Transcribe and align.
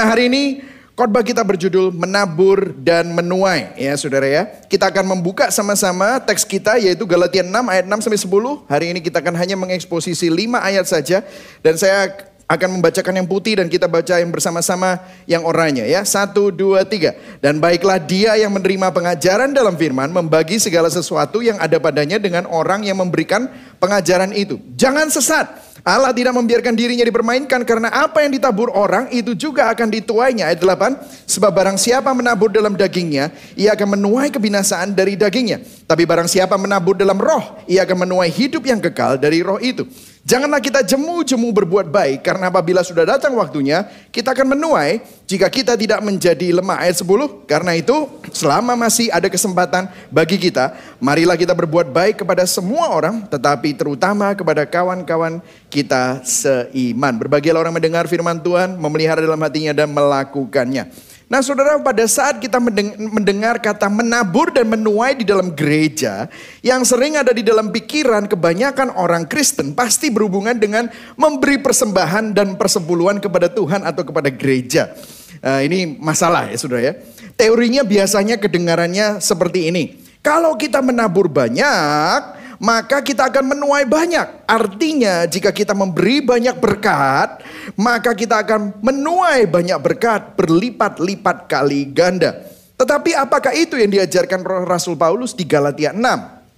Nah 0.00 0.16
hari 0.16 0.32
ini 0.32 0.64
khotbah 0.96 1.20
kita 1.20 1.44
berjudul 1.44 1.92
menabur 1.92 2.72
dan 2.72 3.12
menuai 3.12 3.76
ya 3.76 3.92
saudara 4.00 4.24
ya. 4.24 4.48
Kita 4.64 4.88
akan 4.88 5.12
membuka 5.12 5.52
sama-sama 5.52 6.16
teks 6.24 6.48
kita 6.48 6.80
yaitu 6.80 7.04
Galatia 7.04 7.44
6 7.44 7.52
ayat 7.52 7.84
6 7.84 8.08
sampai 8.08 8.16
10. 8.16 8.64
Hari 8.64 8.86
ini 8.96 9.04
kita 9.04 9.20
akan 9.20 9.36
hanya 9.36 9.60
mengeksposisi 9.60 10.32
5 10.32 10.56
ayat 10.56 10.88
saja 10.88 11.20
dan 11.60 11.76
saya 11.76 12.16
akan 12.50 12.82
membacakan 12.82 13.14
yang 13.14 13.30
putih 13.30 13.62
dan 13.62 13.70
kita 13.70 13.86
baca 13.86 14.18
yang 14.18 14.34
bersama-sama 14.34 14.98
yang 15.30 15.46
oranye 15.46 15.86
ya. 15.86 16.02
Satu, 16.02 16.50
dua, 16.50 16.82
tiga. 16.82 17.14
Dan 17.38 17.62
baiklah 17.62 18.02
dia 18.02 18.34
yang 18.34 18.50
menerima 18.50 18.90
pengajaran 18.90 19.54
dalam 19.54 19.78
firman 19.78 20.10
membagi 20.10 20.58
segala 20.58 20.90
sesuatu 20.90 21.38
yang 21.46 21.62
ada 21.62 21.78
padanya 21.78 22.18
dengan 22.18 22.50
orang 22.50 22.82
yang 22.82 22.98
memberikan 22.98 23.46
pengajaran 23.78 24.34
itu. 24.34 24.58
Jangan 24.74 25.06
sesat. 25.14 25.70
Allah 25.80 26.12
tidak 26.12 26.36
membiarkan 26.36 26.76
dirinya 26.76 27.06
dipermainkan 27.08 27.64
karena 27.64 27.88
apa 27.88 28.20
yang 28.20 28.36
ditabur 28.36 28.68
orang 28.68 29.08
itu 29.14 29.32
juga 29.32 29.72
akan 29.72 29.88
dituainya. 29.88 30.52
Ayat 30.52 30.60
8, 30.60 31.24
sebab 31.24 31.48
barang 31.48 31.80
siapa 31.80 32.12
menabur 32.12 32.52
dalam 32.52 32.76
dagingnya, 32.76 33.32
ia 33.56 33.72
akan 33.72 33.96
menuai 33.96 34.28
kebinasaan 34.28 34.92
dari 34.92 35.16
dagingnya. 35.16 35.64
Tapi 35.88 36.04
barang 36.04 36.28
siapa 36.28 36.60
menabur 36.60 37.00
dalam 37.00 37.16
roh, 37.16 37.64
ia 37.64 37.88
akan 37.88 38.04
menuai 38.04 38.28
hidup 38.28 38.60
yang 38.68 38.76
kekal 38.76 39.16
dari 39.16 39.40
roh 39.40 39.56
itu. 39.56 39.88
Janganlah 40.30 40.62
kita 40.62 40.86
jemu-jemu 40.86 41.50
berbuat 41.50 41.90
baik 41.90 42.22
karena 42.22 42.54
apabila 42.54 42.86
sudah 42.86 43.02
datang 43.02 43.34
waktunya 43.34 43.90
kita 44.14 44.30
akan 44.30 44.54
menuai 44.54 45.02
jika 45.26 45.50
kita 45.50 45.74
tidak 45.74 45.98
menjadi 46.06 46.54
lemah. 46.54 46.86
Ayat 46.86 47.02
10 47.02 47.50
karena 47.50 47.74
itu 47.74 48.06
selama 48.30 48.78
masih 48.78 49.10
ada 49.10 49.26
kesempatan 49.26 49.90
bagi 50.06 50.38
kita 50.38 50.78
marilah 51.02 51.34
kita 51.34 51.50
berbuat 51.50 51.90
baik 51.90 52.22
kepada 52.22 52.46
semua 52.46 52.94
orang 52.94 53.26
tetapi 53.26 53.74
terutama 53.74 54.30
kepada 54.38 54.62
kawan-kawan 54.70 55.42
kita 55.66 56.22
seiman. 56.22 57.18
Berbahagialah 57.18 57.66
orang 57.66 57.74
mendengar 57.74 58.06
firman 58.06 58.38
Tuhan 58.38 58.78
memelihara 58.78 59.18
dalam 59.18 59.42
hatinya 59.42 59.74
dan 59.74 59.90
melakukannya 59.90 61.09
Nah 61.30 61.46
saudara 61.46 61.78
pada 61.78 62.02
saat 62.10 62.42
kita 62.42 62.58
mendengar 62.98 63.62
kata 63.62 63.86
menabur 63.86 64.50
dan 64.50 64.66
menuai 64.66 65.14
di 65.14 65.22
dalam 65.22 65.54
gereja. 65.54 66.26
Yang 66.58 66.90
sering 66.90 67.14
ada 67.14 67.30
di 67.30 67.46
dalam 67.46 67.70
pikiran 67.70 68.26
kebanyakan 68.26 68.98
orang 68.98 69.30
Kristen 69.30 69.70
pasti 69.78 70.10
berhubungan 70.10 70.58
dengan 70.58 70.90
memberi 71.14 71.62
persembahan 71.62 72.34
dan 72.34 72.58
persepuluhan 72.58 73.22
kepada 73.22 73.46
Tuhan 73.46 73.86
atau 73.86 74.02
kepada 74.02 74.26
gereja. 74.34 74.90
Uh, 75.38 75.62
ini 75.62 75.94
masalah 76.02 76.50
ya 76.50 76.58
saudara 76.58 76.82
ya. 76.82 76.92
Teorinya 77.38 77.86
biasanya 77.86 78.34
kedengarannya 78.42 79.22
seperti 79.22 79.70
ini. 79.70 80.02
Kalau 80.26 80.58
kita 80.58 80.82
menabur 80.82 81.30
banyak, 81.30 82.39
maka 82.60 83.00
kita 83.00 83.32
akan 83.32 83.56
menuai 83.56 83.88
banyak. 83.88 84.44
Artinya 84.44 85.24
jika 85.24 85.48
kita 85.48 85.72
memberi 85.72 86.20
banyak 86.20 86.60
berkat, 86.60 87.40
maka 87.80 88.12
kita 88.12 88.44
akan 88.44 88.84
menuai 88.84 89.48
banyak 89.48 89.80
berkat 89.80 90.36
berlipat-lipat 90.36 91.48
kali 91.48 91.88
ganda. 91.88 92.36
Tetapi 92.76 93.16
apakah 93.16 93.56
itu 93.56 93.80
yang 93.80 93.88
diajarkan 93.88 94.44
Rasul 94.68 94.94
Paulus 95.00 95.32
di 95.32 95.48
Galatia 95.48 95.96
6? 95.96 96.04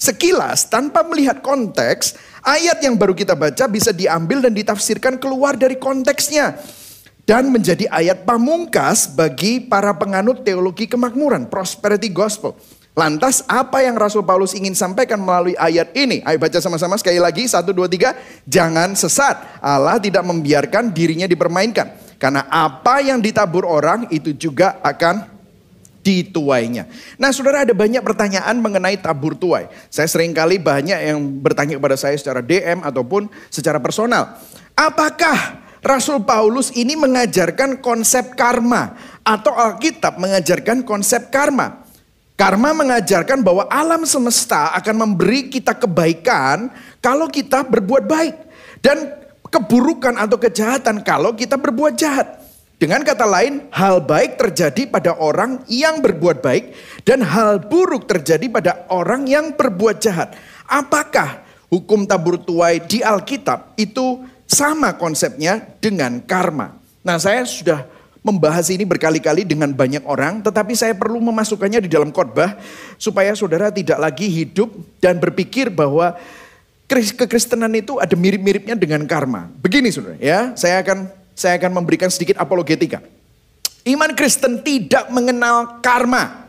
Sekilas 0.03 0.67
tanpa 0.67 1.07
melihat 1.07 1.39
konteks, 1.39 2.19
ayat 2.43 2.83
yang 2.83 2.99
baru 2.99 3.15
kita 3.15 3.39
baca 3.39 3.71
bisa 3.71 3.95
diambil 3.95 4.43
dan 4.43 4.51
ditafsirkan 4.51 5.15
keluar 5.23 5.55
dari 5.55 5.79
konteksnya 5.79 6.59
dan 7.23 7.55
menjadi 7.55 7.87
ayat 7.87 8.27
pamungkas 8.27 9.07
bagi 9.07 9.63
para 9.63 9.95
penganut 9.95 10.43
teologi 10.43 10.91
kemakmuran, 10.91 11.47
prosperity 11.47 12.11
gospel. 12.11 12.59
Lantas 12.93 13.41
apa 13.49 13.81
yang 13.81 13.97
Rasul 13.97 14.21
Paulus 14.21 14.53
ingin 14.53 14.77
sampaikan 14.77 15.17
melalui 15.17 15.57
ayat 15.57 15.97
ini? 15.97 16.21
Ayo 16.29 16.37
baca 16.37 16.61
sama-sama 16.61 17.01
sekali 17.01 17.17
lagi. 17.17 17.49
Satu, 17.49 17.73
dua, 17.73 17.89
tiga. 17.89 18.13
Jangan 18.45 18.93
sesat. 18.93 19.65
Allah 19.65 19.97
tidak 19.97 20.21
membiarkan 20.29 20.93
dirinya 20.93 21.25
dipermainkan. 21.25 21.89
Karena 22.21 22.45
apa 22.53 23.01
yang 23.01 23.25
ditabur 23.25 23.65
orang 23.65 24.13
itu 24.13 24.37
juga 24.37 24.77
akan 24.85 25.25
dituainya. 26.05 26.85
Nah 27.17 27.33
saudara 27.33 27.65
ada 27.65 27.73
banyak 27.73 28.05
pertanyaan 28.05 28.61
mengenai 28.61 29.01
tabur 29.01 29.39
tuai. 29.39 29.73
Saya 29.89 30.11
sering 30.11 30.37
kali 30.37 30.61
banyak 30.61 30.99
yang 30.99 31.19
bertanya 31.41 31.81
kepada 31.81 31.97
saya 31.97 32.19
secara 32.19 32.45
DM 32.45 32.85
ataupun 32.85 33.31
secara 33.49 33.81
personal. 33.81 34.37
Apakah 34.77 35.63
Rasul 35.83 36.23
Paulus 36.23 36.71
ini 36.75 36.95
mengajarkan 36.95 37.81
konsep 37.81 38.39
karma 38.39 38.95
atau 39.27 39.55
Alkitab 39.55 40.19
mengajarkan 40.21 40.87
konsep 40.87 41.31
karma? 41.31 41.82
Karma 42.43 42.75
mengajarkan 42.75 43.39
bahwa 43.47 43.71
alam 43.71 44.03
semesta 44.03 44.75
akan 44.75 45.07
memberi 45.07 45.47
kita 45.47 45.79
kebaikan 45.79 46.75
kalau 46.99 47.31
kita 47.31 47.63
berbuat 47.63 48.11
baik. 48.11 48.35
Dan 48.83 49.15
keburukan 49.47 50.19
atau 50.19 50.43
kejahatan 50.43 51.07
kalau 51.07 51.39
kita 51.39 51.55
berbuat 51.55 51.95
jahat. 51.95 52.43
Dengan 52.83 53.07
kata 53.07 53.31
lain, 53.31 53.71
hal 53.71 54.03
baik 54.03 54.43
terjadi 54.43 54.91
pada 54.91 55.15
orang 55.23 55.63
yang 55.71 56.03
berbuat 56.03 56.43
baik 56.43 56.75
dan 57.07 57.23
hal 57.23 57.63
buruk 57.63 58.11
terjadi 58.11 58.51
pada 58.51 58.91
orang 58.91 59.23
yang 59.31 59.55
berbuat 59.55 60.03
jahat. 60.03 60.35
Apakah 60.67 61.47
hukum 61.71 62.11
tabur 62.11 62.43
tuai 62.43 62.83
di 62.83 63.07
Alkitab 63.07 63.79
itu 63.79 64.19
sama 64.51 64.99
konsepnya 64.99 65.63
dengan 65.79 66.19
karma? 66.27 66.75
Nah, 67.07 67.23
saya 67.23 67.47
sudah 67.47 67.87
membahas 68.23 68.71
ini 68.71 68.87
berkali-kali 68.87 69.43
dengan 69.43 69.75
banyak 69.75 70.07
orang, 70.07 70.41
tetapi 70.47 70.79
saya 70.79 70.95
perlu 70.95 71.19
memasukkannya 71.19 71.83
di 71.83 71.91
dalam 71.91 72.15
khotbah 72.15 72.55
supaya 72.95 73.35
saudara 73.35 73.69
tidak 73.75 73.99
lagi 73.99 74.31
hidup 74.31 74.71
dan 75.03 75.19
berpikir 75.19 75.69
bahwa 75.75 76.15
kekristenan 76.87 77.75
itu 77.75 77.99
ada 77.99 78.15
mirip-miripnya 78.15 78.79
dengan 78.79 79.03
karma. 79.11 79.51
Begini 79.59 79.91
saudara, 79.91 80.15
ya, 80.23 80.55
saya 80.55 80.79
akan 80.87 81.11
saya 81.35 81.59
akan 81.59 81.83
memberikan 81.83 82.09
sedikit 82.09 82.39
apologetika. 82.39 83.03
Iman 83.83 84.15
Kristen 84.15 84.63
tidak 84.63 85.11
mengenal 85.11 85.83
karma. 85.83 86.47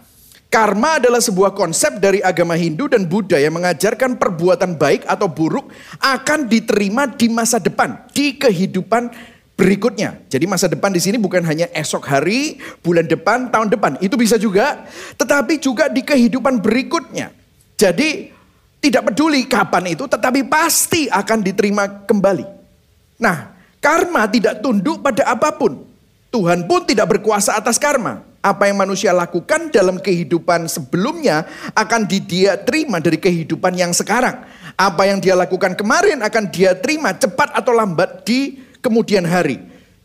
Karma 0.53 1.01
adalah 1.01 1.17
sebuah 1.17 1.57
konsep 1.57 1.97
dari 1.97 2.22
agama 2.22 2.53
Hindu 2.53 2.85
dan 2.85 3.09
Buddha 3.09 3.41
yang 3.41 3.57
mengajarkan 3.57 4.22
perbuatan 4.22 4.78
baik 4.78 5.01
atau 5.09 5.25
buruk 5.25 5.73
akan 5.97 6.45
diterima 6.45 7.09
di 7.09 7.25
masa 7.25 7.57
depan, 7.57 8.05
di 8.13 8.38
kehidupan 8.38 9.32
berikutnya. 9.63 10.19
Jadi 10.28 10.44
masa 10.44 10.68
depan 10.68 10.91
di 10.91 11.00
sini 11.00 11.16
bukan 11.16 11.40
hanya 11.47 11.72
esok 11.72 12.03
hari, 12.03 12.59
bulan 12.84 13.07
depan, 13.07 13.47
tahun 13.47 13.72
depan. 13.72 13.96
Itu 14.03 14.19
bisa 14.19 14.35
juga, 14.35 14.84
tetapi 15.16 15.56
juga 15.63 15.88
di 15.88 16.03
kehidupan 16.03 16.59
berikutnya. 16.59 17.31
Jadi 17.79 18.28
tidak 18.84 19.07
peduli 19.07 19.47
kapan 19.47 19.96
itu, 19.96 20.03
tetapi 20.03 20.44
pasti 20.52 21.07
akan 21.07 21.40
diterima 21.40 22.03
kembali. 22.03 22.44
Nah, 23.23 23.56
karma 23.79 24.28
tidak 24.28 24.59
tunduk 24.59 25.00
pada 25.00 25.31
apa 25.31 25.56
pun. 25.56 25.88
Tuhan 26.28 26.68
pun 26.68 26.84
tidak 26.84 27.16
berkuasa 27.16 27.56
atas 27.56 27.79
karma. 27.79 28.19
Apa 28.44 28.68
yang 28.68 28.75
manusia 28.75 29.16
lakukan 29.16 29.72
dalam 29.72 30.03
kehidupan 30.03 30.68
sebelumnya 30.68 31.47
akan 31.72 32.03
dia 32.03 32.59
terima 32.59 33.00
dari 33.00 33.16
kehidupan 33.16 33.72
yang 33.72 33.96
sekarang. 33.96 34.44
Apa 34.75 35.07
yang 35.07 35.23
dia 35.23 35.31
lakukan 35.31 35.79
kemarin 35.79 36.19
akan 36.19 36.52
dia 36.52 36.75
terima 36.75 37.16
cepat 37.16 37.56
atau 37.56 37.72
lambat 37.72 38.28
di 38.28 38.59
kemudian 38.83 39.23
hari. 39.23 39.63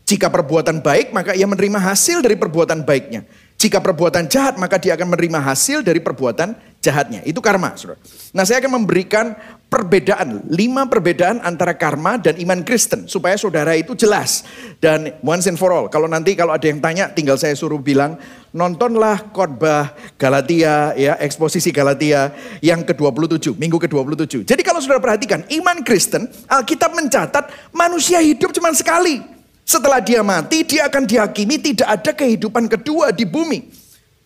Jika 0.09 0.25
perbuatan 0.31 0.81
baik, 0.81 1.13
maka 1.13 1.37
ia 1.37 1.45
menerima 1.45 1.77
hasil 1.77 2.25
dari 2.25 2.33
perbuatan 2.33 2.81
baiknya. 2.81 3.29
Jika 3.59 3.83
perbuatan 3.83 4.25
jahat, 4.25 4.55
maka 4.55 4.79
dia 4.79 4.95
akan 4.95 5.13
menerima 5.13 5.37
hasil 5.43 5.83
dari 5.83 5.99
perbuatan 5.99 6.55
jahatnya. 6.79 7.21
Itu 7.27 7.43
karma, 7.43 7.75
saudara. 7.75 7.99
Nah, 8.31 8.47
saya 8.47 8.63
akan 8.63 8.81
memberikan 8.81 9.35
perbedaan, 9.67 10.47
lima 10.47 10.87
perbedaan 10.87 11.43
antara 11.43 11.75
karma 11.75 12.15
dan 12.17 12.39
iman 12.39 12.63
Kristen. 12.63 13.05
Supaya 13.05 13.35
saudara 13.35 13.75
itu 13.75 13.93
jelas. 13.99 14.47
Dan 14.79 15.11
once 15.21 15.51
and 15.51 15.59
for 15.59 15.75
all, 15.75 15.91
kalau 15.91 16.07
nanti 16.07 16.39
kalau 16.39 16.55
ada 16.55 16.65
yang 16.65 16.79
tanya, 16.79 17.11
tinggal 17.11 17.35
saya 17.35 17.51
suruh 17.51 17.83
bilang, 17.83 18.15
nontonlah 18.55 19.29
khotbah 19.29 19.93
Galatia, 20.15 20.95
ya 20.95 21.19
eksposisi 21.19 21.69
Galatia 21.69 22.31
yang 22.63 22.81
ke-27, 22.87 23.59
minggu 23.59 23.77
ke-27. 23.77 24.47
Jadi 24.47 24.61
kalau 24.79 24.95
saudara 24.95 25.11
perhatikan, 25.11 25.43
iman 25.59 25.83
Kristen, 25.83 26.31
Alkitab 26.47 26.95
mencatat 26.95 27.51
manusia 27.75 28.23
hidup 28.23 28.55
cuma 28.55 28.71
sekali. 28.71 29.19
Setelah 29.67 29.99
dia 29.99 30.23
mati, 30.23 30.63
dia 30.63 30.87
akan 30.87 31.03
dihakimi 31.03 31.59
tidak 31.59 31.99
ada 31.99 32.15
kehidupan 32.15 32.71
kedua 32.71 33.11
di 33.11 33.27
bumi. 33.27 33.67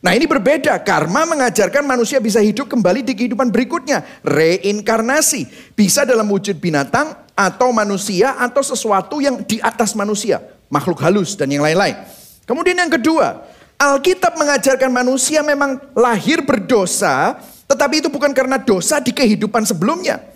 Nah 0.05 0.13
ini 0.13 0.29
berbeda, 0.29 0.77
karma 0.85 1.25
mengajarkan 1.25 1.81
manusia 1.89 2.21
bisa 2.21 2.37
hidup 2.37 2.69
kembali 2.69 3.01
di 3.01 3.17
kehidupan 3.17 3.49
berikutnya. 3.49 4.05
Reinkarnasi, 4.21 5.73
bisa 5.73 6.05
dalam 6.05 6.29
wujud 6.29 6.61
binatang 6.61 7.17
atau 7.33 7.73
manusia 7.73 8.37
atau 8.37 8.61
sesuatu 8.61 9.25
yang 9.25 9.41
di 9.41 9.57
atas 9.57 9.97
manusia. 9.97 10.37
Makhluk 10.69 11.01
halus 11.01 11.33
dan 11.33 11.49
yang 11.49 11.65
lain-lain. 11.65 11.97
Kemudian 12.45 12.77
yang 12.77 12.93
kedua, 12.93 13.41
Alkitab 13.81 14.37
mengajarkan 14.37 14.93
manusia 14.93 15.41
memang 15.41 15.81
lahir 15.97 16.45
berdosa, 16.45 17.41
tetapi 17.65 18.05
itu 18.05 18.09
bukan 18.13 18.29
karena 18.37 18.61
dosa 18.61 19.01
di 19.01 19.09
kehidupan 19.09 19.65
sebelumnya. 19.65 20.32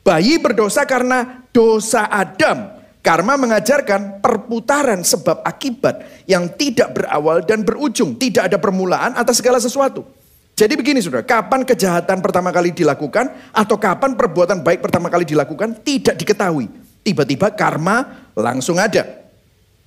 Bayi 0.00 0.40
berdosa 0.40 0.88
karena 0.88 1.44
dosa 1.52 2.08
Adam. 2.08 2.80
Karma 3.00 3.40
mengajarkan 3.40 4.20
perputaran 4.20 5.00
sebab 5.00 5.40
akibat 5.40 6.24
yang 6.28 6.52
tidak 6.52 6.92
berawal 6.92 7.40
dan 7.40 7.64
berujung. 7.64 8.20
Tidak 8.20 8.52
ada 8.52 8.60
permulaan 8.60 9.16
atas 9.16 9.40
segala 9.40 9.56
sesuatu. 9.56 10.04
Jadi 10.52 10.76
begini 10.76 11.00
saudara, 11.00 11.24
kapan 11.24 11.64
kejahatan 11.64 12.20
pertama 12.20 12.52
kali 12.52 12.76
dilakukan 12.76 13.32
atau 13.56 13.80
kapan 13.80 14.12
perbuatan 14.12 14.60
baik 14.60 14.84
pertama 14.84 15.08
kali 15.08 15.24
dilakukan 15.24 15.80
tidak 15.80 16.20
diketahui. 16.20 16.68
Tiba-tiba 17.00 17.56
karma 17.56 18.28
langsung 18.36 18.76
ada. 18.76 19.08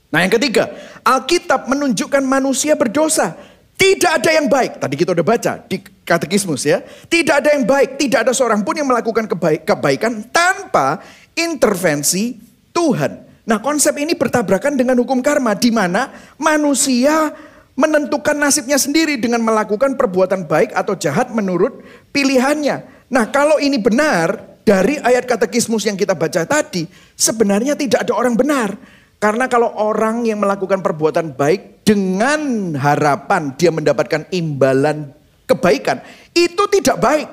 Nah 0.10 0.25
yang 0.25 0.33
ketiga, 0.33 0.74
Alkitab 1.06 1.69
menunjukkan 1.69 2.25
manusia 2.25 2.74
berdosa. 2.74 3.38
Tidak 3.74 4.12
ada 4.22 4.30
yang 4.31 4.48
baik. 4.48 4.80
Tadi 4.80 4.96
kita 4.96 5.12
udah 5.12 5.25
baca 5.25 5.60
di 5.66 5.81
katekismus 6.08 6.64
ya. 6.64 6.80
Tidak 6.84 7.36
ada 7.44 7.50
yang 7.58 7.68
baik. 7.68 8.00
Tidak 8.00 8.24
ada 8.24 8.31
seorang 8.31 8.62
pun 8.62 8.78
yang 8.78 8.88
melakukan 8.88 9.28
kebaik, 9.28 9.68
kebaikan 9.68 10.24
tanpa 10.30 11.02
intervensi 11.36 12.38
Tuhan. 12.72 13.24
Nah 13.44 13.60
konsep 13.60 13.92
ini 14.00 14.16
bertabrakan 14.16 14.80
dengan 14.80 14.96
hukum 15.04 15.20
karma. 15.20 15.52
Di 15.58 15.74
mana 15.74 16.14
manusia 16.40 17.34
menentukan 17.74 18.38
nasibnya 18.38 18.78
sendiri 18.78 19.18
dengan 19.18 19.42
melakukan 19.42 19.98
perbuatan 19.98 20.46
baik 20.46 20.72
atau 20.78 20.94
jahat 20.94 21.34
menurut 21.34 21.81
pilihannya. 22.14 23.10
Nah 23.10 23.25
kalau 23.34 23.58
ini 23.58 23.81
benar 23.81 24.62
dari 24.64 25.02
ayat 25.02 25.28
katekismus 25.28 25.84
yang 25.84 26.00
kita 26.00 26.16
baca 26.16 26.48
tadi, 26.48 26.88
sebenarnya 27.18 27.75
tidak 27.75 28.08
ada 28.08 28.14
orang 28.16 28.38
benar. 28.38 28.78
Karena 29.20 29.48
kalau 29.48 29.72
orang 29.80 30.28
yang 30.28 30.40
melakukan 30.40 30.84
perbuatan 30.84 31.31
baik 31.36 31.73
dengan 31.84 32.74
harapan 32.80 33.56
dia 33.60 33.70
mendapatkan 33.70 34.28
imbalan 34.32 35.12
kebaikan, 35.48 36.00
itu 36.32 36.64
tidak 36.72 36.98
baik. 37.00 37.28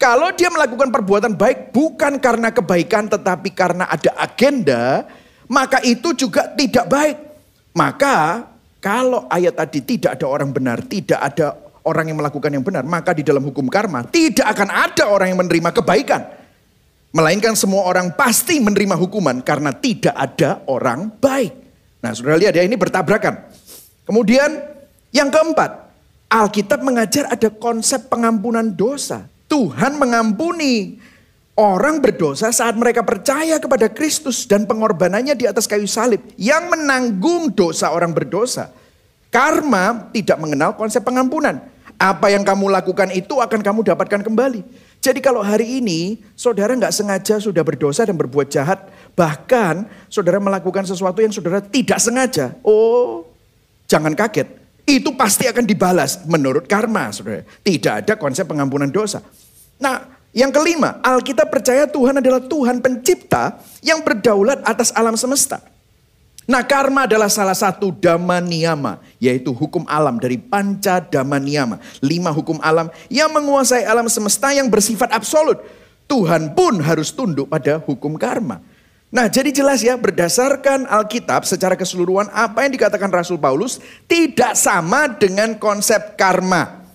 Kalau 0.00 0.32
dia 0.32 0.48
melakukan 0.48 0.88
perbuatan 0.90 1.36
baik 1.36 1.70
bukan 1.76 2.18
karena 2.18 2.50
kebaikan 2.50 3.06
tetapi 3.06 3.52
karena 3.52 3.86
ada 3.86 4.16
agenda, 4.16 5.04
maka 5.46 5.78
itu 5.84 6.16
juga 6.16 6.50
tidak 6.56 6.88
baik. 6.88 7.16
Maka 7.76 8.48
kalau 8.80 9.28
ayat 9.28 9.60
tadi 9.60 9.84
tidak 9.84 10.16
ada 10.18 10.26
orang 10.26 10.50
benar, 10.50 10.80
tidak 10.88 11.20
ada 11.20 11.52
orang 11.84 12.08
yang 12.08 12.18
melakukan 12.18 12.48
yang 12.48 12.64
benar, 12.64 12.80
maka 12.82 13.12
di 13.12 13.20
dalam 13.20 13.44
hukum 13.44 13.68
karma 13.68 14.08
tidak 14.08 14.48
akan 14.56 14.68
ada 14.72 15.04
orang 15.12 15.36
yang 15.36 15.40
menerima 15.44 15.70
kebaikan. 15.80 16.22
Melainkan 17.10 17.58
semua 17.58 17.84
orang 17.90 18.14
pasti 18.14 18.62
menerima 18.62 18.94
hukuman 18.94 19.42
karena 19.42 19.74
tidak 19.74 20.14
ada 20.14 20.62
orang 20.70 21.10
baik. 21.18 21.52
Nah 22.00 22.14
saudara 22.16 22.38
lihat 22.38 22.54
ya 22.54 22.62
ini 22.64 22.78
bertabrakan. 22.78 23.49
Kemudian 24.10 24.58
yang 25.14 25.30
keempat, 25.30 25.86
Alkitab 26.26 26.82
mengajar 26.82 27.30
ada 27.30 27.46
konsep 27.46 28.10
pengampunan 28.10 28.66
dosa. 28.66 29.30
Tuhan 29.46 30.02
mengampuni 30.02 30.98
orang 31.54 32.02
berdosa 32.02 32.50
saat 32.50 32.74
mereka 32.74 33.06
percaya 33.06 33.62
kepada 33.62 33.86
Kristus 33.86 34.50
dan 34.50 34.66
pengorbanannya 34.66 35.38
di 35.38 35.46
atas 35.46 35.70
kayu 35.70 35.86
salib 35.86 36.18
yang 36.34 36.66
menanggung 36.66 37.54
dosa 37.54 37.94
orang 37.94 38.10
berdosa. 38.10 38.74
Karma 39.30 40.10
tidak 40.10 40.42
mengenal 40.42 40.74
konsep 40.74 41.06
pengampunan. 41.06 41.62
Apa 41.94 42.34
yang 42.34 42.42
kamu 42.42 42.66
lakukan 42.66 43.14
itu 43.14 43.38
akan 43.38 43.62
kamu 43.62 43.94
dapatkan 43.94 44.26
kembali. 44.26 44.66
Jadi 44.98 45.22
kalau 45.22 45.38
hari 45.38 45.78
ini 45.78 46.18
saudara 46.34 46.74
nggak 46.74 46.90
sengaja 46.90 47.38
sudah 47.38 47.62
berdosa 47.62 48.02
dan 48.02 48.18
berbuat 48.18 48.50
jahat, 48.50 48.90
bahkan 49.14 49.86
saudara 50.10 50.42
melakukan 50.42 50.82
sesuatu 50.82 51.22
yang 51.22 51.30
saudara 51.30 51.62
tidak 51.62 52.02
sengaja, 52.02 52.58
oh 52.66 53.29
jangan 53.90 54.14
kaget. 54.14 54.46
Itu 54.86 55.18
pasti 55.18 55.50
akan 55.50 55.66
dibalas 55.66 56.22
menurut 56.30 56.70
karma, 56.70 57.10
saudara. 57.10 57.42
Tidak 57.42 58.06
ada 58.06 58.14
konsep 58.14 58.46
pengampunan 58.46 58.86
dosa. 58.86 59.18
Nah, 59.82 60.06
yang 60.30 60.54
kelima, 60.54 61.02
Alkitab 61.02 61.50
percaya 61.50 61.90
Tuhan 61.90 62.22
adalah 62.22 62.38
Tuhan 62.38 62.78
pencipta 62.78 63.58
yang 63.82 64.06
berdaulat 64.06 64.62
atas 64.62 64.94
alam 64.94 65.18
semesta. 65.18 65.58
Nah 66.50 66.66
karma 66.66 67.06
adalah 67.06 67.30
salah 67.30 67.54
satu 67.54 67.94
dhamma 67.94 68.42
niyama, 68.42 68.98
yaitu 69.22 69.54
hukum 69.54 69.86
alam 69.86 70.18
dari 70.18 70.34
panca 70.34 70.98
dhamma 70.98 71.38
niyama. 71.38 71.78
Lima 72.02 72.34
hukum 72.34 72.58
alam 72.58 72.90
yang 73.06 73.30
menguasai 73.30 73.86
alam 73.86 74.10
semesta 74.10 74.50
yang 74.50 74.66
bersifat 74.66 75.14
absolut. 75.14 75.62
Tuhan 76.10 76.58
pun 76.58 76.82
harus 76.82 77.14
tunduk 77.14 77.46
pada 77.46 77.78
hukum 77.78 78.18
karma. 78.18 78.58
Nah 79.10 79.26
jadi 79.26 79.50
jelas 79.50 79.82
ya 79.82 79.98
berdasarkan 79.98 80.86
Alkitab 80.86 81.42
secara 81.42 81.74
keseluruhan 81.74 82.30
apa 82.30 82.62
yang 82.62 82.72
dikatakan 82.78 83.10
Rasul 83.10 83.42
Paulus 83.42 83.82
tidak 84.06 84.54
sama 84.54 85.10
dengan 85.10 85.58
konsep 85.58 86.14
karma. 86.14 86.86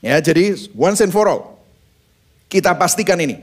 Ya 0.00 0.16
jadi 0.16 0.56
once 0.72 1.04
and 1.04 1.12
for 1.12 1.28
all. 1.28 1.60
Kita 2.48 2.72
pastikan 2.72 3.20
ini. 3.20 3.36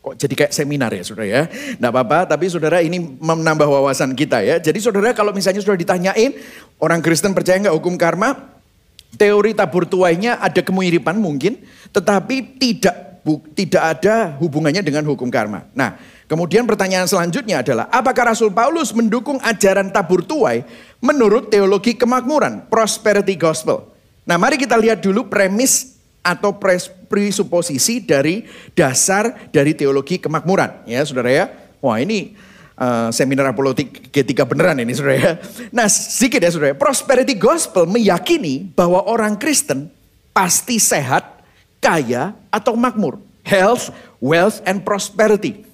Kok 0.00 0.14
jadi 0.14 0.34
kayak 0.46 0.52
seminar 0.54 0.94
ya 0.94 1.02
saudara 1.02 1.26
ya. 1.26 1.42
Tidak 1.50 1.90
apa-apa 1.90 2.30
tapi 2.30 2.46
saudara 2.46 2.78
ini 2.86 3.02
menambah 3.02 3.66
wawasan 3.66 4.14
kita 4.14 4.46
ya. 4.46 4.62
Jadi 4.62 4.78
saudara 4.78 5.10
kalau 5.10 5.34
misalnya 5.34 5.58
sudah 5.58 5.74
ditanyain 5.74 6.38
orang 6.78 7.02
Kristen 7.02 7.34
percaya 7.34 7.58
nggak 7.58 7.74
hukum 7.74 7.98
karma? 7.98 8.62
Teori 9.18 9.58
tabur 9.58 9.90
tuainya 9.90 10.38
ada 10.38 10.62
kemiripan 10.62 11.18
mungkin. 11.18 11.58
Tetapi 11.90 12.62
tidak 12.62 13.10
tidak 13.58 13.82
ada 13.98 14.38
hubungannya 14.38 14.86
dengan 14.86 15.02
hukum 15.04 15.26
karma. 15.28 15.66
Nah 15.74 15.98
kemudian 16.30 16.62
pertanyaan 16.62 17.10
selanjutnya 17.10 17.66
adalah 17.66 17.90
apakah 17.90 18.30
Rasul 18.30 18.54
Paulus 18.54 18.94
mendukung 18.94 19.42
ajaran 19.42 19.90
tabur 19.90 20.22
tuai 20.22 20.62
menurut 21.02 21.50
teologi 21.50 21.98
kemakmuran, 21.98 22.70
prosperity 22.70 23.34
gospel. 23.34 23.90
Nah 24.22 24.38
mari 24.38 24.54
kita 24.54 24.78
lihat 24.78 25.02
dulu 25.02 25.26
premis 25.26 25.98
atau 26.22 26.54
presuposisi 27.10 27.98
dari 28.04 28.46
dasar 28.78 29.50
dari 29.50 29.74
teologi 29.74 30.22
kemakmuran 30.22 30.86
ya 30.86 31.02
saudara 31.02 31.30
ya. 31.34 31.44
Wah 31.82 31.98
ini 31.98 32.38
uh, 32.78 33.08
seminar 33.10 33.50
apologetik 33.50 34.12
G3 34.14 34.46
beneran 34.46 34.78
ini 34.78 34.92
saudara 34.94 35.16
ya. 35.18 35.32
Nah 35.74 35.90
sedikit 35.90 36.40
ya 36.46 36.50
saudara, 36.54 36.78
prosperity 36.78 37.34
gospel 37.34 37.90
meyakini 37.90 38.70
bahwa 38.72 39.02
orang 39.04 39.34
Kristen 39.34 39.90
pasti 40.30 40.78
sehat, 40.78 41.42
kaya 41.82 42.32
atau 42.48 42.78
makmur. 42.78 43.18
Health, 43.40 43.90
wealth, 44.20 44.60
and 44.68 44.84
prosperity. 44.84 45.69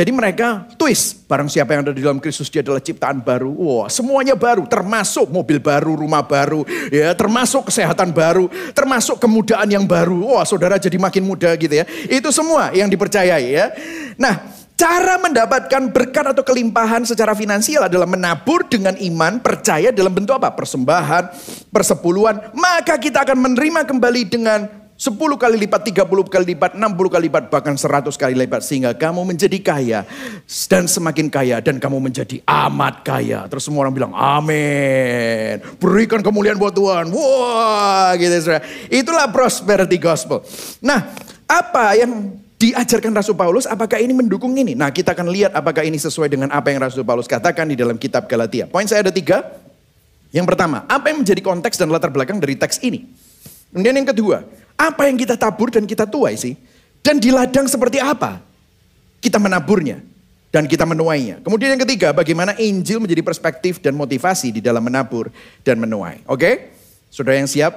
Jadi 0.00 0.16
mereka 0.16 0.64
twist, 0.80 1.28
barang 1.28 1.52
siapa 1.52 1.76
yang 1.76 1.84
ada 1.84 1.92
di 1.92 2.00
dalam 2.00 2.16
Kristus 2.16 2.48
dia 2.48 2.64
adalah 2.64 2.80
ciptaan 2.80 3.20
baru. 3.20 3.52
Wah, 3.52 3.84
semuanya 3.92 4.32
baru, 4.32 4.64
termasuk 4.64 5.28
mobil 5.28 5.60
baru, 5.60 5.92
rumah 5.92 6.24
baru, 6.24 6.64
ya, 6.88 7.12
termasuk 7.12 7.68
kesehatan 7.68 8.08
baru, 8.08 8.48
termasuk 8.72 9.20
kemudaan 9.20 9.68
yang 9.68 9.84
baru. 9.84 10.24
Wah, 10.24 10.48
saudara 10.48 10.80
jadi 10.80 10.96
makin 10.96 11.28
muda 11.28 11.52
gitu 11.52 11.84
ya. 11.84 11.84
Itu 12.08 12.32
semua 12.32 12.72
yang 12.72 12.88
dipercayai 12.88 13.44
ya. 13.52 13.76
Nah, 14.16 14.40
cara 14.72 15.20
mendapatkan 15.20 15.92
berkat 15.92 16.32
atau 16.32 16.48
kelimpahan 16.48 17.04
secara 17.04 17.36
finansial 17.36 17.84
adalah 17.84 18.08
menabur 18.08 18.64
dengan 18.72 18.96
iman, 18.96 19.36
percaya 19.44 19.92
dalam 19.92 20.16
bentuk 20.16 20.32
apa? 20.32 20.48
Persembahan, 20.56 21.28
persepuluhan. 21.68 22.56
Maka 22.56 22.96
kita 22.96 23.28
akan 23.28 23.36
menerima 23.36 23.84
kembali 23.84 24.22
dengan 24.32 24.64
10 25.00 25.16
kali 25.16 25.56
lipat, 25.64 25.80
30 26.04 26.28
kali 26.28 26.44
lipat, 26.52 26.76
60 26.76 27.08
kali 27.08 27.32
lipat, 27.32 27.48
bahkan 27.48 27.72
100 27.72 28.12
kali 28.20 28.36
lipat. 28.36 28.60
Sehingga 28.60 28.92
kamu 28.92 29.24
menjadi 29.32 29.56
kaya 29.64 30.00
dan 30.68 30.84
semakin 30.84 31.32
kaya 31.32 31.56
dan 31.64 31.80
kamu 31.80 32.04
menjadi 32.04 32.44
amat 32.44 33.00
kaya. 33.00 33.48
Terus 33.48 33.64
semua 33.64 33.88
orang 33.88 33.96
bilang 33.96 34.12
amin. 34.12 35.56
Berikan 35.80 36.20
kemuliaan 36.20 36.60
buat 36.60 36.76
Tuhan. 36.76 37.08
Wah 37.16 38.12
gitu 38.20 38.44
saudara. 38.44 38.60
Itulah 38.92 39.32
prosperity 39.32 39.96
gospel. 39.96 40.44
Nah 40.84 41.16
apa 41.48 41.96
yang 41.96 42.36
diajarkan 42.60 43.16
Rasul 43.16 43.40
Paulus, 43.40 43.64
apakah 43.64 43.96
ini 44.04 44.12
mendukung 44.12 44.52
ini? 44.52 44.76
Nah 44.76 44.92
kita 44.92 45.16
akan 45.16 45.32
lihat 45.32 45.56
apakah 45.56 45.80
ini 45.80 45.96
sesuai 45.96 46.28
dengan 46.28 46.52
apa 46.52 46.68
yang 46.68 46.84
Rasul 46.84 47.08
Paulus 47.08 47.24
katakan 47.24 47.72
di 47.72 47.76
dalam 47.80 47.96
kitab 47.96 48.28
Galatia. 48.28 48.68
Poin 48.68 48.84
saya 48.84 49.00
ada 49.00 49.08
tiga. 49.08 49.48
Yang 50.28 50.44
pertama, 50.44 50.84
apa 50.86 51.08
yang 51.08 51.24
menjadi 51.24 51.40
konteks 51.40 51.80
dan 51.80 51.88
latar 51.88 52.12
belakang 52.12 52.36
dari 52.36 52.54
teks 52.54 52.84
ini? 52.84 53.02
Kemudian 53.70 53.96
yang 53.98 54.06
kedua, 54.06 54.42
apa 54.80 55.04
yang 55.04 55.20
kita 55.20 55.36
tabur 55.36 55.68
dan 55.68 55.84
kita 55.84 56.08
tuai 56.08 56.40
sih? 56.40 56.56
Dan 57.04 57.20
di 57.20 57.28
ladang 57.28 57.68
seperti 57.68 58.00
apa? 58.00 58.40
Kita 59.20 59.36
menaburnya 59.36 60.00
dan 60.48 60.64
kita 60.64 60.88
menuainya. 60.88 61.44
Kemudian 61.44 61.76
yang 61.76 61.82
ketiga, 61.84 62.16
bagaimana 62.16 62.56
Injil 62.56 62.96
menjadi 62.96 63.20
perspektif 63.20 63.78
dan 63.84 63.92
motivasi 63.92 64.56
di 64.56 64.60
dalam 64.64 64.80
menabur 64.80 65.28
dan 65.60 65.76
menuai. 65.76 66.24
Oke? 66.24 66.40
Okay? 66.40 66.54
Saudara 67.12 67.36
yang 67.36 67.50
siap 67.50 67.76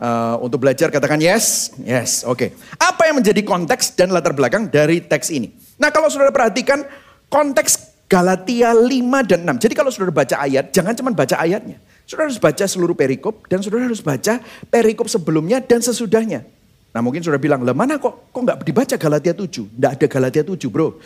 uh, 0.00 0.40
untuk 0.40 0.64
belajar 0.64 0.88
katakan 0.88 1.20
yes. 1.20 1.76
Yes, 1.84 2.24
oke. 2.24 2.38
Okay. 2.38 2.48
Apa 2.80 3.12
yang 3.12 3.20
menjadi 3.20 3.44
konteks 3.44 3.92
dan 3.94 4.10
latar 4.10 4.32
belakang 4.32 4.72
dari 4.72 5.04
teks 5.04 5.28
ini? 5.28 5.52
Nah, 5.76 5.92
kalau 5.92 6.08
saudara 6.08 6.32
perhatikan 6.32 6.82
konteks 7.28 7.92
Galatia 8.10 8.76
5 8.76 8.88
dan 9.24 9.40
6. 9.48 9.64
Jadi 9.64 9.72
kalau 9.72 9.88
saudara 9.88 10.12
baca 10.12 10.36
ayat, 10.36 10.68
jangan 10.68 10.92
cuma 10.92 11.16
baca 11.16 11.36
ayatnya. 11.40 11.80
Saudara 12.04 12.28
harus 12.28 12.40
baca 12.42 12.64
seluruh 12.66 12.96
perikop 12.98 13.46
dan 13.46 13.62
saudara 13.62 13.86
harus 13.86 14.02
baca 14.02 14.42
perikop 14.68 15.06
sebelumnya 15.06 15.62
dan 15.62 15.80
sesudahnya. 15.80 16.44
Nah 16.92 17.00
mungkin 17.00 17.24
saudara 17.24 17.40
bilang, 17.40 17.64
lah 17.64 17.72
mana 17.72 17.96
kok 17.96 18.28
kok 18.28 18.40
nggak 18.42 18.58
dibaca 18.68 18.94
Galatia 19.00 19.32
7? 19.32 19.80
Nggak 19.80 19.92
ada 19.96 20.06
Galatia 20.06 20.42
7 20.44 20.68
bro. 20.68 21.00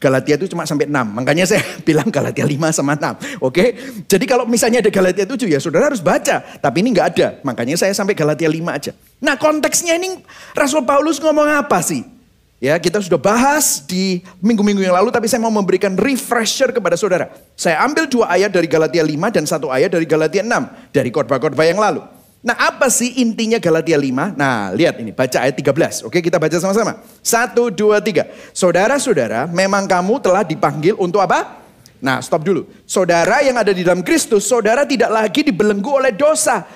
Galatia 0.00 0.40
itu 0.40 0.48
cuma 0.48 0.64
sampai 0.64 0.88
6. 0.88 0.96
Makanya 0.96 1.44
saya 1.44 1.60
bilang 1.86 2.08
Galatia 2.08 2.48
5 2.48 2.56
sama 2.72 2.96
6. 2.96 3.44
Oke. 3.44 3.76
Jadi 4.08 4.24
kalau 4.24 4.48
misalnya 4.48 4.80
ada 4.80 4.88
Galatia 4.88 5.28
7 5.28 5.44
ya 5.44 5.60
saudara 5.60 5.92
harus 5.92 6.00
baca. 6.00 6.40
Tapi 6.40 6.76
ini 6.80 6.96
nggak 6.96 7.08
ada. 7.14 7.28
Makanya 7.44 7.76
saya 7.76 7.92
sampai 7.92 8.16
Galatia 8.16 8.48
5 8.48 8.64
aja. 8.64 8.92
Nah 9.20 9.36
konteksnya 9.36 10.00
ini 10.00 10.16
Rasul 10.56 10.88
Paulus 10.88 11.20
ngomong 11.20 11.46
apa 11.46 11.84
sih? 11.84 12.19
Ya, 12.60 12.76
kita 12.76 13.00
sudah 13.00 13.16
bahas 13.16 13.80
di 13.88 14.20
minggu-minggu 14.36 14.84
yang 14.84 14.92
lalu, 14.92 15.08
tapi 15.08 15.24
saya 15.24 15.40
mau 15.40 15.48
memberikan 15.48 15.96
refresher 15.96 16.68
kepada 16.68 16.92
saudara. 16.92 17.32
Saya 17.56 17.80
ambil 17.80 18.04
dua 18.04 18.28
ayat 18.28 18.52
dari 18.52 18.68
Galatia 18.68 19.00
5 19.00 19.32
dan 19.32 19.48
satu 19.48 19.72
ayat 19.72 19.88
dari 19.88 20.04
Galatia 20.04 20.44
6, 20.44 20.92
dari 20.92 21.08
khotbah-khotbah 21.08 21.64
yang 21.64 21.80
lalu. 21.80 22.04
Nah, 22.44 22.52
apa 22.60 22.92
sih 22.92 23.16
intinya 23.24 23.56
Galatia 23.56 23.96
5? 23.96 24.36
Nah, 24.36 24.76
lihat 24.76 25.00
ini, 25.00 25.08
baca 25.08 25.40
ayat 25.40 25.56
13. 25.56 26.04
Oke, 26.04 26.20
kita 26.20 26.36
baca 26.36 26.52
sama-sama. 26.60 27.00
Satu, 27.24 27.72
dua, 27.72 28.04
tiga. 28.04 28.28
Saudara-saudara, 28.52 29.48
memang 29.48 29.88
kamu 29.88 30.20
telah 30.20 30.44
dipanggil 30.44 30.92
untuk 31.00 31.24
apa? 31.24 31.64
Nah, 31.96 32.20
stop 32.20 32.44
dulu. 32.44 32.68
Saudara 32.84 33.40
yang 33.40 33.56
ada 33.56 33.72
di 33.72 33.80
dalam 33.80 34.04
Kristus, 34.04 34.44
saudara 34.44 34.84
tidak 34.84 35.08
lagi 35.08 35.48
dibelenggu 35.48 35.96
oleh 35.96 36.12
dosa. 36.12 36.68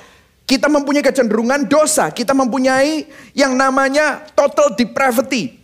Kita 0.49 0.69
mempunyai 0.69 1.05
kecenderungan 1.05 1.69
dosa, 1.69 2.09
kita 2.09 2.33
mempunyai 2.33 3.09
yang 3.37 3.53
namanya 3.53 4.25
total 4.33 4.73
depravity. 4.77 5.64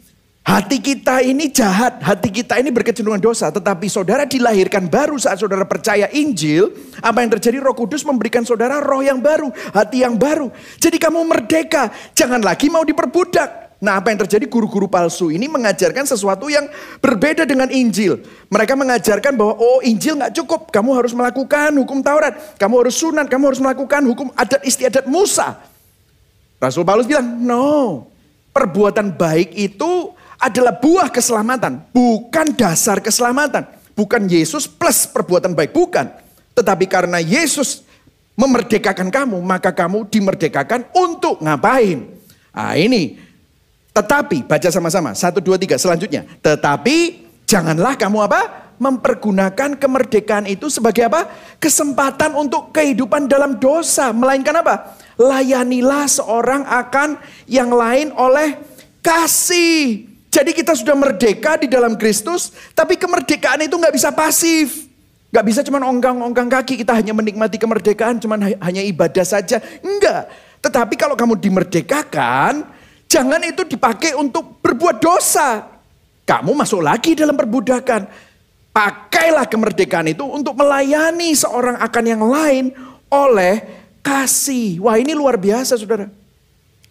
Hati 0.50 0.82
kita 0.82 1.22
ini 1.22 1.46
jahat, 1.46 2.02
hati 2.02 2.26
kita 2.26 2.58
ini 2.58 2.74
berkecenderungan 2.74 3.22
dosa. 3.22 3.54
Tetapi 3.54 3.86
saudara 3.86 4.26
dilahirkan 4.26 4.90
baru 4.90 5.14
saat 5.14 5.38
saudara 5.38 5.62
percaya 5.62 6.10
Injil. 6.10 6.74
Apa 6.98 7.22
yang 7.22 7.30
terjadi 7.38 7.62
roh 7.62 7.70
kudus 7.70 8.02
memberikan 8.02 8.42
saudara 8.42 8.82
roh 8.82 8.98
yang 8.98 9.22
baru, 9.22 9.54
hati 9.70 10.02
yang 10.02 10.18
baru. 10.18 10.50
Jadi 10.82 10.98
kamu 10.98 11.22
merdeka, 11.22 11.94
jangan 12.18 12.42
lagi 12.42 12.66
mau 12.66 12.82
diperbudak. 12.82 13.78
Nah 13.78 14.02
apa 14.02 14.10
yang 14.10 14.26
terjadi 14.26 14.50
guru-guru 14.50 14.90
palsu 14.90 15.30
ini 15.30 15.46
mengajarkan 15.46 16.02
sesuatu 16.02 16.50
yang 16.50 16.66
berbeda 16.98 17.46
dengan 17.46 17.70
Injil. 17.70 18.18
Mereka 18.50 18.74
mengajarkan 18.74 19.38
bahwa 19.38 19.54
oh 19.54 19.78
Injil 19.86 20.18
nggak 20.18 20.34
cukup, 20.34 20.74
kamu 20.74 20.98
harus 20.98 21.14
melakukan 21.14 21.70
hukum 21.78 22.02
Taurat, 22.02 22.58
kamu 22.58 22.74
harus 22.82 22.98
sunat, 22.98 23.30
kamu 23.30 23.54
harus 23.54 23.62
melakukan 23.62 24.02
hukum 24.02 24.34
adat 24.34 24.66
istiadat 24.66 25.06
Musa. 25.06 25.62
Rasul 26.58 26.82
Paulus 26.82 27.06
bilang, 27.06 27.38
no, 27.38 28.10
perbuatan 28.50 29.14
baik 29.14 29.54
itu 29.54 30.18
adalah 30.40 30.74
buah 30.74 31.12
keselamatan, 31.12 31.84
bukan 31.92 32.56
dasar 32.56 32.98
keselamatan. 32.98 33.68
Bukan 33.92 34.24
Yesus 34.26 34.64
plus 34.64 35.04
perbuatan 35.04 35.52
baik, 35.52 35.76
bukan. 35.76 36.08
Tetapi 36.56 36.88
karena 36.88 37.20
Yesus 37.20 37.84
memerdekakan 38.32 39.12
kamu, 39.12 39.36
maka 39.44 39.68
kamu 39.76 40.08
dimerdekakan 40.08 40.88
untuk 40.96 41.44
ngapain? 41.44 42.08
Nah 42.56 42.74
ini 42.80 43.30
tetapi, 43.90 44.46
baca 44.46 44.68
sama-sama, 44.70 45.10
satu, 45.18 45.42
dua, 45.42 45.58
tiga, 45.58 45.74
selanjutnya. 45.74 46.22
Tetapi, 46.38 47.26
janganlah 47.42 47.98
kamu 47.98 48.18
apa? 48.22 48.40
Mempergunakan 48.80 49.76
kemerdekaan 49.76 50.46
itu 50.46 50.70
sebagai 50.70 51.10
apa? 51.10 51.26
Kesempatan 51.58 52.32
untuk 52.38 52.70
kehidupan 52.70 53.26
dalam 53.26 53.58
dosa. 53.58 54.14
Melainkan 54.14 54.56
apa? 54.62 54.96
Layanilah 55.18 56.06
seorang 56.06 56.64
akan 56.64 57.18
yang 57.50 57.74
lain 57.74 58.14
oleh 58.14 58.56
kasih. 59.02 60.09
Jadi 60.30 60.54
kita 60.54 60.78
sudah 60.78 60.94
merdeka 60.94 61.58
di 61.58 61.66
dalam 61.66 61.98
Kristus, 61.98 62.54
tapi 62.72 62.94
kemerdekaan 62.94 63.66
itu 63.66 63.74
nggak 63.74 63.94
bisa 63.94 64.14
pasif. 64.14 64.86
Gak 65.30 65.46
bisa 65.46 65.62
cuma 65.62 65.78
ongkang-ongkang 65.78 66.50
kaki, 66.50 66.82
kita 66.82 66.90
hanya 66.90 67.14
menikmati 67.14 67.54
kemerdekaan, 67.54 68.18
cuma 68.18 68.34
hanya 68.34 68.82
ibadah 68.82 69.22
saja. 69.22 69.62
Enggak. 69.78 70.26
Tetapi 70.58 70.98
kalau 70.98 71.14
kamu 71.14 71.38
dimerdekakan, 71.38 72.66
Jangan 73.10 73.42
itu 73.42 73.66
dipakai 73.66 74.14
untuk 74.14 74.62
berbuat 74.62 75.02
dosa. 75.02 75.66
Kamu 76.22 76.54
masuk 76.54 76.78
lagi 76.78 77.18
dalam 77.18 77.34
perbudakan. 77.34 78.06
Pakailah 78.70 79.50
kemerdekaan 79.50 80.14
itu 80.14 80.22
untuk 80.22 80.54
melayani 80.54 81.34
seorang 81.34 81.74
akan 81.82 82.04
yang 82.06 82.22
lain 82.22 82.70
oleh 83.10 83.66
kasih. 83.98 84.78
Wah 84.78 84.94
ini 84.94 85.10
luar 85.10 85.34
biasa 85.34 85.74
saudara. 85.74 86.06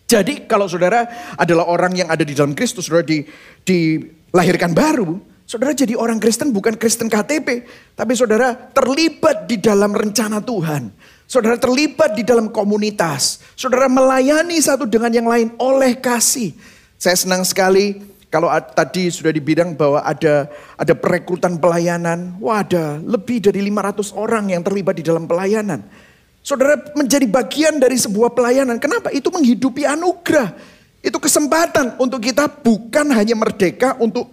Jadi 0.09 0.49
kalau 0.49 0.65
saudara 0.65 1.05
adalah 1.37 1.69
orang 1.69 1.93
yang 1.93 2.09
ada 2.09 2.25
di 2.25 2.33
dalam 2.33 2.57
Kristus, 2.57 2.89
saudara 2.89 3.05
di, 3.05 3.21
dilahirkan 3.61 4.73
baru, 4.73 5.21
saudara 5.45 5.69
jadi 5.77 5.93
orang 5.93 6.17
Kristen 6.17 6.49
bukan 6.49 6.81
Kristen 6.81 7.13
KTP, 7.13 7.61
tapi 7.93 8.17
saudara 8.17 8.57
terlibat 8.73 9.45
di 9.45 9.61
dalam 9.61 9.93
rencana 9.93 10.41
Tuhan. 10.41 10.89
Saudara 11.29 11.61
terlibat 11.61 12.17
di 12.17 12.25
dalam 12.25 12.49
komunitas. 12.49 13.37
Saudara 13.53 13.85
melayani 13.85 14.57
satu 14.57 14.89
dengan 14.89 15.13
yang 15.13 15.29
lain 15.29 15.53
oleh 15.61 15.93
kasih. 16.01 16.57
Saya 16.97 17.13
senang 17.13 17.45
sekali 17.45 18.01
kalau 18.33 18.49
tadi 18.73 19.13
sudah 19.13 19.29
dibilang 19.29 19.77
bahwa 19.77 20.01
ada 20.01 20.49
ada 20.73 20.93
perekrutan 20.97 21.61
pelayanan. 21.61 22.33
Wah 22.41 22.65
ada 22.65 22.97
lebih 22.97 23.45
dari 23.45 23.61
500 23.61 24.09
orang 24.17 24.49
yang 24.49 24.65
terlibat 24.65 24.97
di 24.97 25.05
dalam 25.05 25.29
pelayanan. 25.29 26.08
Saudara 26.39 26.79
menjadi 26.95 27.27
bagian 27.27 27.77
dari 27.77 27.99
sebuah 27.99 28.31
pelayanan. 28.33 28.79
Kenapa? 28.79 29.11
Itu 29.11 29.29
menghidupi 29.29 29.85
anugerah. 29.85 30.55
Itu 30.99 31.19
kesempatan 31.19 31.99
untuk 31.99 32.23
kita 32.23 32.47
bukan 32.47 33.11
hanya 33.15 33.35
merdeka 33.35 33.95
untuk 33.99 34.27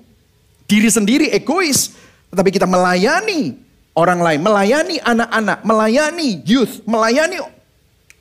diri 0.67 0.91
sendiri 0.91 1.31
egois. 1.31 1.95
Tetapi 2.31 2.51
kita 2.51 2.67
melayani 2.67 3.55
orang 3.95 4.21
lain, 4.23 4.41
melayani 4.43 4.97
anak-anak, 5.03 5.59
melayani 5.63 6.29
youth, 6.43 6.83
melayani 6.85 7.39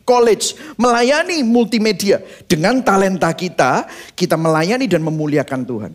college, 0.05 0.53
melayani 0.77 1.41
multimedia. 1.41 2.21
Dengan 2.45 2.79
talenta 2.85 3.33
kita, 3.33 3.89
kita 4.13 4.37
melayani 4.37 4.85
dan 4.85 5.01
memuliakan 5.01 5.61
Tuhan. 5.65 5.91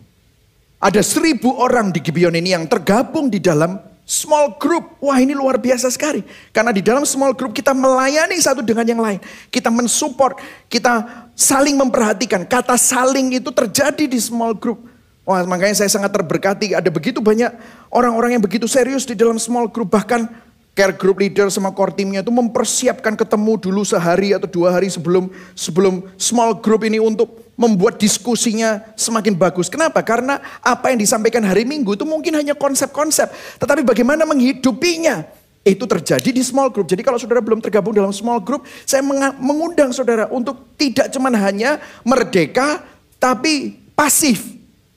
Ada 0.81 1.01
seribu 1.05 1.55
orang 1.61 1.93
di 1.93 2.01
Gibeon 2.01 2.35
ini 2.35 2.57
yang 2.57 2.65
tergabung 2.65 3.29
di 3.29 3.37
dalam 3.37 3.90
small 4.11 4.59
group. 4.59 4.99
Wah 4.99 5.15
ini 5.23 5.31
luar 5.31 5.55
biasa 5.55 5.87
sekali. 5.87 6.19
Karena 6.51 6.75
di 6.75 6.83
dalam 6.83 7.07
small 7.07 7.31
group 7.31 7.55
kita 7.55 7.71
melayani 7.71 8.35
satu 8.35 8.59
dengan 8.59 8.83
yang 8.83 8.99
lain. 8.99 9.23
Kita 9.47 9.71
mensupport, 9.71 10.35
kita 10.67 11.07
saling 11.31 11.79
memperhatikan. 11.79 12.43
Kata 12.43 12.75
saling 12.75 13.39
itu 13.39 13.47
terjadi 13.55 14.03
di 14.03 14.19
small 14.19 14.51
group. 14.51 14.83
Wah, 15.23 15.47
makanya 15.47 15.79
saya 15.79 15.87
sangat 15.87 16.11
terberkati. 16.11 16.75
Ada 16.75 16.91
begitu 16.91 17.23
banyak 17.23 17.55
orang-orang 17.87 18.35
yang 18.35 18.43
begitu 18.43 18.67
serius 18.67 19.07
di 19.07 19.15
dalam 19.15 19.39
small 19.39 19.71
group. 19.71 19.87
Bahkan 19.87 20.27
care 20.75 20.95
group 20.95 21.23
leader 21.23 21.47
sama 21.47 21.71
core 21.71 21.95
teamnya 21.95 22.19
itu 22.19 22.31
mempersiapkan 22.31 23.15
ketemu 23.15 23.59
dulu 23.59 23.83
sehari 23.87 24.35
atau 24.35 24.47
dua 24.47 24.75
hari 24.75 24.87
sebelum 24.87 25.31
sebelum 25.55 26.03
small 26.15 26.59
group 26.59 26.83
ini 26.87 26.99
untuk 26.99 27.31
membuat 27.61 28.01
diskusinya 28.01 28.81
semakin 28.97 29.37
bagus. 29.37 29.69
Kenapa? 29.69 30.01
Karena 30.01 30.41
apa 30.65 30.89
yang 30.89 30.97
disampaikan 30.97 31.45
hari 31.45 31.61
Minggu 31.61 31.93
itu 31.93 32.01
mungkin 32.09 32.33
hanya 32.33 32.57
konsep-konsep. 32.57 33.29
Tetapi 33.61 33.85
bagaimana 33.85 34.25
menghidupinya? 34.25 35.21
Itu 35.61 35.85
terjadi 35.85 36.33
di 36.33 36.41
small 36.41 36.73
group. 36.73 36.89
Jadi 36.89 37.05
kalau 37.05 37.21
saudara 37.21 37.37
belum 37.37 37.61
tergabung 37.61 37.93
dalam 37.93 38.09
small 38.09 38.41
group, 38.41 38.65
saya 38.81 39.05
mengundang 39.37 39.93
saudara 39.93 40.25
untuk 40.33 40.73
tidak 40.73 41.13
cuma 41.13 41.29
hanya 41.29 41.77
merdeka, 42.01 42.81
tapi 43.21 43.77
pasif. 43.93 44.41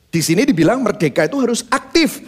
Di 0.08 0.24
sini 0.24 0.48
dibilang 0.48 0.80
merdeka 0.80 1.28
itu 1.28 1.36
harus 1.36 1.68
aktif. 1.68 2.24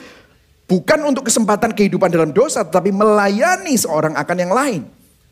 Bukan 0.68 1.00
untuk 1.08 1.24
kesempatan 1.32 1.72
kehidupan 1.72 2.12
dalam 2.12 2.28
dosa, 2.36 2.60
tetapi 2.60 2.92
melayani 2.92 3.72
seorang 3.72 4.12
akan 4.12 4.36
yang 4.36 4.52
lain. 4.52 4.80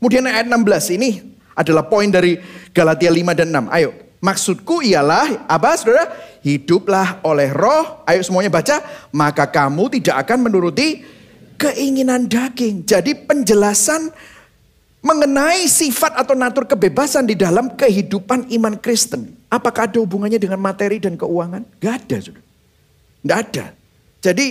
Kemudian 0.00 0.24
ayat 0.24 0.48
16 0.48 0.96
ini 0.96 1.10
adalah 1.52 1.84
poin 1.84 2.08
dari 2.08 2.40
Galatia 2.72 3.12
5 3.12 3.36
dan 3.36 3.52
6. 3.52 3.68
Ayo, 3.68 4.03
maksudku 4.24 4.80
ialah 4.80 5.44
apa 5.44 5.76
saudara? 5.76 6.08
Hiduplah 6.40 7.20
oleh 7.24 7.52
roh, 7.52 8.04
ayo 8.08 8.24
semuanya 8.24 8.48
baca. 8.48 8.80
Maka 9.12 9.52
kamu 9.52 10.00
tidak 10.00 10.24
akan 10.24 10.48
menuruti 10.48 11.04
keinginan 11.60 12.24
daging. 12.24 12.88
Jadi 12.88 13.12
penjelasan 13.12 14.08
mengenai 15.04 15.68
sifat 15.68 16.16
atau 16.16 16.32
natur 16.32 16.64
kebebasan 16.64 17.28
di 17.28 17.36
dalam 17.36 17.76
kehidupan 17.76 18.48
iman 18.56 18.80
Kristen. 18.80 19.36
Apakah 19.52 19.86
ada 19.86 20.00
hubungannya 20.00 20.40
dengan 20.40 20.56
materi 20.58 20.96
dan 20.96 21.20
keuangan? 21.20 21.60
Gak 21.76 21.94
ada, 22.08 22.16
sudah. 22.24 22.44
Gak 23.24 23.38
ada. 23.48 23.66
Jadi 24.24 24.46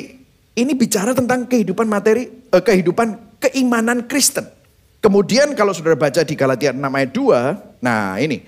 ini 0.54 0.72
bicara 0.78 1.18
tentang 1.18 1.50
kehidupan 1.50 1.90
materi, 1.90 2.30
eh, 2.30 2.64
kehidupan 2.64 3.42
keimanan 3.42 4.06
Kristen. 4.06 4.46
Kemudian 5.02 5.52
kalau 5.58 5.76
sudah 5.76 5.98
baca 5.98 6.24
di 6.24 6.38
Galatia 6.38 6.72
6 6.72 6.94
ayat 6.94 7.12
2, 7.12 7.40
nah 7.84 8.16
ini. 8.22 8.40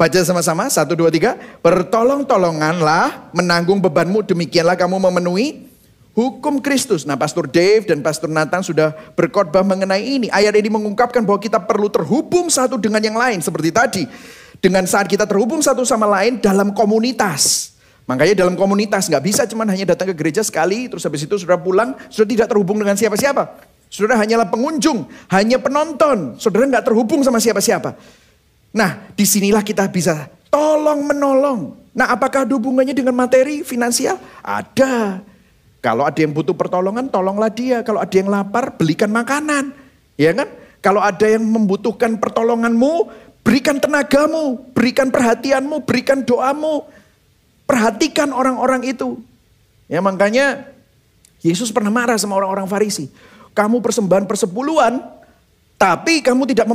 Baca 0.00 0.16
sama-sama, 0.24 0.64
satu, 0.72 0.96
dua, 0.96 1.12
tiga. 1.12 1.36
Bertolong-tolonganlah 1.60 3.36
menanggung 3.36 3.84
bebanmu, 3.84 4.24
demikianlah 4.24 4.72
kamu 4.72 4.96
memenuhi 4.96 5.68
hukum 6.16 6.56
Kristus. 6.64 7.04
Nah 7.04 7.20
Pastor 7.20 7.44
Dave 7.44 7.84
dan 7.84 8.00
Pastor 8.00 8.32
Nathan 8.32 8.64
sudah 8.64 8.96
berkhotbah 9.12 9.60
mengenai 9.60 10.00
ini. 10.00 10.32
Ayat 10.32 10.56
ini 10.56 10.72
mengungkapkan 10.72 11.20
bahwa 11.20 11.36
kita 11.36 11.60
perlu 11.60 11.92
terhubung 11.92 12.48
satu 12.48 12.80
dengan 12.80 13.04
yang 13.04 13.12
lain. 13.12 13.44
Seperti 13.44 13.68
tadi, 13.68 14.02
dengan 14.56 14.88
saat 14.88 15.04
kita 15.04 15.28
terhubung 15.28 15.60
satu 15.60 15.84
sama 15.84 16.08
lain 16.08 16.40
dalam 16.40 16.72
komunitas. 16.72 17.76
Makanya 18.08 18.40
dalam 18.48 18.56
komunitas 18.56 19.04
nggak 19.04 19.20
bisa 19.20 19.44
cuman 19.52 19.68
hanya 19.68 19.92
datang 19.92 20.08
ke 20.08 20.16
gereja 20.16 20.40
sekali, 20.40 20.88
terus 20.88 21.04
habis 21.04 21.28
itu 21.28 21.36
sudah 21.36 21.60
pulang, 21.60 21.92
sudah 22.08 22.24
tidak 22.24 22.48
terhubung 22.48 22.80
dengan 22.80 22.96
siapa-siapa. 22.96 23.68
Saudara 23.92 24.16
hanyalah 24.16 24.48
pengunjung, 24.48 25.04
hanya 25.28 25.60
penonton. 25.60 26.40
Saudara 26.40 26.64
nggak 26.64 26.88
terhubung 26.88 27.20
sama 27.20 27.36
siapa-siapa. 27.36 28.00
Nah, 28.70 29.10
di 29.14 29.26
sinilah 29.26 29.66
kita 29.66 29.90
bisa 29.90 30.30
tolong 30.48 31.02
menolong. 31.06 31.74
Nah, 31.90 32.14
apakah 32.14 32.46
hubungannya 32.46 32.94
dengan 32.94 33.14
materi, 33.18 33.66
finansial? 33.66 34.18
Ada. 34.40 35.22
Kalau 35.82 36.06
ada 36.06 36.18
yang 36.20 36.30
butuh 36.30 36.54
pertolongan, 36.54 37.10
tolonglah 37.10 37.50
dia. 37.50 37.82
Kalau 37.82 37.98
ada 37.98 38.14
yang 38.14 38.30
lapar, 38.30 38.78
belikan 38.78 39.10
makanan. 39.10 39.74
Ya 40.14 40.30
kan? 40.36 40.46
Kalau 40.80 41.02
ada 41.02 41.26
yang 41.26 41.42
membutuhkan 41.44 42.16
pertolonganmu, 42.16 43.10
Berikan 43.40 43.80
tenagamu, 43.80 44.60
berikan 44.76 45.08
perhatianmu, 45.08 45.88
berikan 45.88 46.20
doamu. 46.20 46.84
Perhatikan 47.64 48.34
orang-orang 48.34 48.84
itu. 48.84 49.22
Ya 49.88 50.04
makanya 50.04 50.70
Yesus 51.40 51.72
pernah 51.72 51.88
marah 51.88 52.20
sama 52.20 52.36
orang-orang 52.36 52.68
Farisi. 52.68 53.08
Kamu 53.56 53.80
persembahan 53.80 54.28
persepuluhan, 54.28 55.00
tapi 55.80 56.20
kamu 56.20 56.44
tidak 56.52 56.68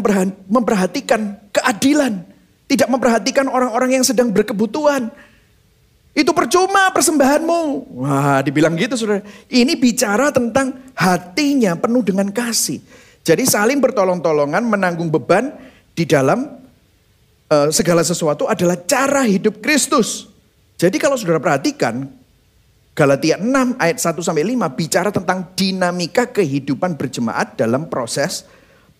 memperhatikan 0.50 1.38
keadilan. 1.54 2.26
Tidak 2.66 2.90
memperhatikan 2.90 3.46
orang-orang 3.46 4.02
yang 4.02 4.02
sedang 4.02 4.34
berkebutuhan. 4.34 5.14
Itu 6.18 6.34
percuma 6.34 6.90
persembahanmu. 6.90 7.62
Wah, 8.02 8.42
dibilang 8.42 8.74
gitu 8.74 8.98
saudara. 8.98 9.22
Ini 9.46 9.78
bicara 9.78 10.34
tentang 10.34 10.74
hatinya 10.98 11.78
penuh 11.78 12.02
dengan 12.02 12.34
kasih. 12.34 12.82
Jadi 13.22 13.46
saling 13.46 13.78
bertolong-tolongan 13.78 14.66
menanggung 14.66 15.14
beban 15.14 15.54
di 15.94 16.10
dalam 16.10 16.58
uh, 17.54 17.70
segala 17.70 18.02
sesuatu 18.02 18.50
adalah 18.50 18.82
cara 18.90 19.22
hidup 19.22 19.62
Kristus. 19.62 20.26
Jadi 20.82 20.98
kalau 20.98 21.14
saudara 21.14 21.38
perhatikan, 21.38 22.10
Galatia 22.98 23.38
6 23.38 23.78
ayat 23.78 24.02
1 24.02 24.18
sampai 24.26 24.46
5 24.50 24.66
bicara 24.74 25.14
tentang 25.14 25.54
dinamika 25.54 26.26
kehidupan 26.26 26.98
berjemaat 26.98 27.54
dalam 27.54 27.86
proses 27.86 28.50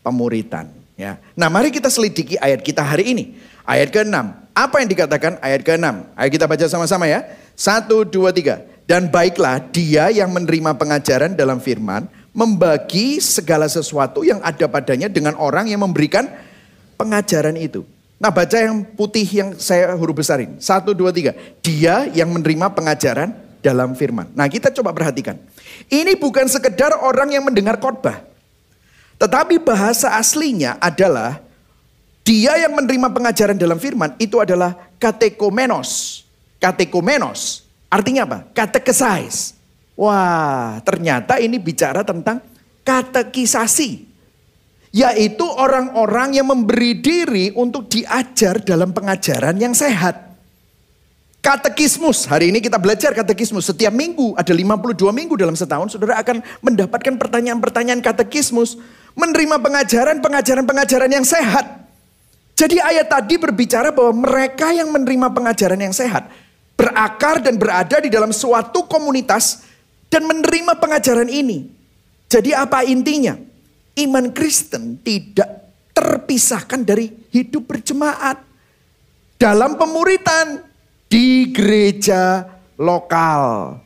pemuritan. 0.06 0.70
Ya. 0.94 1.18
Nah 1.34 1.50
mari 1.50 1.74
kita 1.74 1.90
selidiki 1.90 2.38
ayat 2.38 2.62
kita 2.62 2.86
hari 2.86 3.18
ini. 3.18 3.26
Ayat 3.66 3.90
ke-6. 3.90 4.14
Apa 4.54 4.86
yang 4.86 4.90
dikatakan 4.94 5.42
ayat 5.42 5.66
ke-6? 5.66 6.16
Ayo 6.16 6.30
kita 6.30 6.46
baca 6.46 6.66
sama-sama 6.70 7.10
ya. 7.10 7.26
Satu, 7.58 8.06
dua, 8.06 8.30
tiga. 8.30 8.62
Dan 8.86 9.10
baiklah 9.10 9.58
dia 9.74 10.14
yang 10.14 10.30
menerima 10.30 10.78
pengajaran 10.78 11.34
dalam 11.34 11.58
firman, 11.58 12.06
membagi 12.30 13.18
segala 13.18 13.66
sesuatu 13.66 14.22
yang 14.22 14.38
ada 14.46 14.70
padanya 14.70 15.10
dengan 15.10 15.34
orang 15.42 15.66
yang 15.66 15.82
memberikan 15.82 16.30
pengajaran 16.94 17.58
itu. 17.58 17.82
Nah 18.22 18.30
baca 18.30 18.56
yang 18.56 18.86
putih 18.94 19.26
yang 19.26 19.50
saya 19.58 19.92
huruf 19.98 20.22
besarin. 20.22 20.62
Satu, 20.62 20.94
dua, 20.94 21.10
tiga. 21.10 21.34
Dia 21.66 22.06
yang 22.14 22.30
menerima 22.30 22.72
pengajaran 22.78 23.34
dalam 23.66 23.98
firman. 23.98 24.30
Nah 24.38 24.46
kita 24.46 24.70
coba 24.70 24.94
perhatikan. 24.94 25.42
Ini 25.90 26.16
bukan 26.22 26.46
sekedar 26.46 26.94
orang 27.02 27.34
yang 27.34 27.44
mendengar 27.44 27.82
khotbah. 27.82 28.35
Tetapi 29.16 29.64
bahasa 29.64 30.16
aslinya 30.20 30.76
adalah 30.84 31.40
dia 32.26 32.58
yang 32.58 32.74
menerima 32.74 33.14
pengajaran 33.14 33.56
dalam 33.56 33.78
firman 33.78 34.18
itu 34.18 34.42
adalah 34.42 34.76
katekomenos. 34.98 36.24
Katekomenos. 36.58 37.64
Artinya 37.88 38.26
apa? 38.26 38.38
Katekesize. 38.52 39.56
Wah, 39.96 40.84
ternyata 40.84 41.40
ini 41.40 41.56
bicara 41.62 42.04
tentang 42.04 42.44
katekisasi. 42.84 44.04
Yaitu 44.96 45.44
orang-orang 45.44 46.40
yang 46.40 46.48
memberi 46.50 47.00
diri 47.00 47.52
untuk 47.56 47.88
diajar 47.92 48.64
dalam 48.64 48.92
pengajaran 48.96 49.56
yang 49.60 49.76
sehat. 49.76 50.26
Katekismus, 51.46 52.26
hari 52.26 52.50
ini 52.50 52.58
kita 52.58 52.82
belajar 52.82 53.14
katekismus. 53.14 53.70
Setiap 53.70 53.94
minggu, 53.94 54.34
ada 54.34 54.50
52 54.50 55.14
minggu 55.14 55.38
dalam 55.38 55.54
setahun, 55.54 55.94
saudara 55.94 56.18
akan 56.18 56.42
mendapatkan 56.66 57.22
pertanyaan-pertanyaan 57.22 58.02
katekismus. 58.02 58.82
Menerima 59.16 59.58
pengajaran, 59.64 60.20
pengajaran-pengajaran 60.20 61.12
yang 61.12 61.24
sehat. 61.24 61.88
Jadi 62.56 62.80
ayat 62.80 63.12
tadi 63.12 63.36
berbicara 63.36 63.92
bahwa 63.92 64.28
mereka 64.28 64.72
yang 64.72 64.92
menerima 64.92 65.28
pengajaran 65.32 65.80
yang 65.80 65.96
sehat 65.96 66.32
berakar 66.76 67.40
dan 67.40 67.56
berada 67.56 68.04
di 68.04 68.12
dalam 68.12 68.36
suatu 68.36 68.86
komunitas 68.86 69.64
dan 70.12 70.28
menerima 70.28 70.78
pengajaran 70.78 71.32
ini. 71.32 71.72
Jadi 72.28 72.52
apa 72.52 72.84
intinya? 72.84 73.36
Iman 73.96 74.36
Kristen 74.36 75.00
tidak 75.00 75.72
terpisahkan 75.96 76.84
dari 76.84 77.08
hidup 77.32 77.64
berjemaat 77.64 78.44
dalam 79.40 79.80
pemuritan 79.80 80.60
di 81.08 81.48
gereja 81.56 82.44
lokal 82.76 83.80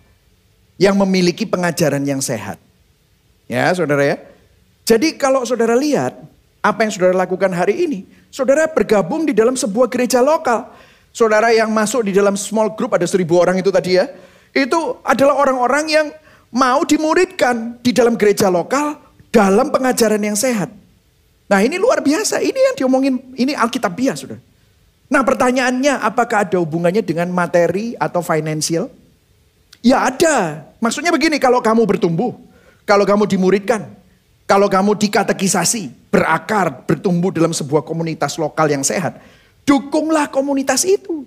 yang 0.82 0.98
memiliki 0.98 1.46
pengajaran 1.46 2.02
yang 2.02 2.26
sehat. 2.26 2.58
Ya, 3.46 3.70
Saudara 3.70 4.02
ya. 4.02 4.18
Jadi 4.90 5.22
kalau 5.22 5.46
Saudara 5.46 5.78
lihat 5.78 6.18
apa 6.66 6.82
yang 6.82 6.90
Saudara 6.90 7.14
lakukan 7.14 7.54
hari 7.54 7.86
ini, 7.86 8.10
Saudara 8.34 8.66
bergabung 8.66 9.22
di 9.22 9.38
dalam 9.38 9.54
sebuah 9.54 9.86
gereja 9.86 10.18
lokal. 10.18 10.66
Saudara 11.14 11.54
yang 11.54 11.70
masuk 11.70 12.10
di 12.10 12.14
dalam 12.18 12.34
small 12.34 12.74
group 12.74 12.98
ada 12.98 13.06
seribu 13.06 13.38
orang 13.38 13.62
itu 13.62 13.70
tadi 13.70 14.02
ya. 14.02 14.10
Itu 14.50 14.98
adalah 15.06 15.38
orang-orang 15.46 15.86
yang 15.94 16.08
mau 16.50 16.82
dimuridkan 16.82 17.78
di 17.86 17.94
dalam 17.94 18.18
gereja 18.18 18.50
lokal 18.50 18.98
dalam 19.30 19.70
pengajaran 19.70 20.26
yang 20.26 20.34
sehat. 20.34 20.74
Nah 21.46 21.62
ini 21.62 21.78
luar 21.78 22.02
biasa, 22.02 22.42
ini 22.42 22.58
yang 22.58 22.76
diomongin, 22.78 23.22
ini 23.38 23.54
Alkitabiah 23.54 24.18
sudah. 24.18 24.42
Nah 25.10 25.22
pertanyaannya 25.22 26.02
apakah 26.02 26.50
ada 26.50 26.58
hubungannya 26.58 27.06
dengan 27.06 27.30
materi 27.30 27.94
atau 27.98 28.26
financial? 28.26 28.90
Ya 29.86 30.02
ada, 30.02 30.66
maksudnya 30.82 31.14
begini 31.14 31.38
kalau 31.38 31.62
kamu 31.62 31.86
bertumbuh, 31.86 32.34
kalau 32.90 33.06
kamu 33.06 33.26
dimuridkan, 33.26 33.99
kalau 34.50 34.66
kamu 34.66 34.98
dikatekisasi, 34.98 36.10
berakar, 36.10 36.82
bertumbuh 36.90 37.30
dalam 37.30 37.54
sebuah 37.54 37.86
komunitas 37.86 38.34
lokal 38.42 38.66
yang 38.66 38.82
sehat, 38.82 39.22
dukunglah 39.62 40.26
komunitas 40.26 40.90
itu. 40.90 41.22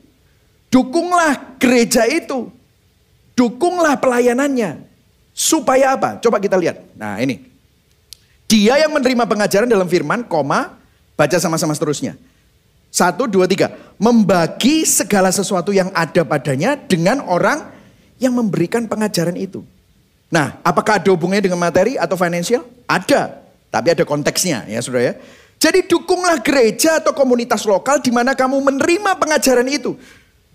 Dukunglah 0.66 1.54
gereja 1.62 2.02
itu. 2.11 2.50
Dukunglah 3.38 3.94
pelayanannya. 4.02 4.82
Supaya 5.30 5.94
apa? 5.94 6.18
Coba 6.18 6.42
kita 6.42 6.58
lihat. 6.58 6.82
Nah 6.98 7.22
ini. 7.22 7.46
Dia 8.50 8.82
yang 8.82 8.90
menerima 8.90 9.22
pengajaran 9.22 9.70
dalam 9.70 9.87
firman, 9.87 10.26
koma, 10.26 10.74
baca 11.14 11.38
sama-sama 11.38 11.78
seterusnya. 11.78 12.18
Satu, 12.90 13.30
dua, 13.30 13.46
tiga. 13.46 13.70
Membagi 14.02 14.82
segala 14.82 15.30
sesuatu 15.30 15.70
yang 15.70 15.94
ada 15.94 16.26
padanya 16.26 16.74
dengan 16.74 17.22
orang 17.22 17.70
yang 18.18 18.35
memberikan 18.35 18.90
pengajaran 18.90 19.38
itu. 19.38 19.62
Nah, 20.32 20.56
apakah 20.64 20.96
ada 20.96 21.12
hubungannya 21.12 21.44
dengan 21.44 21.60
materi 21.60 22.00
atau 22.00 22.16
financial? 22.16 22.64
Ada, 22.88 23.36
tapi 23.68 23.92
ada 23.92 24.00
konteksnya 24.08 24.64
ya 24.64 24.80
saudara 24.80 25.12
ya. 25.12 25.14
Jadi 25.60 25.84
dukunglah 25.86 26.40
gereja 26.40 26.98
atau 26.98 27.12
komunitas 27.12 27.68
lokal 27.68 28.00
di 28.00 28.08
mana 28.08 28.32
kamu 28.32 28.58
menerima 28.64 29.14
pengajaran 29.20 29.68
itu. 29.68 29.94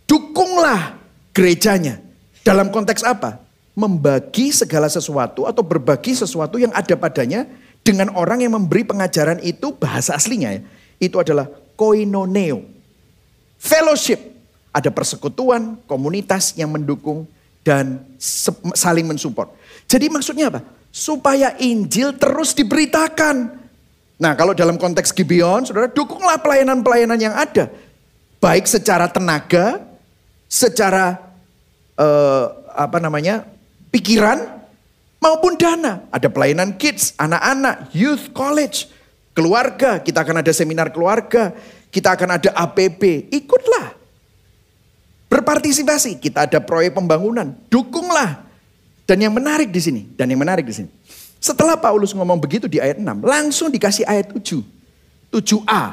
Dukunglah 0.10 0.98
gerejanya. 1.32 2.02
Dalam 2.42 2.74
konteks 2.74 3.06
apa? 3.06 3.38
Membagi 3.78 4.50
segala 4.50 4.90
sesuatu 4.90 5.46
atau 5.46 5.62
berbagi 5.62 6.18
sesuatu 6.18 6.58
yang 6.58 6.74
ada 6.74 6.98
padanya 6.98 7.46
dengan 7.86 8.12
orang 8.18 8.44
yang 8.44 8.58
memberi 8.58 8.84
pengajaran 8.84 9.40
itu 9.46 9.72
bahasa 9.78 10.18
aslinya 10.18 10.58
ya. 10.58 10.62
Itu 10.98 11.22
adalah 11.22 11.48
koinoneo. 11.78 12.66
Fellowship. 13.62 14.20
Ada 14.74 14.92
persekutuan, 14.92 15.80
komunitas 15.88 16.58
yang 16.58 16.74
mendukung 16.74 17.26
dan 17.64 18.04
saling 18.76 19.04
mensupport. 19.08 19.52
Jadi 19.88 20.12
maksudnya 20.12 20.52
apa? 20.52 20.62
Supaya 20.92 21.56
Injil 21.64 22.16
terus 22.20 22.52
diberitakan. 22.54 23.36
Nah 24.20 24.34
kalau 24.36 24.52
dalam 24.52 24.76
konteks 24.76 25.16
Gibeon, 25.16 25.64
saudara 25.64 25.88
dukunglah 25.88 26.40
pelayanan-pelayanan 26.44 27.20
yang 27.20 27.36
ada. 27.36 27.72
Baik 28.38 28.68
secara 28.70 29.08
tenaga, 29.10 29.82
secara 30.46 31.18
uh, 31.98 32.46
apa 32.78 33.02
namanya 33.02 33.48
pikiran, 33.90 34.58
maupun 35.22 35.58
dana. 35.58 36.06
Ada 36.14 36.32
pelayanan 36.32 36.78
kids, 36.78 37.14
anak-anak, 37.18 37.92
youth, 37.94 38.32
college, 38.32 38.90
keluarga. 39.36 40.00
Kita 40.02 40.24
akan 40.24 40.42
ada 40.42 40.52
seminar 40.56 40.90
keluarga. 40.94 41.54
Kita 41.92 42.14
akan 42.16 42.40
ada 42.40 42.50
APB. 42.54 43.32
Ikutlah. 43.34 43.94
Berpartisipasi. 45.28 46.18
Kita 46.18 46.48
ada 46.48 46.64
proyek 46.64 46.96
pembangunan. 46.96 47.54
Dukunglah. 47.68 48.47
Dan 49.08 49.24
yang 49.24 49.32
menarik 49.32 49.72
di 49.72 49.80
sini, 49.80 50.04
dan 50.20 50.28
yang 50.28 50.44
menarik 50.44 50.68
di 50.68 50.76
sini. 50.76 50.90
Setelah 51.40 51.80
Paulus 51.80 52.12
ngomong 52.12 52.36
begitu 52.44 52.68
di 52.68 52.84
ayat 52.84 53.00
6, 53.00 53.24
langsung 53.24 53.72
dikasih 53.72 54.04
ayat 54.04 54.36
7. 54.36 54.60
7a. 55.32 55.84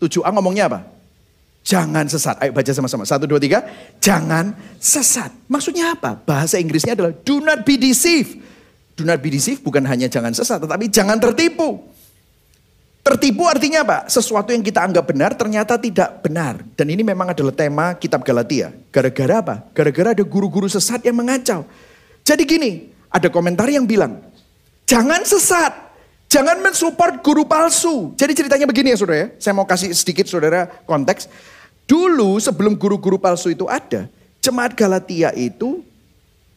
7a 0.00 0.30
ngomongnya 0.32 0.72
apa? 0.72 0.80
Jangan 1.66 2.06
sesat. 2.06 2.38
Ayo 2.38 2.54
baca 2.54 2.70
sama-sama. 2.70 3.02
Satu, 3.02 3.26
dua, 3.26 3.42
tiga. 3.42 3.66
Jangan 3.98 4.54
sesat. 4.78 5.34
Maksudnya 5.50 5.98
apa? 5.98 6.14
Bahasa 6.14 6.62
Inggrisnya 6.62 6.94
adalah 6.94 7.10
do 7.10 7.42
not 7.42 7.66
be 7.66 7.74
deceived. 7.74 8.38
Do 8.94 9.02
not 9.02 9.18
be 9.18 9.34
deceived 9.34 9.66
bukan 9.66 9.82
hanya 9.84 10.06
jangan 10.06 10.30
sesat, 10.30 10.62
tetapi 10.62 10.86
jangan 10.88 11.18
tertipu. 11.18 11.82
Tertipu 13.02 13.50
artinya 13.50 13.82
apa? 13.82 14.06
Sesuatu 14.06 14.54
yang 14.54 14.62
kita 14.62 14.82
anggap 14.82 15.10
benar 15.10 15.34
ternyata 15.34 15.74
tidak 15.74 16.22
benar. 16.22 16.62
Dan 16.78 16.86
ini 16.90 17.02
memang 17.02 17.34
adalah 17.34 17.54
tema 17.54 17.98
kitab 17.98 18.22
Galatia. 18.22 18.70
Gara-gara 18.94 19.34
apa? 19.42 19.54
Gara-gara 19.74 20.14
ada 20.14 20.22
guru-guru 20.22 20.70
sesat 20.70 21.02
yang 21.02 21.18
mengacau. 21.18 21.66
Jadi 22.26 22.42
gini, 22.42 22.90
ada 23.06 23.30
komentar 23.30 23.70
yang 23.70 23.86
bilang, 23.86 24.18
jangan 24.82 25.22
sesat, 25.22 25.70
jangan 26.26 26.58
mensupport 26.58 27.22
guru 27.22 27.46
palsu. 27.46 28.18
Jadi 28.18 28.34
ceritanya 28.34 28.66
begini 28.66 28.90
ya 28.90 28.98
saudara 28.98 29.18
ya, 29.22 29.26
saya 29.38 29.54
mau 29.54 29.62
kasih 29.62 29.94
sedikit 29.94 30.26
saudara 30.26 30.66
konteks. 30.90 31.30
Dulu 31.86 32.42
sebelum 32.42 32.74
guru-guru 32.74 33.14
palsu 33.14 33.54
itu 33.54 33.70
ada, 33.70 34.10
jemaat 34.42 34.74
Galatia 34.74 35.30
itu 35.38 35.86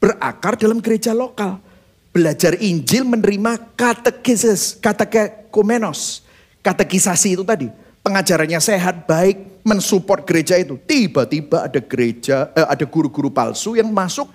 berakar 0.01 0.58
dalam 0.58 0.82
gereja 0.82 1.13
lokal. 1.13 1.62
Belajar 2.10 2.58
Injil 2.58 3.05
menerima 3.05 3.77
katekisis, 3.77 4.73
katekomenos, 4.82 6.25
katekisasi 6.65 7.38
itu 7.38 7.45
tadi. 7.45 7.69
Pengajarannya 8.01 8.58
sehat, 8.58 9.05
baik, 9.05 9.62
mensupport 9.62 10.25
gereja 10.25 10.58
itu. 10.58 10.82
Tiba-tiba 10.82 11.69
ada 11.69 11.77
gereja, 11.77 12.49
eh, 12.58 12.65
ada 12.65 12.89
guru-guru 12.89 13.29
palsu 13.29 13.77
yang 13.77 13.93
masuk 13.93 14.25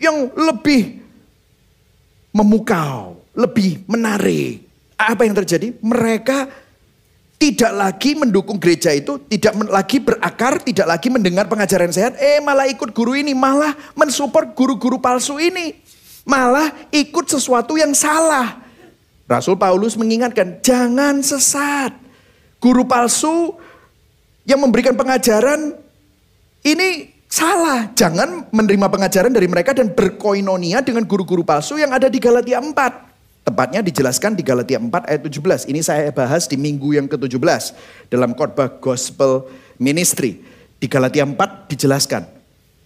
yang 0.00 0.30
lebih 0.32 1.02
memukau, 2.32 3.20
lebih 3.36 3.84
menarik. 3.84 4.64
Apa 4.96 5.26
yang 5.28 5.36
terjadi? 5.36 5.76
Mereka 5.82 6.48
tidak 7.42 7.72
lagi 7.74 8.14
mendukung 8.14 8.56
gereja 8.62 8.94
itu, 8.94 9.18
tidak 9.26 9.58
lagi 9.66 9.98
berakar, 9.98 10.62
tidak 10.62 10.86
lagi 10.86 11.10
mendengar 11.10 11.50
pengajaran 11.50 11.90
sehat, 11.90 12.14
eh 12.22 12.38
malah 12.38 12.70
ikut 12.70 12.94
guru 12.94 13.18
ini, 13.18 13.34
malah 13.34 13.74
mensupport 13.98 14.54
guru-guru 14.54 15.02
palsu 15.02 15.42
ini. 15.42 15.74
Malah 16.22 16.70
ikut 16.94 17.26
sesuatu 17.26 17.74
yang 17.74 17.98
salah. 17.98 18.62
Rasul 19.26 19.58
Paulus 19.58 19.98
mengingatkan, 19.98 20.62
jangan 20.62 21.18
sesat. 21.18 21.90
Guru 22.62 22.86
palsu 22.86 23.58
yang 24.46 24.62
memberikan 24.62 24.94
pengajaran 24.94 25.74
ini 26.62 27.11
salah. 27.32 27.88
Jangan 27.96 28.52
menerima 28.52 28.86
pengajaran 28.92 29.32
dari 29.32 29.48
mereka 29.48 29.72
dan 29.72 29.88
berkoinonia 29.88 30.84
dengan 30.84 31.08
guru-guru 31.08 31.40
palsu 31.40 31.80
yang 31.80 31.96
ada 31.96 32.12
di 32.12 32.20
Galatia 32.20 32.60
4. 32.60 33.48
Tepatnya 33.48 33.80
dijelaskan 33.80 34.36
di 34.36 34.44
Galatia 34.44 34.78
4 34.78 35.08
ayat 35.08 35.22
17. 35.24 35.72
Ini 35.72 35.80
saya 35.80 36.12
bahas 36.12 36.44
di 36.46 36.60
minggu 36.60 36.94
yang 36.94 37.08
ke-17 37.08 37.74
dalam 38.12 38.36
khotbah 38.36 38.68
gospel 38.78 39.48
ministry. 39.80 40.44
Di 40.76 40.86
Galatia 40.86 41.24
4 41.24 41.72
dijelaskan. 41.72 42.22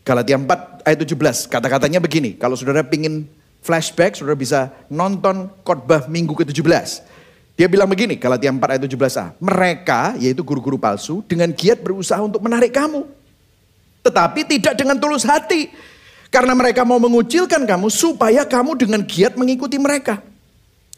Galatia 0.07 0.39
4 0.39 0.87
ayat 0.87 0.99
17. 1.03 1.51
Kata-katanya 1.51 1.99
begini, 1.99 2.39
kalau 2.39 2.55
saudara 2.55 2.87
pingin 2.87 3.27
flashback, 3.61 4.17
saudara 4.17 4.39
bisa 4.39 4.71
nonton 4.89 5.51
khotbah 5.67 6.07
minggu 6.07 6.33
ke-17. 6.33 7.05
Dia 7.57 7.67
bilang 7.69 7.91
begini, 7.91 8.17
Galatia 8.17 8.49
4 8.49 8.63
ayat 8.63 8.83
17a. 8.85 9.25
Mereka, 9.43 10.17
yaitu 10.23 10.41
guru-guru 10.41 10.81
palsu, 10.81 11.21
dengan 11.27 11.53
giat 11.53 11.83
berusaha 11.83 12.21
untuk 12.23 12.41
menarik 12.41 12.73
kamu. 12.73 13.16
Tetapi 14.07 14.47
tidak 14.47 14.79
dengan 14.79 14.95
tulus 15.03 15.27
hati. 15.27 15.75
Karena 16.31 16.55
mereka 16.55 16.87
mau 16.87 17.03
mengucilkan 17.03 17.67
kamu 17.67 17.91
supaya 17.91 18.47
kamu 18.47 18.79
dengan 18.79 19.03
giat 19.03 19.35
mengikuti 19.35 19.79
mereka 19.83 20.23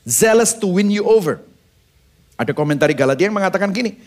zealous 0.08 0.56
to 0.56 0.72
win 0.72 0.88
you 0.88 1.04
over. 1.04 1.44
Ada 2.40 2.56
komentari 2.56 2.96
Galatia 2.96 3.28
yang 3.28 3.36
mengatakan 3.36 3.68
gini, 3.68 4.00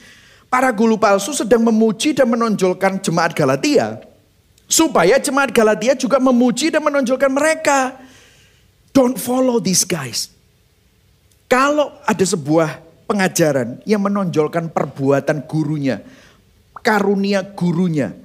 para 0.49 0.73
guru 0.73 0.97
palsu 0.97 1.37
sedang 1.37 1.61
memuji 1.61 2.17
dan 2.17 2.25
menonjolkan 2.25 2.97
jemaat 2.97 3.37
Galatia, 3.37 4.01
supaya 4.65 5.21
jemaat 5.21 5.53
Galatia 5.53 5.93
juga 5.93 6.17
memuji 6.17 6.73
dan 6.73 6.81
menonjolkan 6.81 7.29
mereka. 7.29 8.01
Don't 8.91 9.15
follow 9.21 9.61
these 9.61 9.85
guys. 9.85 10.33
Kalau 11.45 11.93
ada 12.07 12.23
sebuah 12.23 12.79
pengajaran 13.05 13.83
yang 13.83 14.03
menonjolkan 14.03 14.71
perbuatan 14.71 15.43
gurunya, 15.43 15.99
karunia 16.79 17.43
gurunya, 17.43 18.15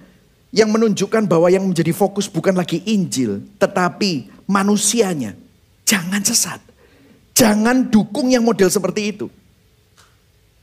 yang 0.56 0.72
menunjukkan 0.72 1.28
bahwa 1.28 1.52
yang 1.52 1.68
menjadi 1.68 1.92
fokus 1.92 2.32
bukan 2.32 2.56
lagi 2.56 2.80
Injil, 2.88 3.44
tetapi 3.60 4.32
manusianya, 4.48 5.36
jangan 5.84 6.24
sesat. 6.24 6.64
Jangan 7.36 7.92
dukung 7.92 8.32
yang 8.32 8.40
model 8.40 8.72
seperti 8.72 9.12
itu. 9.12 9.28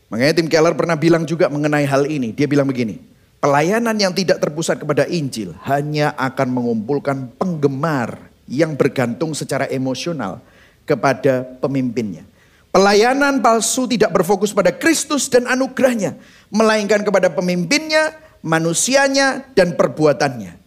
Makanya 0.10 0.34
Tim 0.42 0.50
Keller 0.50 0.74
pernah 0.74 0.98
bilang 0.98 1.30
juga 1.30 1.46
mengenai 1.46 1.86
hal 1.86 2.10
ini. 2.10 2.34
Dia 2.34 2.50
bilang 2.50 2.66
begini, 2.66 2.98
pelayanan 3.38 3.94
yang 3.94 4.10
tidak 4.18 4.42
terpusat 4.42 4.82
kepada 4.82 5.06
Injil 5.06 5.54
hanya 5.70 6.18
akan 6.18 6.50
mengumpulkan 6.50 7.30
penggemar 7.38 8.18
yang 8.50 8.74
bergantung 8.74 9.38
secara 9.38 9.70
emosional 9.70 10.42
kepada 10.90 11.46
pemimpinnya. 11.62 12.26
Pelayanan 12.74 13.46
palsu 13.46 13.86
tidak 13.86 14.10
berfokus 14.10 14.50
pada 14.50 14.74
Kristus 14.74 15.30
dan 15.30 15.46
anugerahnya, 15.46 16.18
melainkan 16.50 17.06
kepada 17.06 17.30
pemimpinnya, 17.30 18.18
manusianya, 18.44 19.48
dan 19.56 19.74
perbuatannya. 19.74 20.62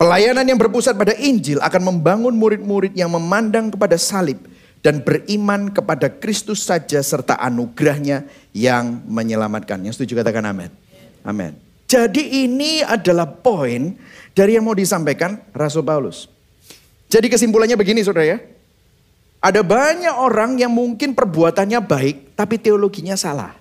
Pelayanan 0.00 0.46
yang 0.48 0.58
berpusat 0.58 0.96
pada 0.96 1.12
Injil 1.14 1.60
akan 1.60 1.94
membangun 1.94 2.32
murid-murid 2.34 2.96
yang 2.96 3.12
memandang 3.12 3.68
kepada 3.68 4.00
salib, 4.00 4.40
dan 4.80 5.02
beriman 5.02 5.68
kepada 5.74 6.08
Kristus 6.08 6.64
saja 6.64 7.02
serta 7.02 7.36
anugerahnya 7.36 8.24
yang 8.54 9.04
menyelamatkan. 9.06 9.82
Yang 9.82 10.00
setuju 10.00 10.22
katakan 10.22 10.46
amin. 10.48 10.70
Amin. 11.26 11.52
Jadi 11.88 12.44
ini 12.46 12.84
adalah 12.84 13.26
poin 13.26 13.96
dari 14.36 14.54
yang 14.54 14.64
mau 14.68 14.76
disampaikan 14.76 15.40
Rasul 15.56 15.82
Paulus. 15.82 16.30
Jadi 17.08 17.32
kesimpulannya 17.32 17.74
begini 17.74 18.04
saudara 18.04 18.36
ya. 18.36 18.38
Ada 19.38 19.62
banyak 19.62 20.14
orang 20.18 20.58
yang 20.58 20.74
mungkin 20.74 21.14
perbuatannya 21.14 21.80
baik 21.80 22.36
tapi 22.36 22.58
teologinya 22.58 23.14
salah. 23.14 23.54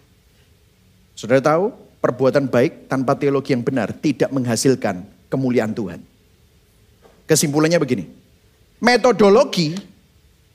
Saudara 1.16 1.42
tahu 1.42 1.87
perbuatan 2.00 2.48
baik 2.48 2.88
tanpa 2.88 3.18
teologi 3.18 3.54
yang 3.54 3.66
benar 3.66 3.92
tidak 3.98 4.30
menghasilkan 4.32 5.04
kemuliaan 5.28 5.74
Tuhan. 5.74 6.00
Kesimpulannya 7.28 7.80
begini. 7.82 8.06
Metodologi 8.80 9.74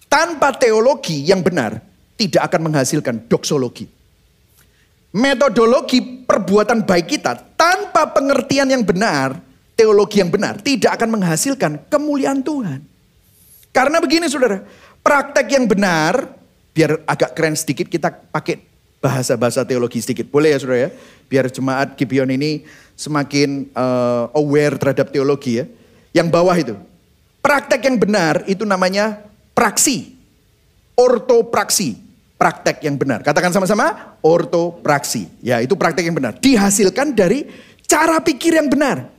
tanpa 0.07 0.55
teologi 0.57 1.27
yang 1.27 1.45
benar 1.45 1.83
tidak 2.17 2.49
akan 2.49 2.71
menghasilkan 2.71 3.27
doksologi. 3.29 3.91
Metodologi 5.13 6.01
perbuatan 6.01 6.89
baik 6.89 7.07
kita 7.19 7.37
tanpa 7.53 8.09
pengertian 8.17 8.73
yang 8.73 8.81
benar, 8.81 9.37
teologi 9.77 10.25
yang 10.25 10.33
benar 10.33 10.57
tidak 10.65 10.97
akan 10.97 11.21
menghasilkan 11.21 11.85
kemuliaan 11.93 12.41
Tuhan. 12.41 12.81
Karena 13.73 14.01
begini 14.01 14.25
saudara, 14.33 14.65
praktek 15.05 15.53
yang 15.53 15.69
benar, 15.69 16.33
biar 16.73 17.05
agak 17.05 17.37
keren 17.37 17.53
sedikit 17.53 17.93
kita 17.93 18.09
pakai 18.09 18.72
bahasa-bahasa 19.03 19.67
teologi 19.67 19.99
sedikit. 19.99 20.31
Boleh 20.31 20.55
ya 20.55 20.59
saudara 20.63 20.87
ya? 20.87 20.91
Biar 21.27 21.51
jemaat 21.51 21.99
Gibeon 21.99 22.31
ini 22.31 22.63
semakin 22.95 23.67
uh, 23.75 24.31
aware 24.39 24.79
terhadap 24.79 25.11
teologi 25.11 25.59
ya. 25.59 25.67
Yang 26.15 26.29
bawah 26.31 26.55
itu. 26.55 26.79
Praktek 27.43 27.83
yang 27.91 27.99
benar 27.99 28.47
itu 28.47 28.63
namanya 28.63 29.19
praksi. 29.59 30.15
Ortopraksi. 30.95 31.99
Praktek 32.39 32.87
yang 32.87 32.95
benar. 32.95 33.27
Katakan 33.27 33.51
sama-sama, 33.51 34.15
ortopraksi. 34.23 35.27
Ya 35.43 35.59
itu 35.59 35.75
praktek 35.75 36.07
yang 36.07 36.15
benar. 36.15 36.39
Dihasilkan 36.39 37.15
dari 37.15 37.51
cara 37.87 38.23
pikir 38.23 38.55
yang 38.55 38.71
benar. 38.71 39.11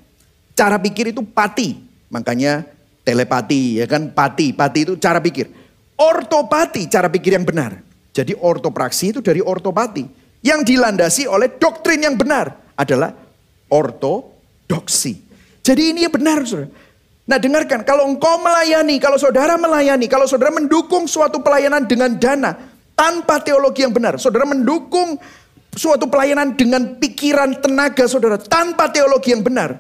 Cara 0.55 0.79
pikir 0.79 1.11
itu 1.11 1.23
pati. 1.23 1.83
Makanya 2.07 2.63
telepati 3.03 3.83
ya 3.83 3.85
kan 3.87 4.11
pati. 4.11 4.55
Pati 4.55 4.79
itu 4.87 4.93
cara 4.95 5.19
pikir. 5.19 5.51
Ortopati 5.99 6.87
cara 6.87 7.11
pikir 7.11 7.35
yang 7.35 7.43
benar. 7.47 7.92
Jadi 8.13 8.37
ortopraksi 8.37 9.17
itu 9.17 9.19
dari 9.19 9.41
ortopati. 9.41 10.05
Yang 10.45 10.75
dilandasi 10.75 11.23
oleh 11.25 11.57
doktrin 11.57 12.03
yang 12.03 12.13
benar 12.13 12.53
adalah 12.77 13.15
ortodoksi. 13.71 15.17
Jadi 15.63 15.95
ini 15.95 16.05
yang 16.05 16.13
benar 16.13 16.43
saudara. 16.45 16.69
Nah 17.23 17.39
dengarkan, 17.39 17.87
kalau 17.87 18.03
engkau 18.03 18.35
melayani, 18.43 18.99
kalau 18.99 19.15
saudara 19.15 19.55
melayani, 19.55 20.11
kalau 20.11 20.27
saudara 20.27 20.51
mendukung 20.51 21.07
suatu 21.07 21.39
pelayanan 21.39 21.87
dengan 21.87 22.11
dana 22.19 22.51
tanpa 22.99 23.39
teologi 23.39 23.87
yang 23.87 23.95
benar, 23.95 24.19
saudara 24.19 24.43
mendukung 24.43 25.15
suatu 25.71 26.11
pelayanan 26.11 26.53
dengan 26.53 26.99
pikiran 26.99 27.63
tenaga 27.63 28.05
saudara 28.11 28.35
tanpa 28.35 28.91
teologi 28.91 29.31
yang 29.31 29.39
benar. 29.39 29.79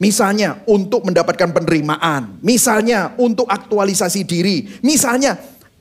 Misalnya 0.00 0.64
untuk 0.66 1.06
mendapatkan 1.06 1.54
penerimaan, 1.54 2.40
misalnya 2.40 3.12
untuk 3.20 3.46
aktualisasi 3.46 4.24
diri, 4.24 4.80
misalnya 4.80 5.36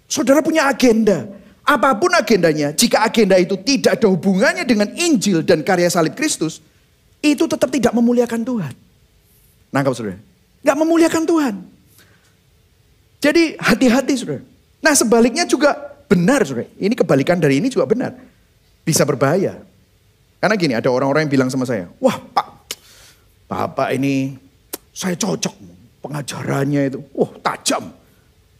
saudara 0.05 0.43
punya 0.43 0.67
agenda. 0.69 1.41
Apa 1.63 1.95
pun 1.95 2.12
agendanya, 2.12 2.76
jika 2.76 3.08
agenda 3.08 3.39
itu 3.39 3.56
tidak 3.56 3.95
ada 3.95 4.12
hubungannya 4.12 4.67
dengan 4.67 4.91
Injil 4.99 5.47
dan 5.47 5.63
karya 5.63 5.88
salib 5.88 6.12
Kristus, 6.12 6.60
itu 7.23 7.47
tetap 7.47 7.71
tidak 7.71 7.95
memuliakan 7.95 8.43
Tuhan. 8.43 8.73
Nangkap 9.71 9.95
saudara? 9.95 10.19
Gak 10.60 10.78
memuliakan 10.78 11.23
Tuhan. 11.23 11.56
Jadi 13.23 13.56
hati-hati 13.56 14.13
saudara. 14.19 14.43
Nah 14.84 14.91
sebaliknya 14.91 15.47
juga 15.47 15.95
benar 16.12 16.43
saudara. 16.43 16.67
Ini 16.76 16.91
kebalikan 16.91 17.39
dari 17.39 17.63
ini 17.63 17.71
juga 17.71 17.88
benar. 17.88 18.12
Bisa 18.84 19.08
berbahaya. 19.08 19.63
Karena 20.43 20.60
gini 20.60 20.76
ada 20.76 20.91
orang-orang 20.91 21.23
yang 21.23 21.32
bilang 21.32 21.47
sama 21.47 21.63
saya. 21.63 21.88
Wah 22.04 22.19
pak, 22.19 22.47
bapak 23.47 23.95
ini 23.95 24.36
saya 24.91 25.15
cocok. 25.15 25.71
Pengajarannya 26.04 26.91
itu, 26.91 26.99
wah 27.15 27.32
tajam. 27.39 27.88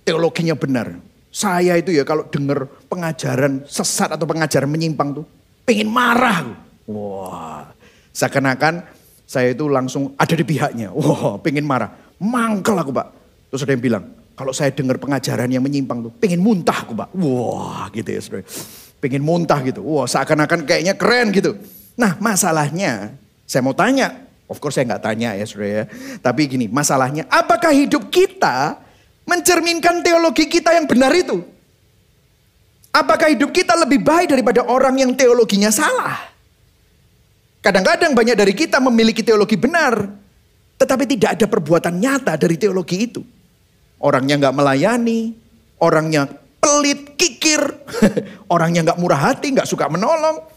Teologinya 0.08 0.56
benar. 0.56 0.96
Saya 1.34 1.82
itu 1.82 1.90
ya 1.90 2.06
kalau 2.06 2.30
dengar 2.30 2.70
pengajaran 2.86 3.66
sesat 3.66 4.14
atau 4.14 4.30
pengajaran 4.30 4.70
menyimpang 4.70 5.18
tuh. 5.18 5.26
Pengen 5.66 5.90
marah. 5.90 6.54
Wah 6.86 7.74
seakan-akan 8.14 8.86
saya 9.26 9.52
itu 9.52 9.66
langsung 9.66 10.14
ada 10.16 10.38
di 10.38 10.46
pihaknya. 10.46 10.94
Wah, 10.94 11.42
pengen 11.42 11.66
marah. 11.66 11.90
Mangkel 12.22 12.78
aku, 12.78 12.94
Pak. 12.94 13.08
Terus 13.50 13.66
ada 13.66 13.74
yang 13.74 13.84
bilang, 13.84 14.04
kalau 14.38 14.54
saya 14.54 14.70
dengar 14.70 15.02
pengajaran 15.02 15.50
yang 15.50 15.66
menyimpang 15.66 16.06
tuh, 16.06 16.14
pengen 16.22 16.40
muntah 16.40 16.86
aku, 16.86 16.94
Pak. 16.94 17.10
Wah, 17.18 17.90
gitu 17.90 18.14
ya, 18.14 18.22
saudara. 18.22 18.46
Pengen 19.02 19.26
muntah 19.26 19.60
gitu. 19.66 19.82
Wah, 19.82 20.06
seakan-akan 20.06 20.70
kayaknya 20.70 20.94
keren 20.94 21.34
gitu. 21.34 21.58
Nah, 21.98 22.16
masalahnya, 22.22 23.18
saya 23.50 23.66
mau 23.66 23.74
tanya. 23.74 24.22
Of 24.46 24.62
course 24.62 24.78
saya 24.78 24.86
nggak 24.86 25.02
tanya 25.02 25.34
ya, 25.34 25.46
saudara 25.50 25.70
ya. 25.82 25.84
Tapi 26.22 26.42
gini, 26.46 26.66
masalahnya, 26.70 27.26
apakah 27.26 27.74
hidup 27.74 28.14
kita 28.14 28.78
mencerminkan 29.24 30.04
teologi 30.04 30.48
kita 30.48 30.76
yang 30.76 30.88
benar 30.88 31.12
itu? 31.16 31.44
Apakah 32.94 33.34
hidup 33.34 33.50
kita 33.50 33.74
lebih 33.74 34.06
baik 34.06 34.30
daripada 34.30 34.62
orang 34.70 35.02
yang 35.02 35.12
teologinya 35.18 35.74
salah? 35.74 36.30
Kadang-kadang 37.64 38.14
banyak 38.14 38.38
dari 38.38 38.54
kita 38.54 38.78
memiliki 38.78 39.26
teologi 39.26 39.58
benar, 39.58 39.98
tetapi 40.78 41.08
tidak 41.10 41.40
ada 41.40 41.46
perbuatan 41.50 41.96
nyata 41.98 42.38
dari 42.38 42.60
teologi 42.60 43.08
itu. 43.08 43.22
Orangnya 44.04 44.36
nggak 44.36 44.54
melayani, 44.54 45.34
orangnya 45.80 46.28
pelit, 46.60 47.16
kikir, 47.16 47.64
orangnya 48.54 48.92
nggak 48.92 49.00
murah 49.00 49.32
hati, 49.32 49.56
nggak 49.56 49.70
suka 49.70 49.90
menolong. 49.90 50.52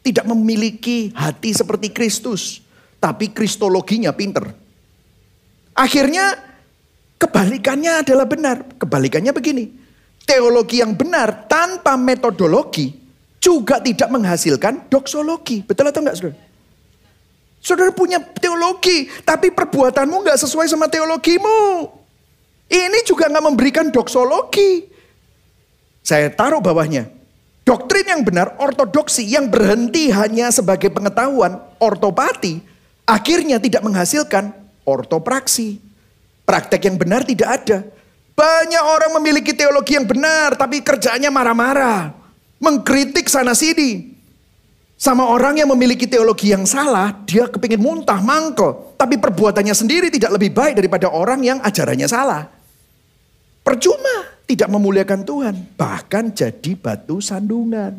tidak 0.00 0.24
memiliki 0.32 1.12
hati 1.12 1.52
seperti 1.52 1.92
Kristus, 1.92 2.64
tapi 2.96 3.36
kristologinya 3.36 4.16
pinter. 4.16 4.48
Akhirnya 5.76 6.40
kebalikannya 7.20 8.00
adalah 8.00 8.24
benar. 8.24 8.64
Kebalikannya 8.80 9.36
begini. 9.36 9.68
Teologi 10.24 10.80
yang 10.80 10.96
benar 10.96 11.44
tanpa 11.44 12.00
metodologi 12.00 12.96
juga 13.36 13.80
tidak 13.84 14.08
menghasilkan 14.08 14.88
doksologi. 14.88 15.60
Betul 15.64 15.92
atau 15.92 16.00
enggak 16.00 16.16
saudara? 16.16 16.36
Saudara 17.60 17.92
punya 17.92 18.16
teologi, 18.40 19.12
tapi 19.20 19.52
perbuatanmu 19.52 20.24
enggak 20.24 20.40
sesuai 20.40 20.64
sama 20.64 20.88
teologimu. 20.88 21.92
Ini 22.72 22.98
juga 23.04 23.28
enggak 23.28 23.44
memberikan 23.44 23.86
doksologi. 23.92 24.88
Saya 26.00 26.32
taruh 26.32 26.64
bawahnya. 26.64 27.12
Doktrin 27.68 28.08
yang 28.08 28.24
benar, 28.24 28.56
ortodoksi 28.56 29.28
yang 29.28 29.52
berhenti 29.52 30.08
hanya 30.08 30.48
sebagai 30.48 30.88
pengetahuan, 30.88 31.60
ortopati, 31.76 32.64
akhirnya 33.04 33.60
tidak 33.60 33.84
menghasilkan 33.84 34.56
ortopraksi. 34.88 35.89
Praktek 36.50 36.82
yang 36.90 36.98
benar 36.98 37.22
tidak 37.22 37.62
ada. 37.62 37.78
Banyak 38.34 38.82
orang 38.82 39.14
memiliki 39.22 39.54
teologi 39.54 39.94
yang 39.94 40.02
benar, 40.02 40.58
tapi 40.58 40.82
kerjaannya 40.82 41.30
marah-marah. 41.30 42.10
Mengkritik 42.58 43.30
sana 43.30 43.54
sini. 43.54 44.18
Sama 44.98 45.30
orang 45.30 45.62
yang 45.62 45.70
memiliki 45.70 46.10
teologi 46.10 46.50
yang 46.50 46.66
salah, 46.66 47.14
dia 47.22 47.46
kepingin 47.46 47.78
muntah, 47.78 48.18
mangkel. 48.18 48.98
Tapi 48.98 49.14
perbuatannya 49.22 49.70
sendiri 49.70 50.10
tidak 50.10 50.34
lebih 50.34 50.50
baik 50.50 50.74
daripada 50.74 51.06
orang 51.14 51.38
yang 51.46 51.62
ajarannya 51.62 52.10
salah. 52.10 52.50
Percuma 53.62 54.42
tidak 54.50 54.74
memuliakan 54.74 55.22
Tuhan, 55.22 55.54
bahkan 55.78 56.34
jadi 56.34 56.74
batu 56.74 57.22
sandungan. 57.22 57.94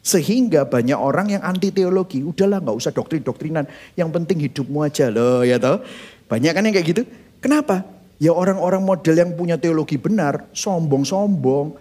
Sehingga 0.00 0.64
banyak 0.64 0.96
orang 0.96 1.36
yang 1.36 1.44
anti 1.44 1.68
teologi, 1.68 2.24
udahlah 2.24 2.64
nggak 2.64 2.76
usah 2.80 2.90
doktrin-doktrinan, 2.96 3.68
yang 4.00 4.08
penting 4.08 4.48
hidupmu 4.48 4.80
aja 4.80 5.12
loh 5.12 5.44
ya 5.44 5.60
toh. 5.60 5.84
Banyak 6.32 6.56
kan 6.56 6.64
yang 6.64 6.72
kayak 6.72 6.88
gitu. 6.88 7.04
Kenapa? 7.42 7.82
Ya 8.22 8.30
orang-orang 8.30 8.86
model 8.86 9.18
yang 9.18 9.34
punya 9.34 9.58
teologi 9.58 9.98
benar, 9.98 10.46
sombong-sombong, 10.54 11.74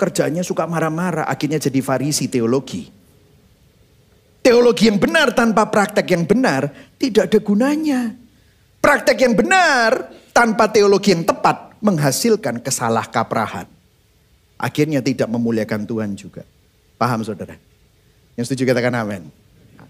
kerjanya 0.00 0.40
suka 0.40 0.64
marah-marah, 0.64 1.28
akhirnya 1.28 1.60
jadi 1.60 1.84
farisi 1.84 2.32
teologi. 2.32 2.88
Teologi 4.42 4.90
yang 4.90 4.98
benar 4.98 5.36
tanpa 5.36 5.68
praktek 5.70 6.08
yang 6.10 6.24
benar 6.26 6.72
tidak 6.98 7.30
ada 7.30 7.38
gunanya. 7.38 8.00
Praktek 8.82 9.22
yang 9.22 9.38
benar 9.38 10.10
tanpa 10.34 10.66
teologi 10.66 11.14
yang 11.14 11.22
tepat 11.22 11.78
menghasilkan 11.78 12.58
kesalah 12.58 13.06
kaprahan. 13.06 13.70
Akhirnya 14.58 14.98
tidak 14.98 15.30
memuliakan 15.30 15.86
Tuhan 15.86 16.18
juga. 16.18 16.42
Paham 16.98 17.22
saudara? 17.22 17.54
Yang 18.34 18.50
setuju 18.50 18.74
katakan 18.74 18.98
amin. 18.98 19.30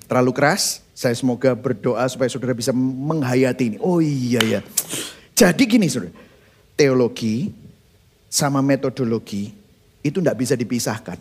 Terlalu 0.04 0.32
keras, 0.36 0.84
saya 0.92 1.16
semoga 1.16 1.56
berdoa 1.56 2.04
supaya 2.08 2.28
saudara 2.28 2.52
bisa 2.52 2.70
menghayati 2.76 3.74
ini. 3.74 3.78
Oh 3.80 3.98
iya 3.98 4.40
ya. 4.44 4.60
Jadi 5.32 5.62
gini 5.64 5.88
saudara, 5.88 6.12
teologi 6.76 7.52
sama 8.28 8.60
metodologi 8.60 9.52
itu 10.04 10.20
tidak 10.20 10.36
bisa 10.38 10.54
dipisahkan. 10.54 11.18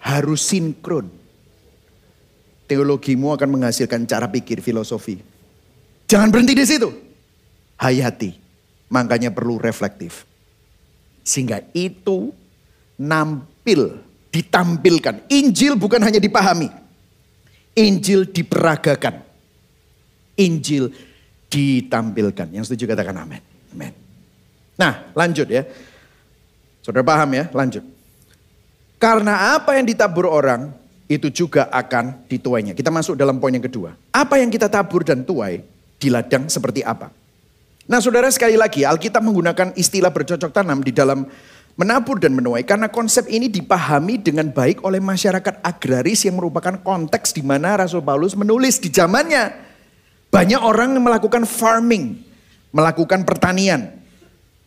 Harus 0.00 0.44
sinkron. 0.46 1.08
Teologimu 2.66 3.30
akan 3.34 3.48
menghasilkan 3.58 4.06
cara 4.06 4.26
pikir 4.26 4.58
filosofi. 4.58 5.22
Jangan 6.10 6.30
berhenti 6.30 6.54
di 6.54 6.66
situ. 6.66 6.90
Hayati 7.78 8.46
Makanya 8.86 9.34
perlu 9.34 9.58
reflektif. 9.58 10.22
Sehingga 11.26 11.62
itu 11.74 12.30
nampil, 12.94 13.98
ditampilkan. 14.30 15.26
Injil 15.26 15.74
bukan 15.74 15.98
hanya 16.06 16.22
dipahami. 16.22 16.70
Injil 17.76 18.32
diperagakan. 18.32 19.20
Injil 20.40 20.90
ditampilkan. 21.52 22.48
Yang 22.52 22.72
setuju 22.72 22.96
katakan 22.96 23.16
amin. 23.20 23.42
Amin. 23.76 23.92
Nah 24.80 25.12
lanjut 25.12 25.48
ya. 25.48 25.62
Saudara 26.80 27.02
paham 27.02 27.34
ya, 27.34 27.50
lanjut. 27.50 27.82
Karena 28.96 29.58
apa 29.58 29.74
yang 29.74 29.84
ditabur 29.84 30.30
orang, 30.30 30.70
itu 31.06 31.30
juga 31.30 31.66
akan 31.70 32.26
dituainya. 32.30 32.74
Kita 32.74 32.90
masuk 32.90 33.18
dalam 33.18 33.38
poin 33.42 33.54
yang 33.54 33.66
kedua. 33.66 33.94
Apa 34.10 34.38
yang 34.38 34.50
kita 34.50 34.66
tabur 34.66 35.06
dan 35.06 35.22
tuai 35.22 35.62
di 35.98 36.08
ladang 36.10 36.50
seperti 36.50 36.82
apa? 36.82 37.10
Nah 37.86 38.02
saudara 38.02 38.26
sekali 38.34 38.58
lagi 38.58 38.82
Alkitab 38.82 39.22
menggunakan 39.22 39.70
istilah 39.78 40.10
bercocok 40.10 40.50
tanam 40.50 40.82
di 40.82 40.90
dalam 40.90 41.22
menabur 41.76 42.18
dan 42.18 42.34
menuai. 42.34 42.64
Karena 42.64 42.90
konsep 42.90 43.28
ini 43.28 43.46
dipahami 43.46 44.18
dengan 44.18 44.50
baik 44.50 44.82
oleh 44.82 44.98
masyarakat 44.98 45.62
agraris 45.62 46.24
yang 46.26 46.40
merupakan 46.40 46.74
konteks 46.80 47.36
di 47.36 47.44
mana 47.44 47.78
Rasul 47.78 48.02
Paulus 48.02 48.34
menulis 48.34 48.80
di 48.80 48.90
zamannya. 48.90 49.64
Banyak 50.32 50.60
orang 50.60 50.98
melakukan 50.98 51.46
farming, 51.46 52.18
melakukan 52.74 53.22
pertanian. 53.22 54.02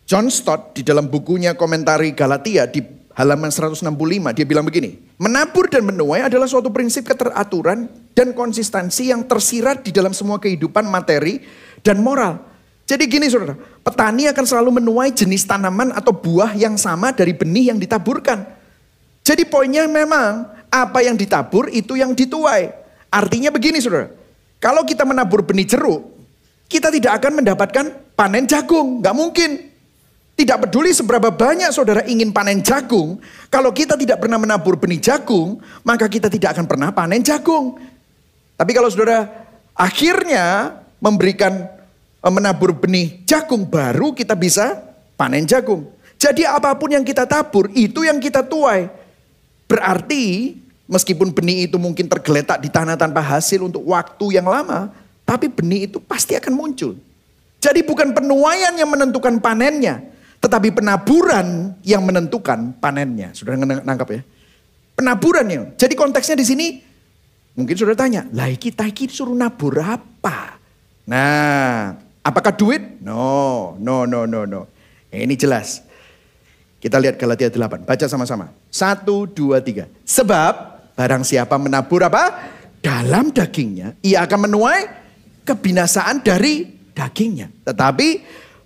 John 0.08 0.26
Stott 0.26 0.74
di 0.74 0.82
dalam 0.82 1.06
bukunya 1.06 1.54
komentari 1.54 2.10
Galatia 2.10 2.66
di 2.66 2.82
halaman 3.14 3.54
165 3.54 3.86
dia 4.34 4.46
bilang 4.48 4.66
begini. 4.66 4.98
Menabur 5.20 5.70
dan 5.70 5.86
menuai 5.86 6.26
adalah 6.26 6.50
suatu 6.50 6.74
prinsip 6.74 7.06
keteraturan 7.06 7.86
dan 8.16 8.34
konsistensi 8.34 9.14
yang 9.14 9.28
tersirat 9.30 9.86
di 9.86 9.94
dalam 9.94 10.10
semua 10.10 10.42
kehidupan 10.42 10.88
materi 10.90 11.38
dan 11.86 12.02
moral. 12.02 12.49
Jadi 12.90 13.06
gini 13.06 13.30
saudara, 13.30 13.54
petani 13.86 14.26
akan 14.26 14.42
selalu 14.42 14.82
menuai 14.82 15.14
jenis 15.14 15.46
tanaman 15.46 15.94
atau 15.94 16.10
buah 16.10 16.58
yang 16.58 16.74
sama 16.74 17.14
dari 17.14 17.30
benih 17.30 17.70
yang 17.70 17.78
ditaburkan. 17.78 18.42
Jadi 19.22 19.46
poinnya 19.46 19.86
memang 19.86 20.50
apa 20.66 20.98
yang 20.98 21.14
ditabur 21.14 21.70
itu 21.70 21.94
yang 21.94 22.18
dituai. 22.18 22.66
Artinya 23.14 23.54
begini 23.54 23.78
saudara, 23.78 24.10
kalau 24.58 24.82
kita 24.82 25.06
menabur 25.06 25.46
benih 25.46 25.70
jeruk, 25.70 26.02
kita 26.66 26.90
tidak 26.90 27.22
akan 27.22 27.38
mendapatkan 27.38 27.94
panen 28.18 28.50
jagung. 28.50 28.98
Gak 28.98 29.14
mungkin. 29.14 29.70
Tidak 30.34 30.58
peduli 30.58 30.90
seberapa 30.90 31.30
banyak 31.30 31.70
saudara 31.70 32.02
ingin 32.10 32.34
panen 32.34 32.58
jagung, 32.58 33.22
kalau 33.52 33.70
kita 33.70 33.94
tidak 33.94 34.18
pernah 34.18 34.40
menabur 34.40 34.74
benih 34.74 34.98
jagung, 34.98 35.62
maka 35.86 36.10
kita 36.10 36.26
tidak 36.26 36.58
akan 36.58 36.66
pernah 36.66 36.90
panen 36.90 37.22
jagung. 37.22 37.78
Tapi 38.58 38.70
kalau 38.74 38.90
saudara 38.90 39.30
akhirnya 39.78 40.74
memberikan 40.98 41.79
menabur 42.28 42.76
benih 42.76 43.24
jagung 43.24 43.64
baru 43.64 44.12
kita 44.12 44.36
bisa 44.36 44.76
panen 45.16 45.48
jagung. 45.48 45.88
Jadi 46.20 46.44
apa 46.44 46.76
pun 46.76 46.92
yang 46.92 47.00
kita 47.00 47.24
tabur 47.24 47.72
itu 47.72 48.04
yang 48.04 48.20
kita 48.20 48.44
tuai. 48.44 48.92
Berarti 49.64 50.52
meskipun 50.84 51.32
benih 51.32 51.64
itu 51.64 51.80
mungkin 51.80 52.04
tergeletak 52.10 52.60
di 52.60 52.68
tanah 52.68 53.00
tanpa 53.00 53.24
hasil 53.24 53.64
untuk 53.64 53.80
waktu 53.88 54.36
yang 54.36 54.44
lama, 54.44 54.92
tapi 55.24 55.48
benih 55.48 55.88
itu 55.88 55.96
pasti 55.96 56.36
akan 56.36 56.52
muncul. 56.52 56.92
Jadi 57.60 57.80
bukan 57.86 58.12
penuaian 58.12 58.76
yang 58.76 58.90
menentukan 58.92 59.40
panennya, 59.40 60.04
tetapi 60.44 60.76
penaburan 60.76 61.72
yang 61.86 62.04
menentukan 62.04 62.76
panennya. 62.76 63.32
Sudah 63.32 63.56
nangkap 63.56 64.08
ya? 64.12 64.20
Penaburannya. 64.98 65.78
Jadi 65.80 65.94
konteksnya 65.96 66.36
di 66.36 66.44
sini 66.44 66.66
mungkin 67.56 67.76
sudah 67.76 67.96
tanya, 67.96 68.28
lah 68.32 68.48
kita 68.56 68.88
suruh 69.08 69.36
nabur 69.36 69.80
apa? 69.80 70.60
Nah, 71.08 71.96
Apakah 72.20 72.52
duit? 72.52 73.00
No, 73.00 73.76
no, 73.80 74.04
no, 74.04 74.28
no, 74.28 74.44
no. 74.44 74.68
Ini 75.08 75.32
jelas. 75.40 75.80
Kita 76.80 76.96
lihat 76.96 77.20
Galatia 77.20 77.48
8. 77.48 77.84
Baca 77.84 78.06
sama-sama. 78.08 78.52
Satu, 78.72 79.28
dua, 79.28 79.60
tiga. 79.60 79.88
Sebab 80.04 80.80
barang 80.96 81.24
siapa 81.24 81.56
menabur 81.56 82.04
apa? 82.04 82.52
Dalam 82.80 83.32
dagingnya. 83.32 83.96
Ia 84.00 84.24
akan 84.24 84.48
menuai 84.48 84.80
kebinasaan 85.44 86.24
dari 86.24 86.64
dagingnya. 86.92 87.52
Tetapi 87.64 88.08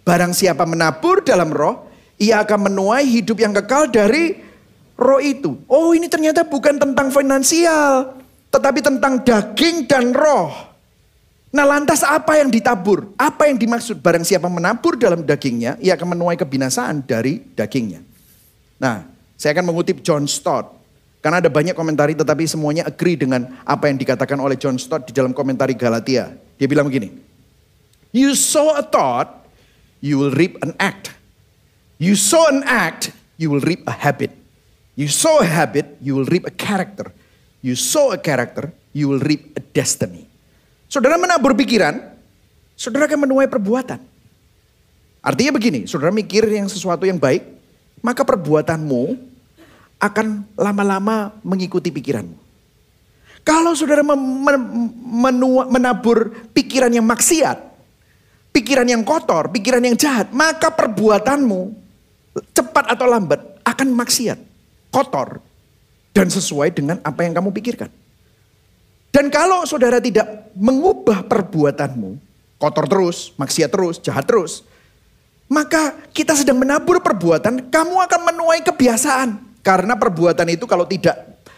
barang 0.03 0.33
siapa 0.35 0.67
menabur 0.67 1.23
dalam 1.23 1.51
roh. 1.51 1.91
Ia 2.19 2.47
akan 2.47 2.71
menuai 2.71 3.07
hidup 3.07 3.39
yang 3.43 3.51
kekal 3.55 3.91
dari 3.91 4.39
roh 4.95 5.19
itu. 5.19 5.67
Oh 5.67 5.91
ini 5.95 6.07
ternyata 6.07 6.47
bukan 6.47 6.79
tentang 6.79 7.11
finansial. 7.11 8.19
Tetapi 8.55 8.79
tentang 8.83 9.23
daging 9.27 9.91
dan 9.91 10.15
roh. 10.15 10.74
Nah 11.55 11.63
lantas 11.63 12.03
apa 12.03 12.43
yang 12.43 12.51
ditabur? 12.51 13.15
Apa 13.15 13.47
yang 13.47 13.55
dimaksud? 13.55 14.03
Barang 14.03 14.27
siapa 14.27 14.51
menabur 14.51 14.99
dalam 14.99 15.23
dagingnya, 15.23 15.79
ia 15.79 15.95
akan 15.95 16.19
menuai 16.19 16.35
kebinasaan 16.35 17.07
dari 17.07 17.47
dagingnya. 17.55 18.03
Nah, 18.83 19.07
saya 19.39 19.55
akan 19.55 19.71
mengutip 19.71 20.03
John 20.03 20.27
Stott. 20.27 20.75
Karena 21.23 21.39
ada 21.39 21.47
banyak 21.47 21.79
komentari 21.79 22.19
tetapi 22.19 22.45
semuanya 22.51 22.91
agree 22.91 23.15
dengan 23.15 23.55
apa 23.63 23.87
yang 23.87 23.97
dikatakan 24.03 24.35
oleh 24.43 24.59
John 24.59 24.83
Stott 24.83 25.07
di 25.07 25.15
dalam 25.15 25.31
komentari 25.31 25.79
Galatia. 25.79 26.35
Dia 26.59 26.67
bilang 26.67 26.91
begini. 26.91 27.15
You 28.11 28.35
sow 28.35 28.75
a 28.75 28.83
thought, 28.83 29.47
you 30.03 30.19
will 30.19 30.35
reap 30.35 30.59
an 30.67 30.75
act. 30.83 31.15
You 32.03 32.19
sow 32.19 32.51
an 32.51 32.67
act, 32.67 33.15
you 33.39 33.47
will 33.47 33.63
reap 33.63 33.87
a 33.87 33.95
habit. 33.95 34.35
You 34.99 35.07
sow 35.07 35.39
a 35.39 35.47
habit, 35.47 36.03
you 36.03 36.19
will 36.19 36.27
reap 36.27 36.51
a 36.51 36.55
character. 36.55 37.15
You 37.63 37.79
sow 37.79 38.11
a 38.11 38.19
character, 38.19 38.75
you 38.91 39.07
will 39.07 39.23
reap 39.23 39.55
a 39.55 39.63
destiny. 39.63 40.34
Saudara 40.95 41.19
menabur 41.19 41.59
pikiran, 41.59 41.99
saudara 42.79 43.11
akan 43.11 43.27
menuai 43.27 43.51
perbuatan. 43.51 43.99
Artinya 45.27 45.51
begini, 45.51 45.91
saudara 45.91 46.15
mikir 46.15 46.47
yang 46.47 46.71
sesuatu 46.71 47.03
yang 47.03 47.19
baik, 47.19 47.43
maka 47.99 48.23
perbuatanmu 48.23 49.19
akan 49.99 50.47
lama-lama 50.55 51.35
mengikuti 51.43 51.91
pikiranmu. 51.91 52.39
Kalau 53.43 53.75
saudara 53.75 54.07
menabur 55.67 56.31
pikiran 56.55 56.95
yang 56.95 57.03
maksiat, 57.11 57.59
pikiran 58.55 58.87
yang 58.87 59.03
kotor, 59.03 59.51
pikiran 59.51 59.83
yang 59.83 59.99
jahat, 59.99 60.31
maka 60.31 60.71
perbuatanmu 60.71 61.75
cepat 62.55 62.95
atau 62.95 63.11
lambat 63.11 63.43
akan 63.67 63.99
maksiat, 63.99 64.39
kotor, 64.95 65.43
dan 66.15 66.31
sesuai 66.31 66.71
dengan 66.71 67.03
apa 67.03 67.27
yang 67.27 67.35
kamu 67.35 67.51
pikirkan. 67.51 67.91
Dan 69.15 69.31
kalau 69.31 69.63
saudara 69.63 70.03
tidak 70.03 70.51
mengubah 70.59 71.23
perbuatanmu, 71.23 72.19
kotor 72.59 72.91
terus, 72.91 73.31
maksiat 73.39 73.71
terus, 73.71 74.03
jahat 74.03 74.27
terus, 74.27 74.67
maka 75.47 75.95
kita 76.11 76.35
sedang 76.35 76.59
menabur 76.59 76.99
perbuatan, 76.99 77.71
kamu 77.71 77.95
akan 78.11 78.21
menuai 78.35 78.67
kebiasaan. 78.67 79.39
Karena 79.63 79.95
perbuatan 79.95 80.51
itu 80.51 80.67
kalau 80.67 80.83
tidak 80.91 81.15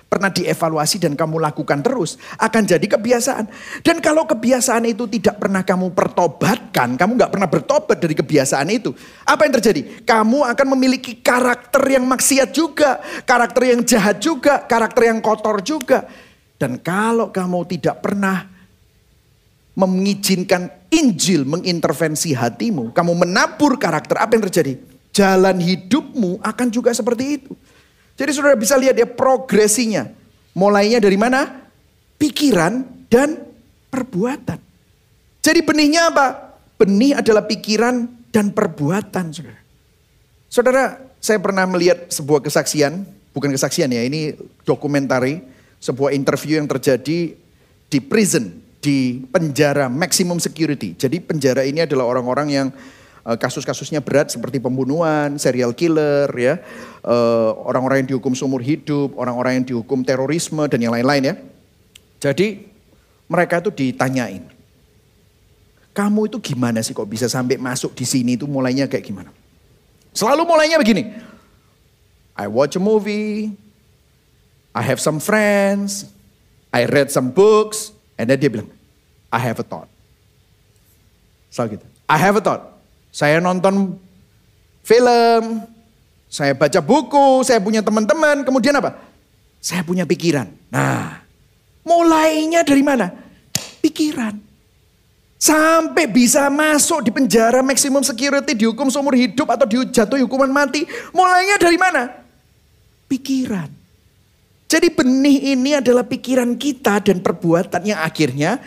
pernah 0.06 0.28
dievaluasi 0.28 1.00
dan 1.00 1.16
kamu 1.16 1.40
lakukan 1.40 1.80
terus, 1.80 2.20
akan 2.36 2.62
jadi 2.68 2.86
kebiasaan. 2.92 3.48
Dan 3.80 4.04
kalau 4.04 4.28
kebiasaan 4.28 4.84
itu 4.84 5.08
tidak 5.08 5.40
pernah 5.40 5.64
kamu 5.64 5.96
pertobatkan, 5.96 6.94
kamu 7.00 7.16
nggak 7.16 7.32
pernah 7.32 7.48
bertobat 7.48 7.96
dari 7.96 8.12
kebiasaan 8.12 8.68
itu, 8.68 8.92
apa 9.24 9.48
yang 9.48 9.54
terjadi? 9.56 10.04
Kamu 10.04 10.44
akan 10.44 10.66
memiliki 10.76 11.24
karakter 11.24 11.82
yang 11.88 12.04
maksiat 12.04 12.52
juga, 12.52 13.00
karakter 13.24 13.62
yang 13.72 13.80
jahat 13.80 14.20
juga, 14.20 14.60
karakter 14.68 15.08
yang 15.08 15.24
kotor 15.24 15.64
juga. 15.64 16.04
Dan 16.56 16.80
kalau 16.80 17.28
kamu 17.28 17.68
tidak 17.68 18.00
pernah 18.00 18.48
mengizinkan 19.76 20.72
Injil 20.88 21.44
mengintervensi 21.44 22.32
hatimu, 22.32 22.96
kamu 22.96 23.12
menabur 23.12 23.76
karakter, 23.76 24.16
apa 24.16 24.32
yang 24.40 24.44
terjadi? 24.48 24.80
Jalan 25.12 25.60
hidupmu 25.60 26.40
akan 26.40 26.68
juga 26.72 26.96
seperti 26.96 27.40
itu. 27.40 27.52
Jadi 28.16 28.30
saudara 28.32 28.56
bisa 28.56 28.76
lihat 28.80 28.96
ya 28.96 29.04
progresinya. 29.04 30.08
Mulainya 30.56 30.96
dari 30.96 31.20
mana? 31.20 31.68
Pikiran 32.16 32.84
dan 33.12 33.36
perbuatan. 33.92 34.56
Jadi 35.44 35.60
benihnya 35.60 36.08
apa? 36.08 36.56
Benih 36.80 37.20
adalah 37.20 37.44
pikiran 37.44 38.08
dan 38.32 38.52
perbuatan 38.56 39.32
saudara. 39.32 39.60
Saudara, 40.48 40.84
saya 41.20 41.36
pernah 41.36 41.68
melihat 41.68 42.08
sebuah 42.08 42.40
kesaksian, 42.40 43.04
bukan 43.36 43.52
kesaksian 43.52 43.92
ya, 43.92 44.00
ini 44.04 44.32
dokumentari, 44.64 45.44
sebuah 45.80 46.12
interview 46.12 46.58
yang 46.58 46.68
terjadi 46.68 47.34
di 47.86 47.98
prison, 48.02 48.62
di 48.82 49.22
penjara 49.30 49.86
maximum 49.86 50.40
security. 50.42 50.96
Jadi 50.98 51.22
penjara 51.22 51.62
ini 51.62 51.84
adalah 51.84 52.06
orang-orang 52.06 52.48
yang 52.50 52.68
Eh, 53.26 53.34
kasus-kasusnya 53.34 53.98
berat 53.98 54.30
seperti 54.30 54.62
pembunuhan, 54.62 55.34
serial 55.34 55.74
killer, 55.74 56.30
ya, 56.30 56.62
eh, 57.02 57.50
orang-orang 57.66 58.06
yang 58.06 58.14
dihukum 58.14 58.38
seumur 58.38 58.62
hidup, 58.62 59.18
orang-orang 59.18 59.58
yang 59.58 59.66
dihukum 59.66 60.06
terorisme 60.06 60.62
dan 60.70 60.78
yang 60.78 60.94
lain-lain 60.94 61.22
ya. 61.26 61.34
Jadi 62.22 62.70
mereka 63.26 63.58
itu 63.58 63.74
ditanyain, 63.74 64.46
kamu 65.90 66.30
itu 66.30 66.38
gimana 66.38 66.78
sih 66.86 66.94
kok 66.94 67.10
bisa 67.10 67.26
sampai 67.26 67.58
masuk 67.58 67.98
di 67.98 68.06
sini 68.06 68.38
itu 68.38 68.46
mulainya 68.46 68.86
kayak 68.86 69.02
gimana? 69.02 69.34
Selalu 70.14 70.46
mulainya 70.46 70.78
begini, 70.78 71.10
I 72.38 72.46
watch 72.46 72.78
a 72.78 72.82
movie, 72.82 73.50
I 74.76 74.84
have 74.84 75.00
some 75.00 75.16
friends, 75.16 76.04
I 76.68 76.84
read 76.84 77.08
some 77.08 77.32
books, 77.32 77.96
and 78.20 78.28
then 78.28 78.36
dia 78.36 78.52
bilang, 78.52 78.68
I 79.32 79.40
have 79.40 79.56
a 79.56 79.64
thought. 79.64 79.88
Selalu 81.48 81.80
gitu, 81.80 81.86
I 82.04 82.20
have 82.20 82.36
a 82.36 82.42
thought. 82.44 82.76
Saya 83.08 83.40
nonton 83.40 83.96
film, 84.84 85.64
saya 86.28 86.52
baca 86.52 86.84
buku, 86.84 87.40
saya 87.48 87.56
punya 87.56 87.80
teman-teman, 87.80 88.44
kemudian 88.44 88.76
apa? 88.76 89.00
Saya 89.64 89.80
punya 89.80 90.04
pikiran. 90.04 90.52
Nah, 90.68 91.24
mulainya 91.80 92.60
dari 92.60 92.84
mana? 92.84 93.16
Pikiran. 93.80 94.36
Sampai 95.40 96.04
bisa 96.04 96.52
masuk 96.52 97.08
di 97.08 97.10
penjara 97.16 97.64
maksimum 97.64 98.04
security, 98.04 98.52
dihukum 98.52 98.92
seumur 98.92 99.16
hidup 99.16 99.48
atau 99.48 99.64
dijatuhi 99.64 100.20
hukuman 100.20 100.52
mati. 100.52 100.84
Mulainya 101.16 101.56
dari 101.56 101.80
mana? 101.80 102.12
Pikiran. 103.08 103.85
Jadi 104.66 104.90
benih 104.90 105.54
ini 105.54 105.78
adalah 105.78 106.02
pikiran 106.02 106.58
kita 106.58 106.98
dan 107.06 107.22
perbuatan 107.22 107.86
yang 107.86 108.02
akhirnya 108.02 108.58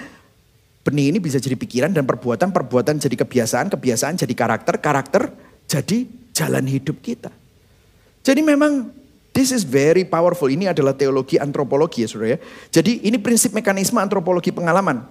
Benih 0.80 1.14
ini 1.14 1.20
bisa 1.22 1.38
jadi 1.38 1.54
pikiran 1.54 1.94
dan 1.94 2.08
perbuatan, 2.08 2.50
perbuatan 2.50 2.98
jadi 2.98 3.14
kebiasaan, 3.20 3.70
kebiasaan 3.70 4.16
jadi 4.16 4.34
karakter, 4.34 4.82
karakter 4.82 5.30
jadi 5.70 6.10
jalan 6.34 6.66
hidup 6.66 7.04
kita. 7.04 7.30
Jadi 8.24 8.42
memang 8.42 8.90
this 9.30 9.54
is 9.54 9.68
very 9.68 10.08
powerful. 10.08 10.50
Ini 10.50 10.72
adalah 10.72 10.98
teologi 10.98 11.38
antropologi 11.38 12.02
ya 12.02 12.10
saudara 12.10 12.34
ya. 12.34 12.40
Jadi 12.74 13.06
ini 13.06 13.20
prinsip 13.20 13.52
mekanisme 13.52 14.00
antropologi 14.00 14.50
pengalaman. 14.56 15.04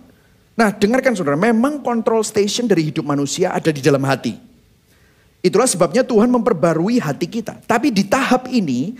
Nah 0.58 0.74
dengarkan 0.74 1.14
saudara, 1.14 1.38
memang 1.38 1.84
control 1.84 2.24
station 2.24 2.66
dari 2.66 2.90
hidup 2.90 3.06
manusia 3.06 3.54
ada 3.54 3.70
di 3.70 3.78
dalam 3.78 4.02
hati. 4.02 4.34
Itulah 5.44 5.70
sebabnya 5.70 6.02
Tuhan 6.02 6.26
memperbarui 6.26 6.98
hati 6.98 7.30
kita. 7.30 7.60
Tapi 7.68 7.94
di 7.94 8.02
tahap 8.02 8.50
ini 8.50 8.98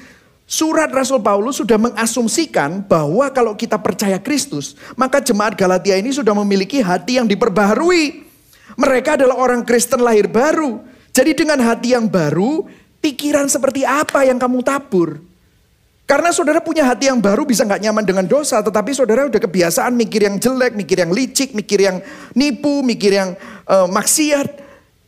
Surat 0.49 0.89
Rasul 0.89 1.21
Paulus 1.21 1.61
sudah 1.61 1.77
mengasumsikan 1.77 2.81
bahwa 2.89 3.29
kalau 3.37 3.53
kita 3.53 3.77
percaya 3.77 4.17
Kristus, 4.17 4.81
maka 4.97 5.21
jemaat 5.21 5.53
Galatia 5.53 6.01
ini 6.01 6.09
sudah 6.09 6.33
memiliki 6.33 6.81
hati 6.81 7.21
yang 7.21 7.29
diperbaharui. 7.29 8.25
Mereka 8.81 9.21
adalah 9.21 9.37
orang 9.37 9.61
Kristen 9.61 10.01
lahir 10.01 10.25
baru. 10.25 10.81
Jadi 11.13 11.37
dengan 11.37 11.61
hati 11.61 11.93
yang 11.93 12.09
baru, 12.09 12.65
pikiran 13.05 13.45
seperti 13.45 13.85
apa 13.85 14.25
yang 14.25 14.41
kamu 14.41 14.65
tabur? 14.65 15.21
Karena 16.09 16.33
saudara 16.33 16.65
punya 16.65 16.89
hati 16.89 17.13
yang 17.13 17.21
baru 17.21 17.45
bisa 17.45 17.69
nggak 17.69 17.85
nyaman 17.85 18.09
dengan 18.09 18.25
dosa, 18.25 18.65
tetapi 18.65 18.97
saudara 18.97 19.29
udah 19.29 19.45
kebiasaan 19.45 19.93
mikir 19.93 20.25
yang 20.25 20.41
jelek, 20.41 20.73
mikir 20.73 21.05
yang 21.05 21.13
licik, 21.13 21.53
mikir 21.53 21.85
yang 21.85 22.01
nipu, 22.33 22.81
mikir 22.81 23.13
yang 23.21 23.37
uh, 23.69 23.85
maksiat. 23.85 24.49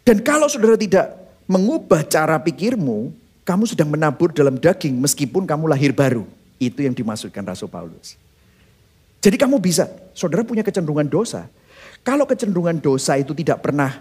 Dan 0.05 0.21
kalau 0.21 0.53
saudara 0.53 0.77
tidak 0.77 1.17
mengubah 1.49 2.05
cara 2.05 2.37
pikirmu, 2.37 3.17
kamu 3.51 3.67
sedang 3.67 3.91
menabur 3.91 4.31
dalam 4.31 4.55
daging 4.55 4.95
meskipun 4.95 5.43
kamu 5.43 5.67
lahir 5.67 5.91
baru. 5.91 6.23
Itu 6.63 6.87
yang 6.87 6.95
dimaksudkan 6.95 7.43
Rasul 7.43 7.67
Paulus. 7.67 8.15
Jadi 9.19 9.35
kamu 9.35 9.59
bisa, 9.59 9.91
saudara 10.15 10.47
punya 10.47 10.63
kecenderungan 10.63 11.11
dosa. 11.11 11.51
Kalau 12.07 12.31
kecenderungan 12.31 12.79
dosa 12.79 13.19
itu 13.19 13.35
tidak 13.35 13.59
pernah 13.67 13.99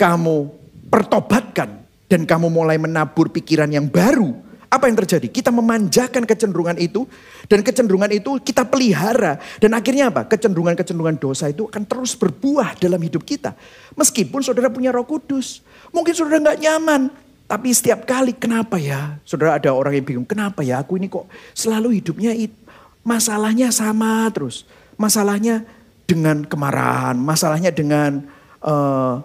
kamu 0.00 0.48
pertobatkan 0.88 1.84
dan 2.08 2.24
kamu 2.24 2.48
mulai 2.48 2.80
menabur 2.80 3.28
pikiran 3.28 3.68
yang 3.68 3.84
baru, 3.84 4.32
apa 4.72 4.88
yang 4.88 4.96
terjadi? 5.04 5.28
Kita 5.28 5.52
memanjakan 5.52 6.24
kecenderungan 6.24 6.80
itu 6.80 7.04
dan 7.52 7.60
kecenderungan 7.60 8.10
itu 8.16 8.40
kita 8.40 8.64
pelihara 8.64 9.36
dan 9.60 9.76
akhirnya 9.76 10.08
apa? 10.08 10.24
Kecenderungan-kecenderungan 10.24 11.20
dosa 11.20 11.52
itu 11.52 11.68
akan 11.68 11.84
terus 11.84 12.16
berbuah 12.16 12.80
dalam 12.80 12.98
hidup 13.04 13.28
kita. 13.28 13.52
Meskipun 13.92 14.40
saudara 14.40 14.72
punya 14.72 14.88
Roh 14.88 15.04
Kudus, 15.04 15.60
mungkin 15.92 16.16
saudara 16.16 16.40
nggak 16.40 16.58
nyaman, 16.64 17.12
tapi 17.50 17.74
setiap 17.74 18.06
kali 18.06 18.30
kenapa 18.38 18.78
ya? 18.78 19.18
Saudara 19.26 19.58
ada 19.58 19.74
orang 19.74 19.98
yang 19.98 20.06
bingung, 20.06 20.22
kenapa 20.22 20.62
ya 20.62 20.78
aku 20.78 20.94
ini 21.02 21.10
kok 21.10 21.26
selalu 21.50 21.98
hidupnya 21.98 22.30
masalahnya 23.02 23.74
sama 23.74 24.30
terus. 24.30 24.62
Masalahnya 24.94 25.66
dengan 26.06 26.46
kemarahan, 26.46 27.18
masalahnya 27.18 27.74
dengan 27.74 28.22
uh, 28.62 29.18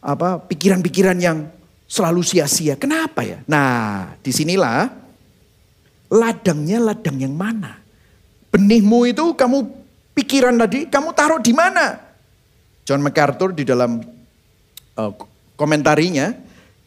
apa 0.00 0.40
pikiran-pikiran 0.48 1.20
yang 1.20 1.52
selalu 1.84 2.24
sia-sia. 2.24 2.80
Kenapa 2.80 3.20
ya? 3.20 3.44
Nah, 3.44 4.16
di 4.24 4.32
sinilah 4.32 4.88
ladangnya 6.08 6.80
ladang 6.80 7.20
yang 7.20 7.36
mana? 7.36 7.76
Benihmu 8.56 9.04
itu 9.04 9.36
kamu 9.36 9.68
pikiran 10.16 10.56
tadi, 10.64 10.88
kamu 10.88 11.12
taruh 11.12 11.44
di 11.44 11.52
mana? 11.52 12.00
John 12.88 13.04
MacArthur 13.04 13.52
di 13.52 13.68
dalam 13.68 14.00
uh, 14.96 15.12
komentarinya 15.60 16.45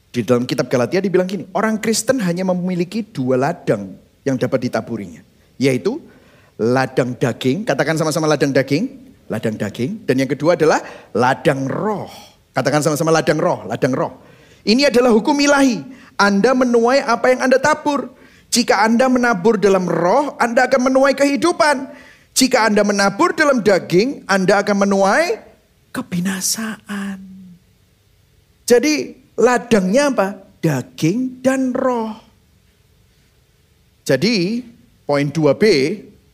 di 0.09 0.25
dalam 0.25 0.49
kitab 0.49 0.65
Galatia 0.73 0.97
dibilang 0.97 1.29
gini, 1.29 1.45
orang 1.53 1.77
Kristen 1.77 2.17
hanya 2.25 2.41
memiliki 2.41 3.05
dua 3.05 3.37
ladang 3.37 3.93
yang 4.25 4.41
dapat 4.41 4.65
ditaburinya. 4.65 5.21
Yaitu 5.61 6.01
ladang 6.57 7.13
daging, 7.13 7.61
katakan 7.61 7.93
sama-sama 7.93 8.25
ladang 8.25 8.49
daging, 8.49 8.89
ladang 9.29 9.53
daging. 9.53 10.01
Dan 10.09 10.25
yang 10.25 10.29
kedua 10.29 10.57
adalah 10.57 10.81
ladang 11.13 11.69
roh. 11.69 12.09
Katakan 12.57 12.81
sama-sama 12.81 13.13
ladang 13.13 13.37
roh, 13.37 13.69
ladang 13.69 13.93
roh. 13.93 14.17
Ini 14.65 14.89
adalah 14.89 15.13
hukum 15.13 15.37
ilahi. 15.37 15.85
Anda 16.17 16.57
menuai 16.57 17.05
apa 17.05 17.29
yang 17.29 17.45
Anda 17.45 17.61
tabur. 17.61 18.09
Jika 18.49 18.81
Anda 18.81 19.05
menabur 19.05 19.61
dalam 19.61 19.85
roh, 19.85 20.33
Anda 20.41 20.65
akan 20.65 20.89
menuai 20.89 21.13
kehidupan. 21.13 21.85
Jika 22.33 22.65
Anda 22.65 22.81
menabur 22.81 23.37
dalam 23.37 23.61
daging, 23.61 24.25
Anda 24.25 24.65
akan 24.65 24.89
menuai 24.89 25.37
kebinasaan. 25.93 27.21
Jadi 28.65 29.18
Ladangnya 29.39 30.11
apa? 30.11 30.27
Daging 30.59 31.39
dan 31.39 31.71
roh. 31.71 32.11
Jadi 34.03 34.59
poin 35.07 35.31
2B 35.31 35.63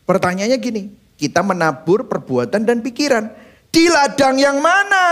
pertanyaannya 0.02 0.58
gini. 0.58 0.82
Kita 1.16 1.40
menabur 1.40 2.10
perbuatan 2.10 2.66
dan 2.66 2.82
pikiran. 2.82 3.30
Di 3.72 3.88
ladang 3.88 4.36
yang 4.36 4.58
mana? 4.60 5.04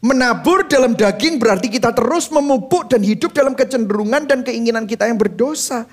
Menabur 0.00 0.64
dalam 0.68 0.94
daging 0.94 1.42
berarti 1.42 1.68
kita 1.68 1.90
terus 1.92 2.30
memupuk 2.30 2.86
dan 2.86 3.02
hidup 3.02 3.34
dalam 3.34 3.52
kecenderungan 3.52 4.28
dan 4.30 4.46
keinginan 4.46 4.86
kita 4.86 5.10
yang 5.10 5.18
berdosa. 5.18 5.84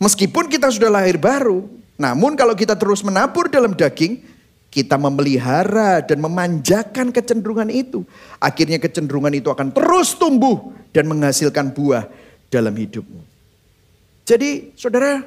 Meskipun 0.00 0.48
kita 0.48 0.72
sudah 0.72 0.90
lahir 0.90 1.20
baru. 1.20 1.68
Namun 2.00 2.32
kalau 2.32 2.56
kita 2.56 2.72
terus 2.74 3.04
menabur 3.04 3.52
dalam 3.52 3.76
daging, 3.76 4.29
kita 4.70 4.94
memelihara 4.94 5.98
dan 6.06 6.22
memanjakan 6.22 7.10
kecenderungan 7.10 7.68
itu. 7.68 8.06
Akhirnya 8.38 8.78
kecenderungan 8.78 9.34
itu 9.34 9.50
akan 9.50 9.74
terus 9.74 10.14
tumbuh 10.14 10.70
dan 10.94 11.10
menghasilkan 11.10 11.74
buah 11.74 12.06
dalam 12.46 12.70
hidupmu. 12.70 13.20
Jadi 14.22 14.70
saudara, 14.78 15.26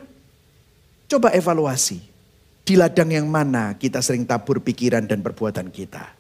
coba 1.12 1.36
evaluasi. 1.36 2.16
Di 2.64 2.80
ladang 2.80 3.12
yang 3.12 3.28
mana 3.28 3.76
kita 3.76 4.00
sering 4.00 4.24
tabur 4.24 4.64
pikiran 4.64 5.04
dan 5.04 5.20
perbuatan 5.20 5.68
kita. 5.68 6.16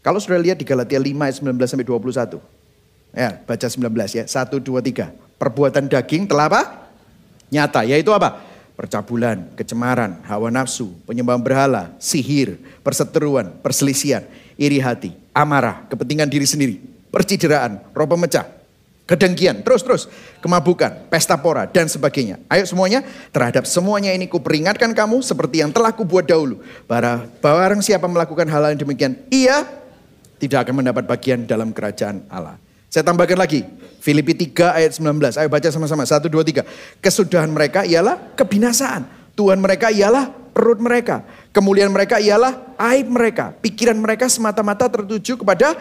Kalau 0.00 0.16
sudah 0.16 0.40
lihat 0.40 0.56
di 0.56 0.64
Galatia 0.64 0.96
5 0.96 1.04
ayat 1.12 1.36
19 1.44 1.68
sampai 1.68 1.84
21. 1.84 2.40
Ya, 3.12 3.36
baca 3.44 3.66
19 3.68 4.16
ya. 4.16 4.24
1 4.24 4.56
2 4.56 4.80
3. 4.80 5.12
Perbuatan 5.36 5.92
daging 5.92 6.24
telah 6.24 6.48
apa? 6.48 6.88
Nyata, 7.52 7.84
yaitu 7.84 8.08
apa? 8.16 8.40
Percabulan, 8.80 9.52
kecemaran, 9.60 10.24
hawa 10.24 10.48
nafsu, 10.48 10.96
penyembahan 11.04 11.44
berhala, 11.44 11.92
sihir, 12.00 12.56
perseteruan, 12.80 13.52
perselisihan, 13.60 14.24
iri 14.56 14.80
hati, 14.80 15.12
amarah, 15.36 15.84
kepentingan 15.92 16.24
diri 16.24 16.48
sendiri, 16.48 16.80
percideraan, 17.12 17.84
roh 17.92 18.08
pemecah, 18.08 18.48
kedengkian, 19.04 19.60
terus-terus, 19.60 20.08
kemabukan, 20.40 20.96
pesta 21.12 21.36
pora, 21.36 21.68
dan 21.68 21.92
sebagainya. 21.92 22.40
Ayo 22.48 22.64
semuanya, 22.64 23.04
terhadap 23.28 23.68
semuanya 23.68 24.16
ini 24.16 24.24
kuperingatkan 24.24 24.96
kamu 24.96 25.20
seperti 25.20 25.60
yang 25.60 25.76
telah 25.76 25.92
kubuat 25.92 26.24
dahulu. 26.24 26.64
Barang 26.88 27.84
siapa 27.84 28.08
melakukan 28.08 28.48
hal 28.48 28.72
yang 28.72 28.80
demikian, 28.80 29.12
ia 29.28 29.60
tidak 30.40 30.64
akan 30.64 30.80
mendapat 30.80 31.04
bagian 31.04 31.44
dalam 31.44 31.68
kerajaan 31.76 32.24
Allah. 32.32 32.56
Saya 32.88 33.04
tambahkan 33.04 33.36
lagi, 33.36 33.60
Filipi 34.00 34.32
3 34.32 34.80
ayat 34.80 34.92
19. 34.96 35.36
Ayo 35.36 35.48
baca 35.52 35.68
sama-sama, 35.68 36.08
1, 36.08 36.26
2, 36.26 36.64
3. 36.64 36.64
Kesudahan 37.04 37.52
mereka 37.52 37.84
ialah 37.84 38.16
kebinasaan. 38.34 39.04
Tuhan 39.36 39.60
mereka 39.60 39.92
ialah 39.92 40.32
perut 40.56 40.80
mereka. 40.80 41.22
Kemuliaan 41.52 41.92
mereka 41.92 42.16
ialah 42.18 42.76
aib 42.90 43.06
mereka. 43.12 43.52
Pikiran 43.60 43.96
mereka 44.00 44.26
semata-mata 44.26 44.88
tertuju 44.88 45.40
kepada 45.40 45.76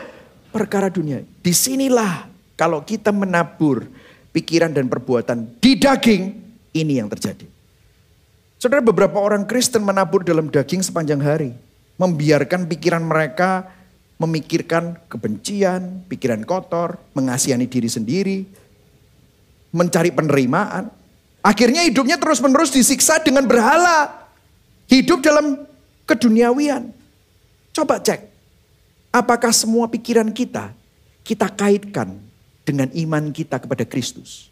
perkara 0.52 0.92
dunia. 0.92 1.24
Di 1.42 1.56
sinilah 1.56 2.28
kalau 2.60 2.84
kita 2.84 3.16
menabur 3.16 3.88
pikiran 4.36 4.70
dan 4.76 4.92
perbuatan 4.92 5.60
di 5.64 5.80
daging, 5.80 6.24
ini 6.76 7.00
yang 7.00 7.08
terjadi. 7.10 7.48
Saudara 8.60 8.84
beberapa 8.84 9.16
orang 9.24 9.48
Kristen 9.48 9.88
menabur 9.88 10.28
dalam 10.28 10.52
daging 10.52 10.84
sepanjang 10.84 11.24
hari. 11.24 11.56
Membiarkan 11.96 12.68
pikiran 12.68 13.04
mereka 13.04 13.68
memikirkan 14.20 15.00
kebencian, 15.08 16.04
pikiran 16.12 16.44
kotor, 16.44 17.00
mengasihani 17.16 17.72
diri 17.72 17.88
sendiri, 17.88 18.40
mencari 19.72 20.12
penerimaan. 20.12 20.92
Akhirnya 21.40 21.88
hidupnya 21.88 22.20
terus-menerus 22.20 22.76
disiksa 22.76 23.24
dengan 23.24 23.48
berhala. 23.48 24.28
Hidup 24.92 25.24
dalam 25.24 25.64
keduniawian. 26.04 26.92
Coba 27.72 28.04
cek, 28.04 28.28
apakah 29.16 29.56
semua 29.56 29.88
pikiran 29.88 30.28
kita 30.36 30.76
kita 31.24 31.48
kaitkan 31.48 32.18
dengan 32.66 32.90
iman 32.92 33.32
kita 33.32 33.62
kepada 33.62 33.86
Kristus? 33.88 34.50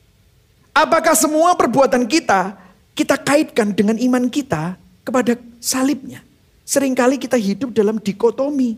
Apakah 0.71 1.17
semua 1.17 1.57
perbuatan 1.57 2.05
kita 2.05 2.55
kita 2.93 3.17
kaitkan 3.17 3.73
dengan 3.73 3.97
iman 3.97 4.29
kita 4.29 4.77
kepada 5.01 5.35
salibnya? 5.57 6.21
Seringkali 6.63 7.17
kita 7.17 7.35
hidup 7.35 7.73
dalam 7.73 7.97
dikotomi 7.97 8.77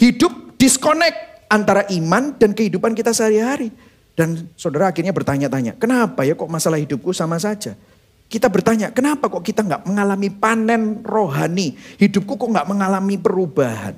Hidup 0.00 0.56
disconnect 0.56 1.44
antara 1.52 1.84
iman 1.92 2.32
dan 2.40 2.56
kehidupan 2.56 2.96
kita 2.96 3.12
sehari-hari. 3.12 3.68
Dan 4.16 4.48
saudara 4.56 4.88
akhirnya 4.88 5.12
bertanya-tanya, 5.12 5.76
kenapa 5.76 6.24
ya 6.24 6.32
kok 6.32 6.48
masalah 6.48 6.80
hidupku 6.80 7.12
sama 7.12 7.36
saja? 7.36 7.76
Kita 8.30 8.48
bertanya, 8.48 8.88
kenapa 8.94 9.28
kok 9.28 9.44
kita 9.44 9.60
nggak 9.60 9.84
mengalami 9.84 10.28
panen 10.32 11.04
rohani? 11.04 11.76
Hidupku 12.00 12.40
kok 12.40 12.48
nggak 12.48 12.68
mengalami 12.68 13.20
perubahan? 13.20 13.92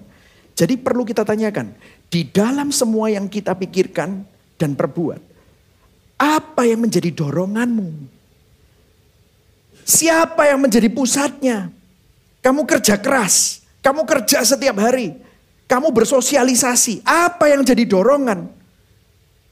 Jadi 0.59 0.75
perlu 0.75 1.07
kita 1.07 1.23
tanyakan, 1.23 1.73
di 2.11 2.29
dalam 2.29 2.75
semua 2.75 3.09
yang 3.09 3.31
kita 3.31 3.57
pikirkan 3.57 4.27
dan 4.61 4.77
perbuat, 4.77 5.21
apa 6.21 6.63
yang 6.69 6.85
menjadi 6.85 7.09
doronganmu? 7.09 7.89
Siapa 9.83 10.51
yang 10.51 10.61
menjadi 10.63 10.87
pusatnya? 10.93 11.73
Kamu 12.45 12.63
kerja 12.69 13.01
keras, 13.01 13.65
kamu 13.81 14.07
kerja 14.07 14.45
setiap 14.45 14.77
hari, 14.79 15.19
kamu 15.73 15.89
bersosialisasi. 15.89 17.01
Apa 17.01 17.49
yang 17.49 17.65
jadi 17.65 17.89
dorongan? 17.89 18.45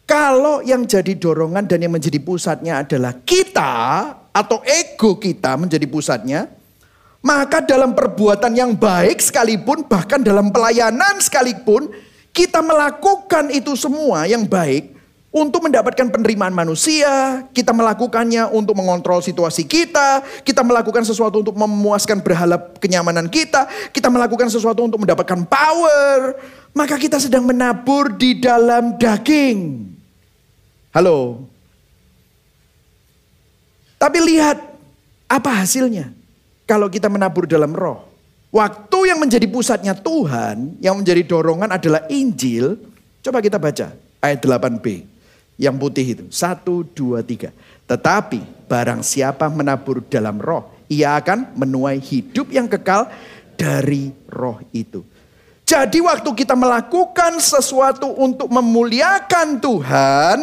Kalau 0.04 0.60
yang 0.60 0.84
jadi 0.84 1.16
dorongan 1.16 1.64
dan 1.64 1.80
yang 1.80 1.96
menjadi 1.96 2.20
pusatnya 2.20 2.84
adalah 2.84 3.16
kita 3.24 3.72
atau 4.28 4.60
ego 4.60 5.16
kita 5.16 5.56
menjadi 5.56 5.88
pusatnya, 5.88 6.52
maka 7.24 7.64
dalam 7.64 7.96
perbuatan 7.96 8.52
yang 8.52 8.76
baik 8.76 9.16
sekalipun, 9.24 9.88
bahkan 9.88 10.20
dalam 10.20 10.52
pelayanan 10.52 11.16
sekalipun, 11.24 11.88
kita 12.36 12.60
melakukan 12.60 13.48
itu 13.48 13.72
semua 13.72 14.28
yang 14.28 14.44
baik, 14.44 14.92
untuk 15.30 15.62
mendapatkan 15.62 16.10
penerimaan 16.10 16.50
manusia, 16.50 17.46
kita 17.54 17.70
melakukannya 17.70 18.50
untuk 18.50 18.74
mengontrol 18.74 19.22
situasi 19.22 19.62
kita, 19.62 20.26
kita 20.42 20.66
melakukan 20.66 21.06
sesuatu 21.06 21.38
untuk 21.38 21.54
memuaskan 21.54 22.18
berhala 22.18 22.58
kenyamanan 22.82 23.30
kita, 23.30 23.70
kita 23.94 24.10
melakukan 24.10 24.50
sesuatu 24.50 24.82
untuk 24.82 24.98
mendapatkan 25.06 25.46
power, 25.46 26.34
maka 26.74 26.98
kita 26.98 27.22
sedang 27.22 27.46
menabur 27.46 28.10
di 28.18 28.42
dalam 28.42 28.98
daging. 28.98 29.86
Halo. 30.90 31.46
Tapi 34.02 34.18
lihat 34.34 34.58
apa 35.30 35.62
hasilnya 35.62 36.10
kalau 36.66 36.90
kita 36.90 37.06
menabur 37.06 37.46
dalam 37.46 37.70
roh. 37.70 38.02
Waktu 38.50 39.14
yang 39.14 39.22
menjadi 39.22 39.46
pusatnya 39.46 39.94
Tuhan, 39.94 40.82
yang 40.82 40.98
menjadi 40.98 41.22
dorongan 41.22 41.70
adalah 41.70 42.02
Injil. 42.10 42.74
Coba 43.22 43.38
kita 43.38 43.62
baca 43.62 43.94
ayat 44.18 44.42
8b 44.42 45.19
yang 45.60 45.76
putih 45.76 46.16
itu. 46.16 46.24
Satu, 46.32 46.88
dua, 46.96 47.20
tiga. 47.20 47.52
Tetapi 47.84 48.64
barang 48.64 49.04
siapa 49.04 49.52
menabur 49.52 50.00
dalam 50.08 50.40
roh, 50.40 50.72
ia 50.88 51.20
akan 51.20 51.52
menuai 51.52 52.00
hidup 52.00 52.48
yang 52.48 52.64
kekal 52.64 53.12
dari 53.60 54.08
roh 54.32 54.56
itu. 54.72 55.04
Jadi 55.68 56.00
waktu 56.02 56.26
kita 56.34 56.56
melakukan 56.56 57.38
sesuatu 57.38 58.10
untuk 58.18 58.50
memuliakan 58.50 59.62
Tuhan, 59.62 60.38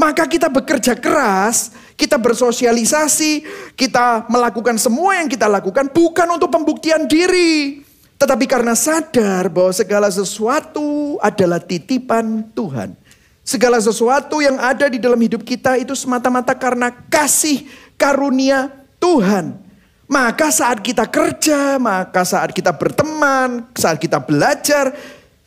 maka 0.00 0.24
kita 0.24 0.48
bekerja 0.48 0.96
keras, 0.96 1.76
kita 1.92 2.16
bersosialisasi, 2.16 3.44
kita 3.76 4.24
melakukan 4.32 4.80
semua 4.80 5.20
yang 5.20 5.28
kita 5.28 5.44
lakukan 5.44 5.92
bukan 5.92 6.40
untuk 6.40 6.48
pembuktian 6.48 7.04
diri. 7.04 7.84
Tetapi 8.16 8.44
karena 8.48 8.72
sadar 8.72 9.52
bahwa 9.52 9.72
segala 9.72 10.08
sesuatu 10.08 11.20
adalah 11.20 11.60
titipan 11.60 12.48
Tuhan. 12.56 12.99
Segala 13.50 13.82
sesuatu 13.82 14.38
yang 14.38 14.62
ada 14.62 14.86
di 14.86 15.02
dalam 15.02 15.18
hidup 15.18 15.42
kita 15.42 15.74
itu 15.74 15.90
semata-mata 15.98 16.54
karena 16.54 16.94
kasih 17.10 17.66
karunia 17.98 18.70
Tuhan. 19.02 19.58
Maka 20.06 20.54
saat 20.54 20.78
kita 20.78 21.10
kerja, 21.10 21.74
maka 21.82 22.22
saat 22.22 22.54
kita 22.54 22.70
berteman, 22.70 23.66
saat 23.74 23.98
kita 23.98 24.22
belajar, 24.22 24.94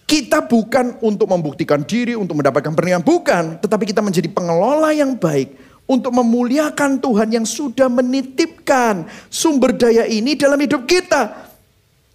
kita 0.03 0.43
bukan 0.43 0.99
untuk 0.99 1.31
membuktikan 1.31 1.79
diri, 1.87 2.11
untuk 2.11 2.43
mendapatkan 2.43 2.75
pernikahan, 2.75 3.07
bukan. 3.07 3.63
Tetapi 3.63 3.87
kita 3.87 4.03
menjadi 4.03 4.27
pengelola 4.35 4.91
yang 4.91 5.15
baik 5.15 5.55
untuk 5.87 6.11
memuliakan 6.11 6.99
Tuhan 6.99 7.31
yang 7.31 7.47
sudah 7.47 7.87
menitipkan 7.87 9.07
sumber 9.31 9.79
daya 9.79 10.03
ini 10.11 10.35
dalam 10.35 10.59
hidup 10.59 10.83
kita. 10.83 11.55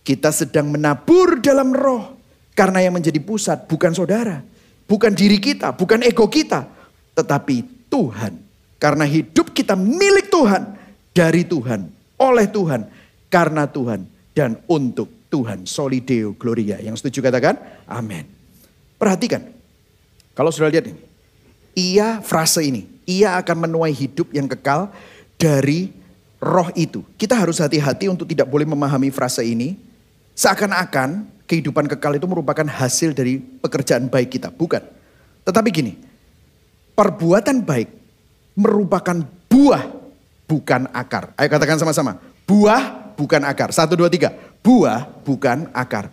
Kita 0.04 0.36
sedang 0.36 0.68
menabur 0.68 1.40
dalam 1.40 1.72
roh. 1.72 2.20
Karena 2.52 2.84
yang 2.84 2.92
menjadi 2.92 3.24
pusat 3.24 3.64
bukan 3.64 3.96
saudara 3.96 4.57
Bukan 4.88 5.12
diri 5.12 5.36
kita, 5.36 5.76
bukan 5.76 6.00
ego 6.00 6.24
kita. 6.32 6.64
Tetapi 7.12 7.86
Tuhan. 7.92 8.40
Karena 8.80 9.04
hidup 9.04 9.52
kita 9.52 9.76
milik 9.76 10.32
Tuhan. 10.32 10.80
Dari 11.12 11.42
Tuhan, 11.42 11.90
oleh 12.14 12.46
Tuhan, 12.46 12.86
karena 13.26 13.66
Tuhan, 13.66 14.06
dan 14.38 14.54
untuk 14.70 15.10
Tuhan. 15.26 15.66
Solideo 15.66 16.38
Gloria. 16.38 16.78
Yang 16.78 17.02
setuju 17.02 17.26
katakan? 17.26 17.58
Amin. 17.90 18.22
Perhatikan. 18.96 19.42
Kalau 20.38 20.54
sudah 20.54 20.70
lihat 20.70 20.86
ini. 20.86 21.02
Ia 21.74 22.22
frase 22.22 22.62
ini. 22.62 22.86
Ia 23.02 23.34
akan 23.42 23.66
menuai 23.66 23.90
hidup 23.90 24.30
yang 24.30 24.46
kekal 24.46 24.94
dari 25.34 25.90
roh 26.38 26.70
itu. 26.78 27.02
Kita 27.18 27.34
harus 27.34 27.58
hati-hati 27.58 28.06
untuk 28.06 28.30
tidak 28.30 28.46
boleh 28.46 28.66
memahami 28.66 29.10
frase 29.10 29.42
ini. 29.42 29.74
Seakan-akan 30.38 31.26
kehidupan 31.48 31.88
kekal 31.88 32.20
itu 32.20 32.28
merupakan 32.28 32.68
hasil 32.68 33.16
dari 33.16 33.40
pekerjaan 33.40 34.12
baik 34.12 34.36
kita. 34.36 34.52
Bukan. 34.52 34.84
Tetapi 35.48 35.68
gini, 35.72 35.96
perbuatan 36.92 37.64
baik 37.64 37.88
merupakan 38.52 39.24
buah 39.48 39.88
bukan 40.44 40.92
akar. 40.92 41.32
Ayo 41.40 41.48
katakan 41.48 41.80
sama-sama. 41.80 42.20
Buah 42.44 43.16
bukan 43.16 43.42
akar. 43.48 43.72
Satu, 43.72 43.96
dua, 43.96 44.12
tiga. 44.12 44.36
Buah 44.60 45.08
bukan 45.24 45.72
akar. 45.72 46.12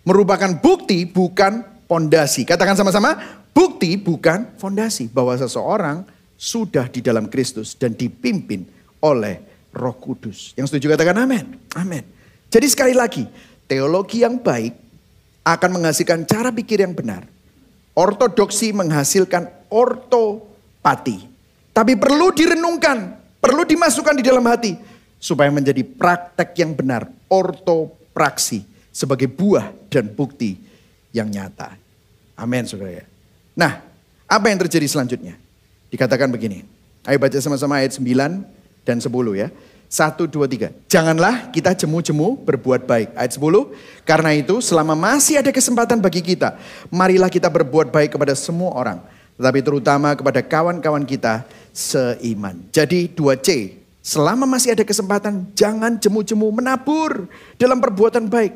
Merupakan 0.00 0.48
bukti 0.56 1.04
bukan 1.04 1.60
fondasi. 1.84 2.48
Katakan 2.48 2.72
sama-sama. 2.72 3.42
Bukti 3.52 4.00
bukan 4.00 4.56
fondasi. 4.56 5.12
Bahwa 5.12 5.36
seseorang 5.36 6.08
sudah 6.40 6.88
di 6.88 7.04
dalam 7.04 7.28
Kristus 7.28 7.76
dan 7.76 7.92
dipimpin 7.92 8.64
oleh 9.04 9.44
roh 9.76 9.92
kudus. 9.92 10.56
Yang 10.56 10.72
setuju 10.72 10.96
katakan 10.96 11.20
amin. 11.20 11.44
Amin. 11.76 12.04
Jadi 12.50 12.66
sekali 12.66 12.94
lagi, 12.96 13.28
teologi 13.70 14.26
yang 14.26 14.42
baik 14.42 14.74
akan 15.46 15.78
menghasilkan 15.78 16.26
cara 16.26 16.50
pikir 16.50 16.82
yang 16.82 16.90
benar. 16.90 17.22
Ortodoksi 17.94 18.74
menghasilkan 18.74 19.46
ortopati. 19.70 21.30
Tapi 21.70 21.94
perlu 21.94 22.34
direnungkan, 22.34 23.14
perlu 23.38 23.62
dimasukkan 23.62 24.18
di 24.18 24.24
dalam 24.26 24.42
hati 24.50 24.74
supaya 25.22 25.54
menjadi 25.54 25.86
praktek 25.86 26.50
yang 26.58 26.74
benar, 26.74 27.06
ortopraksi 27.30 28.66
sebagai 28.90 29.30
buah 29.30 29.70
dan 29.86 30.10
bukti 30.10 30.58
yang 31.14 31.30
nyata. 31.30 31.78
Amin 32.34 32.66
saudara 32.66 33.04
ya. 33.04 33.04
Nah, 33.54 33.86
apa 34.26 34.46
yang 34.50 34.58
terjadi 34.66 34.86
selanjutnya? 34.90 35.38
Dikatakan 35.94 36.26
begini. 36.26 36.66
Ayo 37.06 37.22
baca 37.22 37.38
sama-sama 37.38 37.78
ayat 37.78 37.94
9 37.94 38.42
dan 38.82 38.96
10 38.98 39.10
ya. 39.38 39.48
Satu, 39.90 40.30
dua, 40.30 40.46
tiga. 40.46 40.70
Janganlah 40.86 41.50
kita 41.50 41.74
jemu-jemu 41.74 42.38
berbuat 42.46 42.86
baik. 42.86 43.10
Ayat 43.18 43.34
10. 43.34 43.74
Karena 44.06 44.30
itu 44.38 44.62
selama 44.62 44.94
masih 44.94 45.42
ada 45.42 45.50
kesempatan 45.50 45.98
bagi 45.98 46.22
kita. 46.22 46.54
Marilah 46.94 47.26
kita 47.26 47.50
berbuat 47.50 47.90
baik 47.90 48.14
kepada 48.14 48.38
semua 48.38 48.70
orang. 48.70 49.02
Tetapi 49.34 49.58
terutama 49.66 50.14
kepada 50.14 50.46
kawan-kawan 50.46 51.02
kita 51.02 51.42
seiman. 51.74 52.70
Jadi 52.70 53.10
2C. 53.10 53.82
Selama 53.98 54.46
masih 54.46 54.78
ada 54.78 54.86
kesempatan 54.86 55.50
jangan 55.58 55.98
jemu-jemu 55.98 56.54
menabur 56.54 57.26
dalam 57.58 57.82
perbuatan 57.82 58.30
baik. 58.30 58.54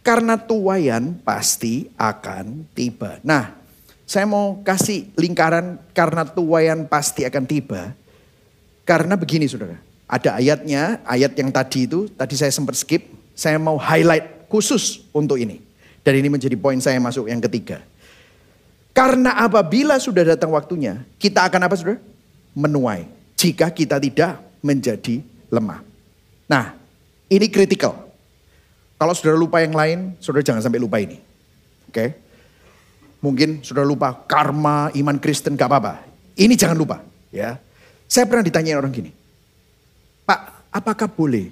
Karena 0.00 0.40
tuayan 0.40 1.20
pasti 1.20 1.92
akan 2.00 2.64
tiba. 2.72 3.20
Nah 3.20 3.52
saya 4.08 4.24
mau 4.24 4.64
kasih 4.64 5.12
lingkaran 5.12 5.76
karena 5.92 6.24
tuayan 6.24 6.88
pasti 6.88 7.28
akan 7.28 7.44
tiba. 7.44 7.92
Karena 8.88 9.12
begini 9.12 9.44
saudara 9.44 9.89
ada 10.10 10.42
ayatnya, 10.42 10.98
ayat 11.06 11.38
yang 11.38 11.54
tadi 11.54 11.86
itu, 11.86 12.10
tadi 12.18 12.34
saya 12.34 12.50
sempat 12.50 12.74
skip, 12.74 13.06
saya 13.38 13.62
mau 13.62 13.78
highlight 13.78 14.50
khusus 14.50 15.06
untuk 15.14 15.38
ini. 15.38 15.62
Dan 16.02 16.18
ini 16.18 16.26
menjadi 16.26 16.58
poin 16.58 16.82
saya 16.82 16.98
masuk 16.98 17.30
yang 17.30 17.38
ketiga. 17.38 17.78
Karena 18.90 19.38
apabila 19.38 20.02
sudah 20.02 20.34
datang 20.34 20.50
waktunya, 20.50 21.06
kita 21.22 21.46
akan 21.46 21.60
apa 21.62 21.74
saudara? 21.78 22.02
Menuai. 22.58 23.06
Jika 23.38 23.70
kita 23.70 24.02
tidak 24.02 24.42
menjadi 24.58 25.22
lemah. 25.46 25.86
Nah, 26.50 26.74
ini 27.30 27.46
kritikal. 27.46 27.94
Kalau 28.98 29.14
saudara 29.14 29.38
lupa 29.38 29.62
yang 29.62 29.72
lain, 29.72 30.18
saudara 30.18 30.42
jangan 30.42 30.66
sampai 30.66 30.82
lupa 30.82 30.98
ini. 30.98 31.22
Oke. 31.86 31.94
Okay? 31.94 32.08
Mungkin 33.22 33.62
saudara 33.62 33.86
lupa 33.86 34.26
karma, 34.26 34.90
iman 34.90 35.16
Kristen, 35.22 35.54
gak 35.54 35.70
apa-apa. 35.70 36.02
Ini 36.34 36.58
jangan 36.58 36.74
lupa. 36.74 36.98
ya. 37.30 37.62
Saya 38.10 38.26
pernah 38.26 38.42
ditanya 38.42 38.74
orang 38.74 38.90
gini. 38.90 39.19
Pak, 40.70 40.78
apakah 40.78 41.10
boleh 41.10 41.50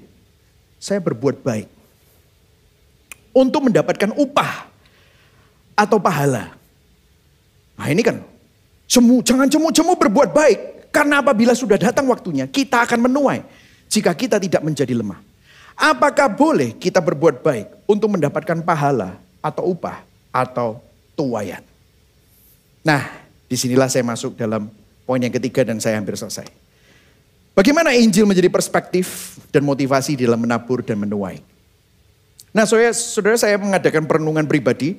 saya 0.79 1.03
berbuat 1.03 1.43
baik 1.43 1.66
untuk 3.35 3.66
mendapatkan 3.66 4.14
upah 4.14 4.71
atau 5.75 5.99
pahala? 5.99 6.55
Nah 7.79 7.87
ini 7.91 8.03
kan, 8.03 8.23
cemu, 8.87 9.23
jangan 9.23 9.51
cemu-cemu 9.51 9.99
berbuat 9.99 10.31
baik. 10.31 10.61
Karena 10.95 11.21
apabila 11.21 11.53
sudah 11.53 11.77
datang 11.77 12.09
waktunya, 12.09 12.49
kita 12.49 12.83
akan 12.87 13.11
menuai 13.11 13.43
jika 13.91 14.14
kita 14.14 14.41
tidak 14.41 14.62
menjadi 14.64 14.95
lemah. 14.97 15.21
Apakah 15.79 16.27
boleh 16.33 16.75
kita 16.75 16.99
berbuat 16.99 17.43
baik 17.45 17.87
untuk 17.87 18.11
mendapatkan 18.11 18.62
pahala 18.66 19.14
atau 19.39 19.71
upah 19.75 20.03
atau 20.35 20.83
tuayan? 21.14 21.62
Nah, 22.83 23.05
di 23.47 23.55
sinilah 23.55 23.87
saya 23.87 24.03
masuk 24.03 24.35
dalam 24.35 24.66
poin 25.07 25.23
yang 25.23 25.31
ketiga 25.31 25.62
dan 25.62 25.79
saya 25.79 26.01
hampir 26.01 26.19
selesai. 26.19 26.68
Bagaimana 27.59 27.90
Injil 27.90 28.22
menjadi 28.22 28.46
perspektif 28.46 29.34
dan 29.50 29.66
motivasi 29.66 30.14
dalam 30.14 30.38
menabur 30.38 30.78
dan 30.78 30.94
menuai. 30.94 31.42
Nah 32.54 32.62
saudara, 32.62 32.94
saudara 32.94 33.34
saya 33.34 33.59
mengadakan 33.59 34.06
perenungan 34.06 34.46
pribadi. 34.46 34.94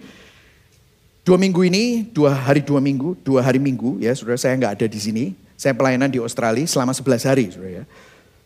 Dua 1.24 1.40
minggu 1.40 1.64
ini, 1.64 2.04
dua 2.12 2.36
hari 2.36 2.60
dua 2.60 2.84
minggu, 2.84 3.16
dua 3.24 3.48
hari 3.48 3.64
minggu 3.64 4.04
ya 4.04 4.12
saudara 4.12 4.36
saya 4.36 4.60
nggak 4.60 4.76
ada 4.76 4.92
di 4.92 5.00
sini. 5.00 5.26
Saya 5.56 5.72
pelayanan 5.72 6.12
di 6.12 6.20
Australia 6.20 6.68
selama 6.68 6.92
11 6.92 7.32
hari 7.32 7.46
saudara 7.48 7.72
ya. 7.80 7.84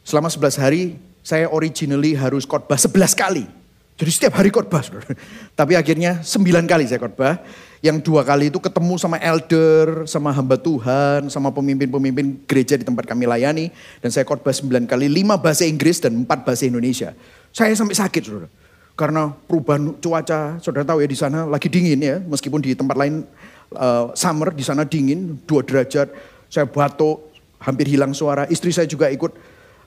Selama 0.05 0.29
11 0.29 0.61
hari 0.61 0.83
saya 1.25 1.49
originally 1.49 2.13
harus 2.13 2.45
khotbah 2.45 2.77
11 2.77 3.17
kali. 3.17 3.49
Jadi 3.97 4.11
setiap 4.13 4.37
hari 4.37 4.53
khotbah 4.53 4.85
saudara. 4.85 5.09
Tapi 5.57 5.73
akhirnya 5.73 6.21
9 6.21 6.69
kali 6.69 6.85
saya 6.85 7.01
khotbah 7.01 7.41
yang 7.83 7.99
dua 7.99 8.23
kali 8.23 8.47
itu 8.47 8.63
ketemu 8.63 8.95
sama 8.95 9.19
elder, 9.19 10.07
sama 10.07 10.31
hamba 10.31 10.55
Tuhan, 10.55 11.27
sama 11.27 11.51
pemimpin-pemimpin 11.51 12.39
gereja 12.47 12.79
di 12.79 12.87
tempat 12.87 13.03
kami 13.03 13.27
layani. 13.27 13.75
Dan 13.99 14.07
saya 14.07 14.23
khotbah 14.23 14.55
sembilan 14.55 14.87
kali, 14.87 15.11
lima 15.11 15.35
bahasa 15.35 15.67
Inggris 15.67 15.99
dan 15.99 16.23
empat 16.23 16.47
bahasa 16.47 16.63
Indonesia. 16.63 17.11
Saya 17.51 17.75
sampai 17.75 17.99
sakit, 17.99 18.21
saudara. 18.23 18.47
Karena 18.95 19.35
perubahan 19.35 19.99
cuaca, 19.99 20.63
saudara 20.63 20.87
tahu 20.87 21.03
ya 21.03 21.11
di 21.11 21.17
sana 21.19 21.43
lagi 21.43 21.67
dingin 21.67 21.99
ya, 21.99 22.23
meskipun 22.23 22.63
di 22.63 22.71
tempat 22.71 22.95
lain 22.95 23.27
uh, 23.75 24.15
summer, 24.15 24.55
di 24.55 24.63
sana 24.63 24.87
dingin, 24.87 25.43
dua 25.43 25.59
derajat. 25.59 26.07
Saya 26.47 26.63
batuk, 26.63 27.35
hampir 27.59 27.91
hilang 27.91 28.15
suara. 28.15 28.47
Istri 28.47 28.71
saya 28.71 28.87
juga 28.87 29.11
ikut 29.11 29.35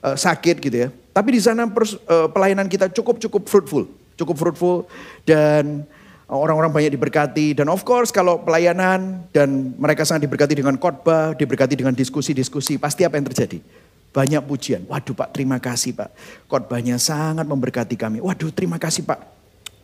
uh, 0.04 0.12
sakit 0.12 0.60
gitu 0.60 0.76
ya. 0.84 0.88
Tapi 1.16 1.32
di 1.32 1.40
sana 1.40 1.64
pers, 1.64 1.96
uh, 2.12 2.28
pelayanan 2.28 2.68
kita 2.68 2.92
cukup 2.92 3.16
cukup 3.24 3.48
fruitful, 3.48 3.88
cukup 4.20 4.36
fruitful 4.36 4.84
dan 5.24 5.88
orang-orang 6.26 6.74
banyak 6.74 6.92
diberkati 6.98 7.54
dan 7.54 7.70
of 7.70 7.86
course 7.86 8.10
kalau 8.10 8.42
pelayanan 8.42 9.22
dan 9.30 9.74
mereka 9.78 10.02
sangat 10.02 10.26
diberkati 10.26 10.58
dengan 10.58 10.74
khotbah, 10.74 11.38
diberkati 11.38 11.78
dengan 11.78 11.94
diskusi-diskusi, 11.94 12.82
pasti 12.82 13.06
apa 13.06 13.14
yang 13.14 13.30
terjadi? 13.30 13.62
Banyak 14.10 14.42
pujian. 14.48 14.82
Waduh 14.88 15.12
Pak, 15.12 15.36
terima 15.36 15.60
kasih 15.60 15.92
Pak. 15.92 16.10
Khotbahnya 16.48 16.96
sangat 16.96 17.44
memberkati 17.44 17.94
kami. 18.00 18.18
Waduh, 18.24 18.48
terima 18.48 18.80
kasih 18.80 19.04
Pak. 19.04 19.20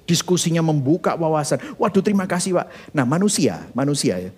Diskusinya 0.08 0.64
membuka 0.64 1.14
wawasan. 1.14 1.60
Waduh, 1.76 2.00
terima 2.00 2.24
kasih 2.24 2.56
Pak. 2.56 2.96
Nah, 2.96 3.04
manusia, 3.04 3.68
manusia 3.76 4.18
ya. 4.18 4.32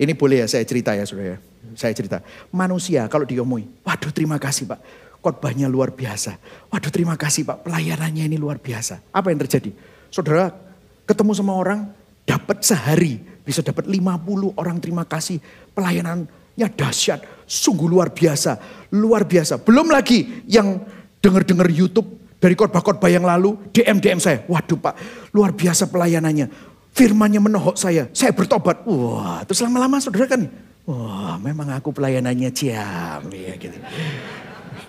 Ini 0.00 0.16
boleh 0.16 0.40
ya 0.40 0.46
saya 0.48 0.64
cerita 0.64 0.96
ya 0.96 1.04
Saudara 1.04 1.36
ya. 1.36 1.38
Saya 1.76 1.92
cerita. 1.92 2.24
Manusia 2.48 3.04
kalau 3.10 3.28
diomongin, 3.28 3.68
waduh 3.84 4.08
terima 4.14 4.40
kasih 4.40 4.64
Pak. 4.70 4.80
Khotbahnya 5.20 5.68
luar 5.68 5.92
biasa. 5.92 6.40
Waduh 6.72 6.88
terima 6.88 7.18
kasih 7.20 7.44
Pak, 7.44 7.68
pelayanannya 7.68 8.24
ini 8.24 8.40
luar 8.40 8.56
biasa. 8.56 9.04
Apa 9.12 9.28
yang 9.28 9.44
terjadi? 9.44 9.74
Saudara 10.08 10.69
Ketemu 11.10 11.34
sama 11.34 11.58
orang, 11.58 11.90
dapat 12.22 12.62
sehari. 12.62 13.18
Bisa 13.42 13.66
dapat 13.66 13.90
50 13.90 14.54
orang 14.54 14.78
terima 14.78 15.02
kasih. 15.02 15.42
Pelayanannya 15.74 16.68
dahsyat. 16.70 17.26
Sungguh 17.50 17.90
luar 17.90 18.14
biasa. 18.14 18.62
Luar 18.94 19.26
biasa. 19.26 19.58
Belum 19.58 19.90
lagi 19.90 20.46
yang 20.46 20.78
dengar-dengar 21.18 21.66
YouTube 21.66 22.06
dari 22.38 22.54
khotbah-khotbah 22.54 23.10
yang 23.10 23.26
lalu. 23.26 23.58
DM-DM 23.74 24.22
saya. 24.22 24.46
Waduh 24.46 24.78
pak, 24.78 24.94
luar 25.34 25.50
biasa 25.50 25.90
pelayanannya. 25.90 26.46
Firmannya 26.94 27.42
menohok 27.42 27.74
saya. 27.74 28.06
Saya 28.14 28.30
bertobat. 28.30 28.86
Wah, 28.86 29.42
terus 29.42 29.66
lama-lama 29.66 29.98
saudara 29.98 30.30
kan. 30.30 30.46
Wah, 30.86 31.42
memang 31.42 31.74
aku 31.74 31.90
pelayanannya 31.90 32.54
ciam. 32.54 33.26
Ya, 33.34 33.58
gitu. 33.58 33.78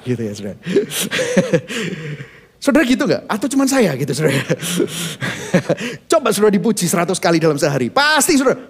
gitu 0.06 0.22
ya 0.22 0.34
saudara. 0.38 0.58
Saudara 2.62 2.86
gitu 2.86 3.10
gak? 3.10 3.26
Atau 3.26 3.50
cuma 3.50 3.66
saya 3.66 3.90
gitu 3.98 4.14
saudara? 4.14 4.38
Coba 6.14 6.30
saudara 6.30 6.54
dipuji 6.54 6.86
seratus 6.86 7.18
kali 7.18 7.42
dalam 7.42 7.58
sehari. 7.58 7.90
Pasti 7.90 8.38
saudara. 8.38 8.70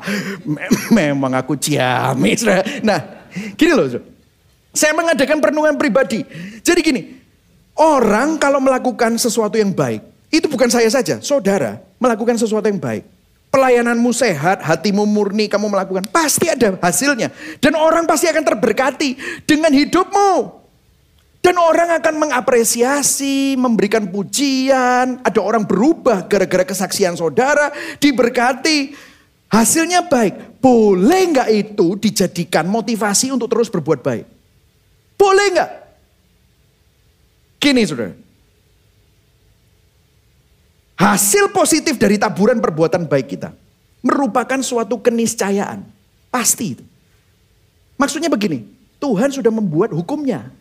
Memang 0.96 1.36
aku 1.36 1.52
ciamis 1.52 2.40
saudara. 2.40 2.64
Nah 2.80 3.28
gini 3.60 3.76
loh 3.76 3.84
saudara. 3.92 4.08
Saya 4.72 4.96
mengadakan 4.96 5.36
perenungan 5.36 5.76
pribadi. 5.76 6.24
Jadi 6.64 6.80
gini. 6.80 7.02
Orang 7.76 8.40
kalau 8.40 8.56
melakukan 8.56 9.20
sesuatu 9.20 9.60
yang 9.60 9.76
baik. 9.76 10.00
Itu 10.32 10.48
bukan 10.48 10.72
saya 10.72 10.88
saja. 10.88 11.20
Saudara 11.20 11.76
melakukan 12.00 12.40
sesuatu 12.40 12.72
yang 12.72 12.80
baik. 12.80 13.04
Pelayananmu 13.52 14.16
sehat, 14.16 14.64
hatimu 14.64 15.04
murni, 15.04 15.44
kamu 15.44 15.68
melakukan. 15.68 16.08
Pasti 16.08 16.48
ada 16.48 16.72
hasilnya. 16.80 17.28
Dan 17.60 17.76
orang 17.76 18.08
pasti 18.08 18.32
akan 18.32 18.48
terberkati 18.48 19.42
dengan 19.44 19.76
hidupmu. 19.76 20.59
Dan 21.40 21.56
orang 21.56 21.96
akan 21.96 22.14
mengapresiasi, 22.20 23.56
memberikan 23.56 24.04
pujian. 24.12 25.24
Ada 25.24 25.40
orang 25.40 25.64
berubah 25.64 26.28
gara-gara 26.28 26.68
kesaksian 26.68 27.16
saudara, 27.16 27.72
diberkati. 27.96 28.92
Hasilnya 29.48 30.06
baik. 30.06 30.60
Boleh 30.60 31.32
nggak 31.32 31.48
itu 31.50 31.96
dijadikan 31.96 32.68
motivasi 32.68 33.32
untuk 33.32 33.48
terus 33.48 33.72
berbuat 33.72 34.04
baik? 34.04 34.28
Boleh 35.16 35.46
nggak? 35.56 35.70
Gini 37.56 37.82
saudara. 37.88 38.12
Hasil 41.00 41.48
positif 41.56 41.96
dari 41.96 42.20
taburan 42.20 42.60
perbuatan 42.60 43.08
baik 43.08 43.26
kita 43.32 43.56
merupakan 44.04 44.60
suatu 44.60 45.00
keniscayaan. 45.00 45.84
Pasti 46.28 46.76
itu. 46.76 46.84
Maksudnya 47.96 48.28
begini, 48.28 48.68
Tuhan 49.00 49.32
sudah 49.32 49.48
membuat 49.52 49.92
hukumnya. 49.96 50.52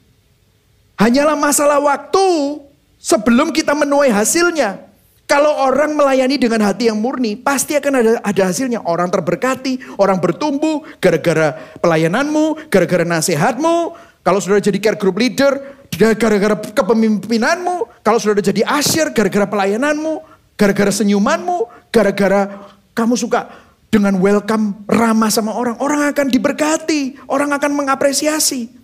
Hanyalah 1.00 1.39
masalah 1.39 1.80
waktu 1.80 2.60
sebelum 3.00 3.56
kita 3.56 3.72
menuai 3.72 4.12
hasilnya. 4.12 4.91
Kalau 5.30 5.54
orang 5.56 5.93
melayani 5.95 6.36
dengan 6.41 6.66
hati 6.66 6.89
yang 6.91 7.00
murni, 7.00 7.38
pasti 7.39 7.78
akan 7.78 7.93
ada, 8.02 8.12
ada 8.20 8.41
hasilnya. 8.50 8.84
Orang 8.84 9.08
terberkati, 9.14 9.95
orang 9.95 10.20
bertumbuh 10.20 10.84
gara-gara 11.00 11.56
pelayananmu, 11.80 12.68
gara-gara 12.68 13.06
nasihatmu. 13.08 13.95
Kalau 14.26 14.41
saudara 14.43 14.60
jadi 14.60 14.82
care 14.82 14.97
group 15.00 15.22
leader, 15.22 15.80
gara-gara 16.18 16.58
kepemimpinanmu. 16.58 18.02
Kalau 18.04 18.18
saudara 18.18 18.41
jadi 18.43 18.66
asyir, 18.68 19.14
gara-gara 19.16 19.45
pelayananmu. 19.47 20.20
Gara-gara 20.60 20.91
senyumanmu. 20.91 21.70
Gara-gara 21.93 22.68
kamu 22.91 23.16
suka 23.16 23.54
dengan 23.93 24.18
welcome 24.20 24.84
ramah 24.89 25.32
sama 25.32 25.56
orang. 25.56 25.78
Orang 25.78 26.10
akan 26.10 26.28
diberkati. 26.28 27.22
Orang 27.30 27.54
akan 27.54 27.72
mengapresiasi. 27.86 28.79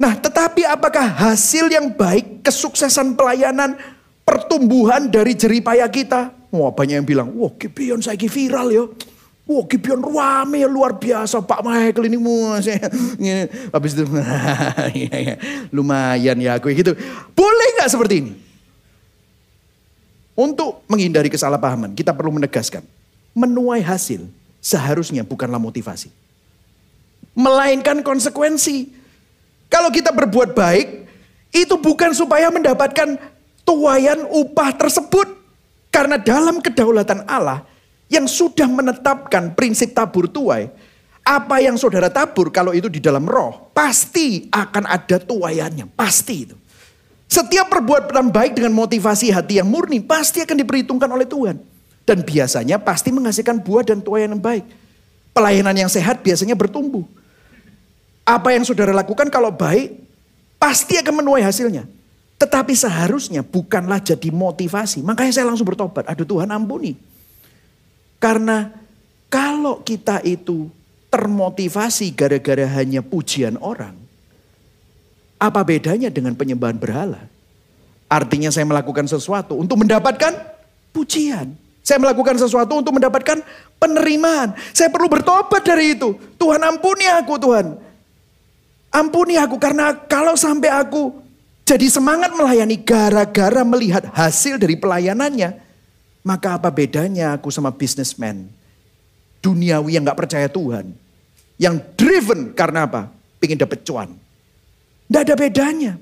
Nah 0.00 0.16
tetapi 0.16 0.64
apakah 0.64 1.04
hasil 1.04 1.68
yang 1.68 1.92
baik, 1.92 2.40
kesuksesan 2.40 3.20
pelayanan, 3.20 3.76
pertumbuhan 4.24 5.12
dari 5.12 5.36
jeripaya 5.36 5.84
kita? 5.92 6.32
Wah 6.48 6.72
banyak 6.72 7.04
yang 7.04 7.06
bilang, 7.06 7.28
wah 7.36 7.52
Gibeon 7.52 8.00
saya 8.00 8.16
viral 8.16 8.68
ya. 8.72 8.84
Wah 9.44 9.64
Gibeon 9.68 10.00
rame 10.00 10.64
luar 10.64 10.96
biasa 10.96 11.44
Pak 11.44 11.60
Michael 11.60 12.08
ini 12.08 12.16
Habis 13.76 13.92
itu 13.92 14.08
iya, 15.04 15.16
iya. 15.20 15.34
lumayan 15.68 16.40
ya 16.40 16.56
aku 16.56 16.72
gitu. 16.72 16.96
Boleh 17.36 17.68
nggak 17.76 17.92
seperti 17.92 18.14
ini? 18.24 18.32
Untuk 20.32 20.80
menghindari 20.88 21.28
kesalahpahaman 21.28 21.92
kita 21.92 22.16
perlu 22.16 22.40
menegaskan. 22.40 22.80
Menuai 23.36 23.84
hasil 23.84 24.24
seharusnya 24.64 25.28
bukanlah 25.28 25.60
motivasi. 25.60 26.08
Melainkan 27.36 28.00
konsekuensi. 28.00 28.99
Kalau 29.70 29.88
kita 29.94 30.10
berbuat 30.10 30.52
baik, 30.52 31.06
itu 31.54 31.74
bukan 31.78 32.10
supaya 32.10 32.50
mendapatkan 32.50 33.14
tuayan 33.62 34.26
upah 34.26 34.74
tersebut. 34.74 35.38
Karena 35.90 36.18
dalam 36.18 36.62
kedaulatan 36.62 37.26
Allah 37.26 37.66
yang 38.10 38.26
sudah 38.26 38.66
menetapkan 38.66 39.54
prinsip 39.54 39.94
tabur 39.94 40.26
tuai, 40.26 40.70
apa 41.22 41.62
yang 41.62 41.78
saudara 41.78 42.10
tabur 42.10 42.50
kalau 42.50 42.74
itu 42.74 42.90
di 42.90 42.98
dalam 42.98 43.26
roh, 43.26 43.70
pasti 43.70 44.50
akan 44.50 44.86
ada 44.90 45.22
tuayannya, 45.22 45.86
pasti 45.94 46.50
itu. 46.50 46.56
Setiap 47.30 47.70
perbuatan 47.70 48.34
baik 48.34 48.58
dengan 48.58 48.74
motivasi 48.74 49.30
hati 49.30 49.62
yang 49.62 49.70
murni 49.70 50.02
pasti 50.02 50.42
akan 50.42 50.56
diperhitungkan 50.66 51.06
oleh 51.06 51.22
Tuhan. 51.30 51.62
Dan 52.02 52.26
biasanya 52.26 52.82
pasti 52.82 53.14
menghasilkan 53.14 53.62
buah 53.62 53.86
dan 53.86 54.02
tuayan 54.02 54.34
yang 54.34 54.42
baik. 54.42 54.66
Pelayanan 55.30 55.86
yang 55.86 55.86
sehat 55.86 56.26
biasanya 56.26 56.58
bertumbuh. 56.58 57.06
Apa 58.30 58.54
yang 58.54 58.62
saudara 58.62 58.94
lakukan 58.94 59.26
kalau 59.26 59.50
baik, 59.50 60.06
pasti 60.54 60.94
akan 61.02 61.18
menuai 61.18 61.42
hasilnya. 61.42 61.82
Tetapi 62.38 62.78
seharusnya 62.78 63.42
bukanlah 63.42 63.98
jadi 63.98 64.30
motivasi. 64.30 65.02
Makanya 65.02 65.34
saya 65.34 65.50
langsung 65.50 65.66
bertobat. 65.66 66.06
Aduh 66.06 66.22
Tuhan 66.22 66.46
ampuni. 66.54 66.94
Karena 68.22 68.70
kalau 69.26 69.82
kita 69.82 70.22
itu 70.22 70.70
termotivasi 71.10 72.14
gara-gara 72.14 72.70
hanya 72.78 73.02
pujian 73.02 73.58
orang. 73.58 73.98
Apa 75.42 75.66
bedanya 75.66 76.06
dengan 76.06 76.38
penyembahan 76.38 76.78
berhala? 76.78 77.26
Artinya 78.06 78.54
saya 78.54 78.62
melakukan 78.62 79.10
sesuatu 79.10 79.58
untuk 79.58 79.82
mendapatkan 79.82 80.38
pujian. 80.94 81.50
Saya 81.82 81.98
melakukan 81.98 82.38
sesuatu 82.38 82.78
untuk 82.78 82.94
mendapatkan 82.94 83.42
penerimaan. 83.82 84.54
Saya 84.70 84.92
perlu 84.92 85.10
bertobat 85.10 85.66
dari 85.66 85.98
itu. 85.98 86.14
Tuhan 86.38 86.62
ampuni 86.62 87.10
aku 87.10 87.34
Tuhan. 87.40 87.89
Ampuni 88.90 89.38
aku 89.38 89.54
karena 89.56 89.94
kalau 89.94 90.34
sampai 90.34 90.70
aku 90.70 91.14
jadi 91.62 91.86
semangat 91.86 92.34
melayani 92.34 92.74
gara-gara 92.82 93.62
melihat 93.62 94.10
hasil 94.10 94.58
dari 94.58 94.74
pelayanannya. 94.74 95.70
Maka 96.20 96.60
apa 96.60 96.68
bedanya 96.68 97.32
aku 97.32 97.48
sama 97.48 97.72
bisnismen 97.72 98.50
duniawi 99.40 99.96
yang 99.96 100.04
gak 100.04 100.20
percaya 100.20 100.50
Tuhan. 100.50 100.92
Yang 101.56 101.76
driven 101.96 102.52
karena 102.52 102.84
apa? 102.84 103.08
Pengen 103.40 103.60
dapet 103.60 103.84
cuan. 103.84 104.12
Tidak 105.08 105.20
ada 105.24 105.34
bedanya. 105.36 105.96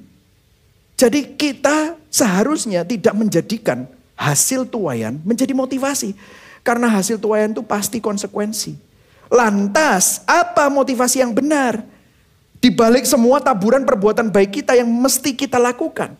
Jadi 0.98 1.38
kita 1.38 1.94
seharusnya 2.10 2.82
tidak 2.82 3.14
menjadikan 3.14 3.86
hasil 4.18 4.66
tuayan 4.66 5.22
menjadi 5.22 5.54
motivasi. 5.54 6.14
Karena 6.66 6.90
hasil 6.90 7.22
tuayan 7.22 7.54
itu 7.54 7.62
pasti 7.62 8.02
konsekuensi. 8.02 8.74
Lantas 9.30 10.26
apa 10.26 10.66
motivasi 10.66 11.22
yang 11.22 11.30
benar? 11.30 11.80
Di 12.58 12.74
balik 12.74 13.06
semua 13.06 13.38
taburan 13.38 13.86
perbuatan 13.86 14.34
baik 14.34 14.62
kita 14.62 14.74
yang 14.74 14.90
mesti 14.90 15.30
kita 15.30 15.62
lakukan. 15.62 16.18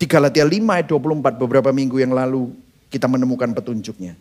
Di 0.00 0.08
Galatia 0.08 0.42
5 0.42 0.50
ayat 0.66 0.86
24 0.90 1.38
beberapa 1.38 1.70
minggu 1.70 2.02
yang 2.02 2.10
lalu 2.10 2.50
kita 2.90 3.06
menemukan 3.06 3.54
petunjuknya. 3.54 4.18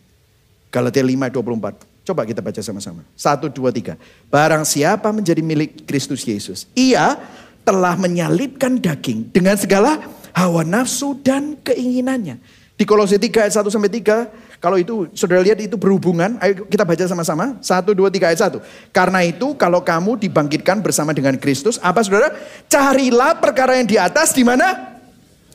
Galatia 0.69 1.01
5 1.01 1.09
ayat 1.25 1.33
24. 1.33 2.05
Coba 2.05 2.21
kita 2.25 2.41
baca 2.45 2.61
sama-sama. 2.61 3.01
1, 3.17 3.49
2, 3.49 3.97
3. 3.97 3.97
Barang 4.29 4.61
siapa 4.61 5.09
menjadi 5.09 5.41
milik 5.41 5.89
Kristus 5.89 6.21
Yesus. 6.21 6.69
Ia 6.77 7.17
telah 7.65 7.97
menyalibkan 7.97 8.77
daging 8.77 9.33
dengan 9.33 9.57
segala 9.57 10.01
hawa 10.37 10.61
nafsu 10.61 11.17
dan 11.17 11.57
keinginannya. 11.65 12.37
Di 12.77 12.85
Kolose 12.85 13.17
3 13.17 13.49
ayat 13.49 13.53
1 13.57 13.73
sampai 13.73 13.89
3 13.89 14.48
kalau 14.59 14.75
itu 14.75 15.07
saudara 15.15 15.39
lihat 15.39 15.55
itu 15.63 15.79
berhubungan, 15.79 16.35
ayo 16.43 16.67
kita 16.67 16.83
baca 16.83 16.99
sama-sama. 17.07 17.55
Satu, 17.63 17.95
dua, 17.95 18.11
tiga 18.11 18.27
ayat 18.27 18.43
satu. 18.43 18.59
Karena 18.91 19.23
itu 19.23 19.55
kalau 19.55 19.79
kamu 19.79 20.19
dibangkitkan 20.19 20.83
bersama 20.83 21.15
dengan 21.15 21.39
Kristus, 21.39 21.79
apa 21.79 22.03
saudara? 22.03 22.35
Carilah 22.67 23.39
perkara 23.39 23.79
yang 23.79 23.87
di 23.87 23.95
atas 23.95 24.35
di 24.35 24.43
mana 24.43 24.99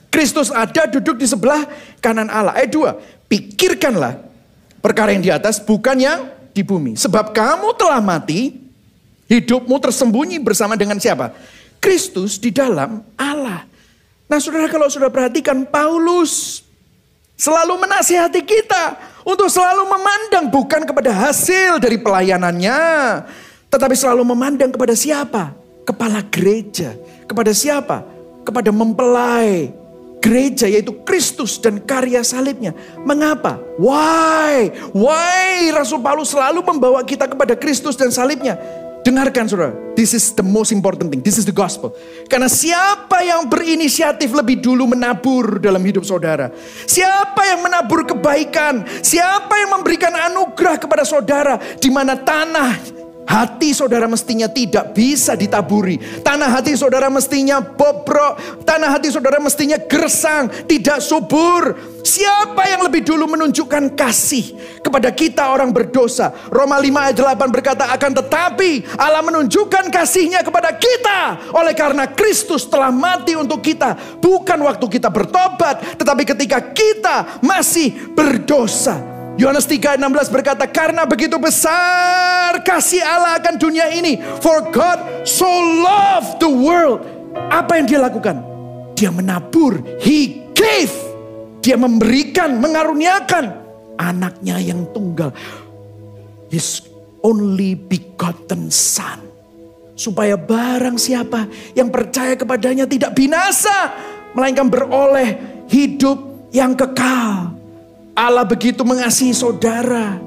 Kristus 0.09 0.49
ada 0.49 0.89
duduk 0.89 1.21
di 1.21 1.29
sebelah 1.29 1.69
kanan 2.01 2.33
Allah. 2.33 2.57
Ayat 2.57 2.73
dua, 2.73 2.91
pikirkanlah 3.29 4.25
perkara 4.81 5.13
yang 5.13 5.21
di 5.21 5.29
atas 5.29 5.61
bukan 5.61 6.01
yang 6.01 6.33
di 6.57 6.65
bumi. 6.65 6.97
Sebab 6.97 7.37
kamu 7.37 7.77
telah 7.77 8.01
mati, 8.01 8.57
hidupmu 9.29 9.77
tersembunyi 9.85 10.41
bersama 10.41 10.81
dengan 10.81 10.97
siapa? 10.97 11.37
Kristus 11.77 12.41
di 12.41 12.49
dalam 12.49 13.05
Allah. 13.21 13.69
Nah 14.33 14.41
saudara 14.41 14.65
kalau 14.73 14.89
sudah 14.89 15.13
perhatikan 15.13 15.69
Paulus 15.69 16.64
Selalu 17.35 17.83
menasihati 17.83 18.47
kita 18.47 18.95
untuk 19.27 19.51
selalu 19.51 19.91
memandang 19.91 20.47
bukan 20.55 20.87
kepada 20.87 21.11
hasil 21.11 21.83
dari 21.83 21.99
pelayanannya, 21.99 22.83
tetapi 23.67 23.95
selalu 23.99 24.23
memandang 24.23 24.71
kepada 24.71 24.95
siapa? 24.95 25.51
Kepala 25.83 26.23
gereja. 26.31 26.95
Kepada 27.27 27.51
siapa? 27.51 28.07
Kepada 28.47 28.71
mempelai 28.71 29.75
gereja 30.25 30.65
yaitu 30.65 30.97
Kristus 31.05 31.61
dan 31.61 31.77
karya 31.83 32.25
salibnya. 32.25 32.73
Mengapa? 33.05 33.61
Why? 33.77 34.73
Why 34.97 35.69
Rasul 35.75 36.01
Paulus 36.01 36.33
selalu 36.33 36.65
membawa 36.65 37.05
kita 37.05 37.29
kepada 37.29 37.53
Kristus 37.53 37.99
dan 37.99 38.09
salibnya? 38.09 38.57
Dengarkan 39.05 39.45
saudara, 39.45 39.77
this 39.93 40.17
is 40.17 40.33
the 40.33 40.41
most 40.41 40.73
important 40.73 41.13
thing, 41.13 41.21
this 41.21 41.37
is 41.37 41.45
the 41.45 41.53
gospel. 41.53 41.93
Karena 42.25 42.49
siapa 42.49 43.21
yang 43.21 43.53
berinisiatif 43.53 44.33
lebih 44.33 44.65
dulu 44.65 44.97
menabur 44.97 45.61
dalam 45.61 45.85
hidup 45.85 46.09
saudara? 46.09 46.49
Siapa 46.89 47.45
yang 47.45 47.69
menabur 47.69 48.09
kebaikan? 48.09 48.81
Siapa 49.05 49.61
yang 49.61 49.77
memberikan 49.77 50.09
anugerah 50.09 50.81
kepada 50.81 51.05
saudara? 51.05 51.61
Di 51.77 51.93
mana 51.93 52.17
tanah 52.17 52.81
Hati 53.25 53.73
saudara 53.73 54.05
mestinya 54.05 54.45
tidak 54.53 54.93
bisa 54.93 55.33
ditaburi. 55.33 55.97
Tanah 56.21 56.61
hati 56.61 56.77
saudara 56.77 57.09
mestinya 57.09 57.65
bobrok. 57.65 58.65
Tanah 58.69 58.93
hati 58.93 59.09
saudara 59.09 59.41
mestinya 59.41 59.81
gersang, 59.81 60.53
tidak 60.69 61.01
subur. 61.01 61.73
Siapa 62.05 62.69
yang 62.69 62.85
lebih 62.85 63.01
dulu 63.01 63.33
menunjukkan 63.33 63.97
kasih 63.97 64.53
kepada 64.85 65.09
kita 65.09 65.49
orang 65.49 65.73
berdosa? 65.73 66.37
Roma 66.53 66.77
5 66.77 66.93
ayat 66.93 67.17
8 67.17 67.49
berkata 67.49 67.89
akan 67.97 68.13
tetapi 68.21 69.01
Allah 69.01 69.25
menunjukkan 69.25 69.89
kasihnya 69.89 70.45
kepada 70.45 70.77
kita. 70.77 71.49
Oleh 71.57 71.73
karena 71.73 72.05
Kristus 72.13 72.69
telah 72.69 72.93
mati 72.93 73.33
untuk 73.41 73.65
kita. 73.65 74.21
Bukan 74.21 74.61
waktu 74.69 74.85
kita 75.01 75.09
bertobat, 75.09 75.97
tetapi 75.97 76.29
ketika 76.29 76.61
kita 76.77 77.41
masih 77.41 78.13
berdosa. 78.13 79.14
Yohanes 79.35 79.67
3:16 79.67 80.31
berkata, 80.31 80.63
"Karena 80.71 81.03
begitu 81.03 81.35
besar 81.43 82.63
kasih 82.63 83.03
Allah 83.03 83.43
akan 83.43 83.59
dunia 83.59 83.91
ini, 83.91 84.23
for 84.39 84.71
God 84.71 85.27
so 85.27 85.49
loved 85.83 86.39
the 86.39 86.51
world." 86.51 87.03
Apa 87.51 87.83
yang 87.83 87.87
dia 87.91 87.99
lakukan? 87.99 88.39
Dia 88.95 89.11
menabur, 89.11 89.83
he 89.99 90.47
gave. 90.55 90.95
Dia 91.65 91.75
memberikan, 91.75 92.63
mengaruniakan 92.63 93.45
anaknya 93.99 94.63
yang 94.63 94.87
tunggal. 94.95 95.35
His 96.53 96.87
only 97.27 97.75
begotten 97.75 98.71
son. 98.71 99.19
Supaya 99.99 100.39
barang 100.39 100.95
siapa 100.99 101.51
yang 101.75 101.91
percaya 101.91 102.39
kepadanya 102.39 102.87
tidak 102.87 103.15
binasa, 103.19 103.95
melainkan 104.35 104.71
beroleh 104.71 105.39
hidup 105.67 106.51
yang 106.55 106.79
kekal. 106.79 107.54
Allah 108.15 108.47
begitu 108.47 108.87
mengasihi 108.87 109.35
saudara. 109.35 110.23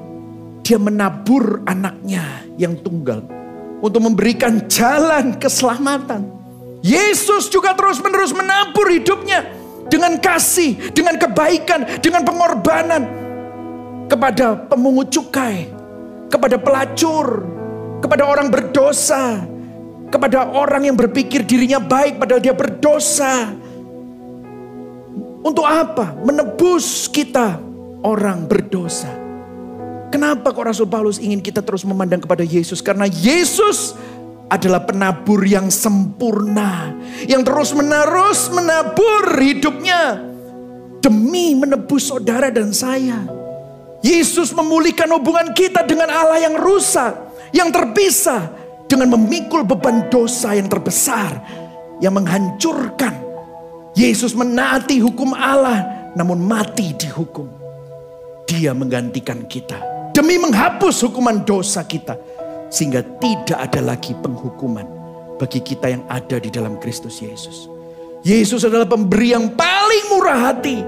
Dia 0.60 0.76
menabur 0.76 1.64
anaknya 1.64 2.44
yang 2.60 2.76
tunggal. 2.76 3.24
Untuk 3.80 4.04
memberikan 4.04 4.68
jalan 4.68 5.40
keselamatan. 5.40 6.28
Yesus 6.84 7.48
juga 7.48 7.72
terus 7.72 7.96
menerus 8.04 8.36
menabur 8.36 8.92
hidupnya. 8.92 9.56
Dengan 9.88 10.20
kasih, 10.20 10.92
dengan 10.92 11.16
kebaikan, 11.16 12.04
dengan 12.04 12.28
pengorbanan. 12.28 13.02
Kepada 14.12 14.68
pemungut 14.68 15.08
cukai. 15.08 15.72
Kepada 16.28 16.60
pelacur. 16.60 17.48
Kepada 18.04 18.28
orang 18.28 18.52
berdosa. 18.52 19.56
kepada 20.08 20.48
orang 20.56 20.88
yang 20.88 20.96
berpikir 20.96 21.44
dirinya 21.44 21.76
baik 21.76 22.16
padahal 22.16 22.40
dia 22.40 22.56
berdosa. 22.56 23.52
Untuk 25.44 25.68
apa? 25.68 26.16
Menebus 26.24 27.12
kita 27.12 27.67
orang 28.02 28.46
berdosa. 28.46 29.10
Kenapa 30.08 30.56
kok 30.56 30.64
Rasul 30.64 30.88
Paulus 30.88 31.20
ingin 31.20 31.44
kita 31.44 31.60
terus 31.60 31.84
memandang 31.84 32.24
kepada 32.24 32.40
Yesus? 32.40 32.80
Karena 32.80 33.04
Yesus 33.04 33.92
adalah 34.48 34.88
penabur 34.88 35.44
yang 35.44 35.68
sempurna. 35.68 36.96
Yang 37.28 37.42
terus 37.44 37.70
menerus 37.76 38.48
menabur 38.48 39.36
hidupnya. 39.36 40.24
Demi 41.04 41.52
menebus 41.54 42.08
saudara 42.08 42.48
dan 42.48 42.72
saya. 42.72 43.20
Yesus 44.00 44.56
memulihkan 44.56 45.12
hubungan 45.12 45.52
kita 45.52 45.84
dengan 45.84 46.08
Allah 46.08 46.40
yang 46.40 46.56
rusak. 46.56 47.12
Yang 47.52 47.68
terpisah. 47.76 48.42
Dengan 48.88 49.20
memikul 49.20 49.68
beban 49.68 50.08
dosa 50.08 50.56
yang 50.56 50.72
terbesar. 50.72 51.36
Yang 52.00 52.14
menghancurkan. 52.16 53.14
Yesus 53.92 54.32
menaati 54.32 55.04
hukum 55.04 55.36
Allah. 55.36 56.10
Namun 56.16 56.40
mati 56.40 56.96
dihukum. 56.96 57.57
Dia 58.48 58.72
menggantikan 58.72 59.44
kita. 59.44 59.76
Demi 60.16 60.40
menghapus 60.40 61.04
hukuman 61.04 61.44
dosa 61.44 61.84
kita 61.84 62.16
sehingga 62.72 63.04
tidak 63.20 63.60
ada 63.60 63.92
lagi 63.92 64.16
penghukuman 64.16 64.88
bagi 65.36 65.60
kita 65.60 65.92
yang 65.92 66.02
ada 66.08 66.40
di 66.40 66.48
dalam 66.48 66.80
Kristus 66.80 67.20
Yesus. 67.20 67.68
Yesus 68.24 68.64
adalah 68.64 68.88
pemberi 68.88 69.36
yang 69.36 69.52
paling 69.52 70.04
murah 70.10 70.50
hati. 70.50 70.80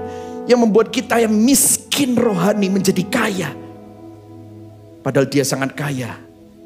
Yang 0.49 0.59
membuat 0.67 0.89
kita 0.89 1.21
yang 1.21 1.31
miskin 1.31 2.17
rohani 2.17 2.67
menjadi 2.67 3.05
kaya. 3.07 3.53
Padahal 5.05 5.29
dia 5.29 5.45
sangat 5.45 5.77
kaya. 5.77 6.17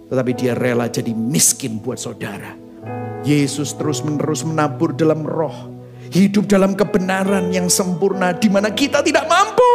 Tetapi 0.07 0.31
dia 0.31 0.55
rela 0.55 0.87
jadi 0.87 1.11
miskin 1.11 1.83
buat 1.83 1.99
saudara. 1.99 2.55
Yesus 3.27 3.75
terus 3.75 3.99
menerus 3.99 4.47
menabur 4.47 4.95
dalam 4.95 5.27
roh. 5.27 5.75
Hidup 6.07 6.47
dalam 6.47 6.73
kebenaran 6.73 7.51
yang 7.51 7.67
sempurna 7.67 8.31
di 8.31 8.47
mana 8.47 8.71
kita 8.71 9.03
tidak 9.03 9.27
mampu. 9.27 9.74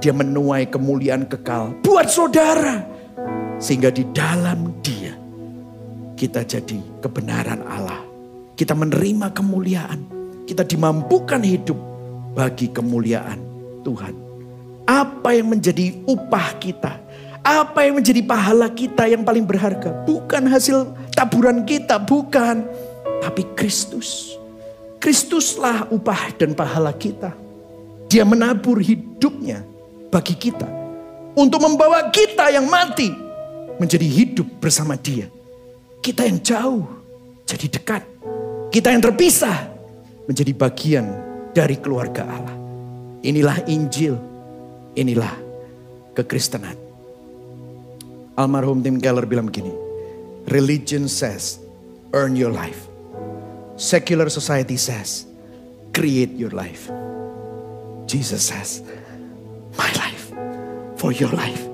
Dia 0.00 0.16
menuai 0.16 0.64
kemuliaan 0.72 1.28
kekal 1.28 1.76
buat 1.84 2.08
saudara 2.08 2.80
sehingga 3.60 3.92
di 3.92 4.08
dalam 4.16 4.80
dia 4.80 5.12
kita 6.16 6.44
jadi 6.44 6.80
kebenaran 7.04 7.60
Allah. 7.68 8.00
Kita 8.56 8.76
menerima 8.76 9.32
kemuliaan. 9.32 10.00
Kita 10.44 10.64
dimampukan 10.64 11.40
hidup 11.40 11.76
bagi 12.36 12.68
kemuliaan 12.68 13.40
Tuhan. 13.84 14.12
Apa 14.88 15.36
yang 15.36 15.52
menjadi 15.52 15.96
upah 16.04 16.60
kita? 16.60 17.00
Apa 17.40 17.88
yang 17.88 18.00
menjadi 18.00 18.20
pahala 18.20 18.68
kita 18.68 19.08
yang 19.08 19.24
paling 19.24 19.48
berharga? 19.48 20.04
Bukan 20.04 20.44
hasil 20.44 20.92
taburan 21.16 21.64
kita, 21.64 21.96
bukan. 21.96 22.68
Tapi 23.24 23.48
Kristus. 23.56 24.36
Kristuslah 25.00 25.88
upah 25.88 26.36
dan 26.36 26.52
pahala 26.52 26.92
kita. 26.92 27.32
Dia 28.12 28.28
menabur 28.28 28.82
hidupnya 28.82 29.69
bagi 30.10 30.34
kita. 30.34 30.66
Untuk 31.38 31.62
membawa 31.62 32.10
kita 32.10 32.50
yang 32.50 32.66
mati 32.66 33.08
menjadi 33.78 34.04
hidup 34.04 34.60
bersama 34.60 34.98
dia. 34.98 35.30
Kita 36.02 36.26
yang 36.26 36.42
jauh 36.42 36.84
jadi 37.46 37.66
dekat. 37.70 38.02
Kita 38.68 38.92
yang 38.92 39.00
terpisah 39.00 39.70
menjadi 40.26 40.52
bagian 40.52 41.06
dari 41.56 41.78
keluarga 41.78 42.26
Allah. 42.26 42.56
Inilah 43.24 43.66
Injil, 43.66 44.14
inilah 44.94 45.34
kekristenan. 46.14 46.76
Almarhum 48.38 48.80
Tim 48.80 48.96
Keller 49.02 49.26
bilang 49.26 49.50
begini, 49.50 49.74
religion 50.48 51.10
says 51.10 51.60
earn 52.14 52.38
your 52.38 52.54
life. 52.54 52.88
Secular 53.80 54.28
society 54.28 54.76
says 54.76 55.26
create 55.92 56.32
your 56.36 56.52
life. 56.54 56.88
Jesus 58.06 58.46
says 58.50 58.80
my 59.80 59.88
life 59.96 60.28
for 61.00 61.16
your 61.16 61.32
life. 61.32 61.64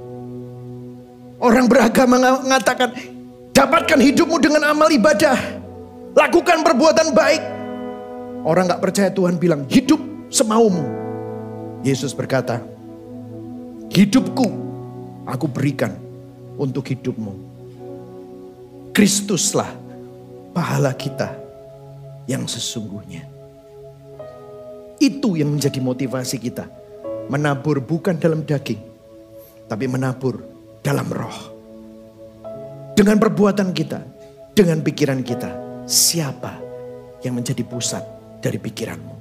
Orang 1.42 1.66
beragama 1.66 2.22
mengatakan, 2.38 2.94
dapatkan 3.50 3.98
hidupmu 3.98 4.38
dengan 4.38 4.70
amal 4.70 4.86
ibadah. 4.88 5.34
Lakukan 6.16 6.64
perbuatan 6.64 7.12
baik. 7.12 7.42
Orang 8.46 8.70
gak 8.70 8.80
percaya 8.80 9.11
Tuhan 9.11 9.36
bilang, 9.36 9.66
hidup 9.66 9.98
semaumu. 10.30 10.86
Yesus 11.84 12.16
berkata, 12.16 12.62
hidupku 13.92 14.48
aku 15.28 15.46
berikan 15.50 15.92
untuk 16.57 16.88
hidupmu. 16.88 17.34
Kristuslah 18.96 19.68
pahala 20.57 20.96
kita 20.96 21.36
yang 22.24 22.48
sesungguhnya. 22.48 23.28
Itu 24.96 25.36
yang 25.36 25.52
menjadi 25.52 25.84
motivasi 25.84 26.40
kita. 26.40 26.64
Menabur 27.26 27.82
bukan 27.82 28.14
dalam 28.22 28.46
daging, 28.46 28.78
tapi 29.66 29.90
menabur 29.90 30.38
dalam 30.78 31.10
roh. 31.10 31.38
Dengan 32.94 33.18
perbuatan 33.18 33.74
kita, 33.74 34.00
dengan 34.54 34.80
pikiran 34.80 35.20
kita, 35.26 35.82
siapa 35.90 36.54
yang 37.26 37.34
menjadi 37.36 37.66
pusat 37.66 38.00
dari 38.38 38.62
pikiranmu? 38.62 39.14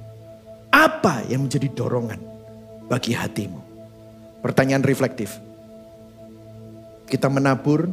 Apa 0.70 1.26
yang 1.26 1.50
menjadi 1.50 1.66
dorongan 1.74 2.20
bagi 2.86 3.10
hatimu? 3.12 3.60
Pertanyaan 4.40 4.86
reflektif. 4.86 5.34
Kita 7.10 7.26
menabur 7.26 7.90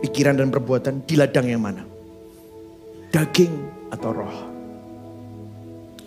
pikiran 0.00 0.40
dan 0.40 0.48
perbuatan 0.48 1.04
di 1.04 1.14
ladang 1.20 1.46
yang 1.52 1.60
mana? 1.60 1.84
Daging 3.12 3.54
atau 3.92 4.10
roh? 4.12 4.36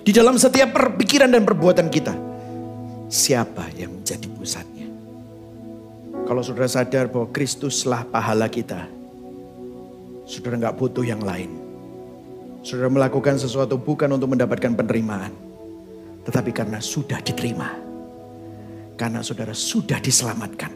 Di 0.02 0.10
dalam 0.10 0.42
setiap 0.42 0.74
pikiran 0.98 1.30
dan 1.30 1.46
perbuatan 1.46 1.88
kita, 1.94 2.31
siapa 3.12 3.68
yang 3.76 4.00
menjadi 4.00 4.32
pusatnya? 4.32 4.88
Kalau 6.24 6.40
saudara 6.40 6.72
sadar 6.72 7.12
bahwa 7.12 7.28
Kristuslah 7.36 8.08
pahala 8.08 8.48
kita, 8.48 8.88
saudara 10.24 10.56
nggak 10.56 10.78
butuh 10.80 11.04
yang 11.04 11.20
lain. 11.20 11.52
Saudara 12.64 12.88
melakukan 12.88 13.36
sesuatu 13.36 13.76
bukan 13.76 14.16
untuk 14.16 14.32
mendapatkan 14.32 14.72
penerimaan, 14.72 15.36
tetapi 16.24 16.56
karena 16.56 16.80
sudah 16.80 17.20
diterima. 17.20 17.76
Karena 18.96 19.20
saudara 19.26 19.52
sudah 19.52 19.98
diselamatkan. 20.00 20.72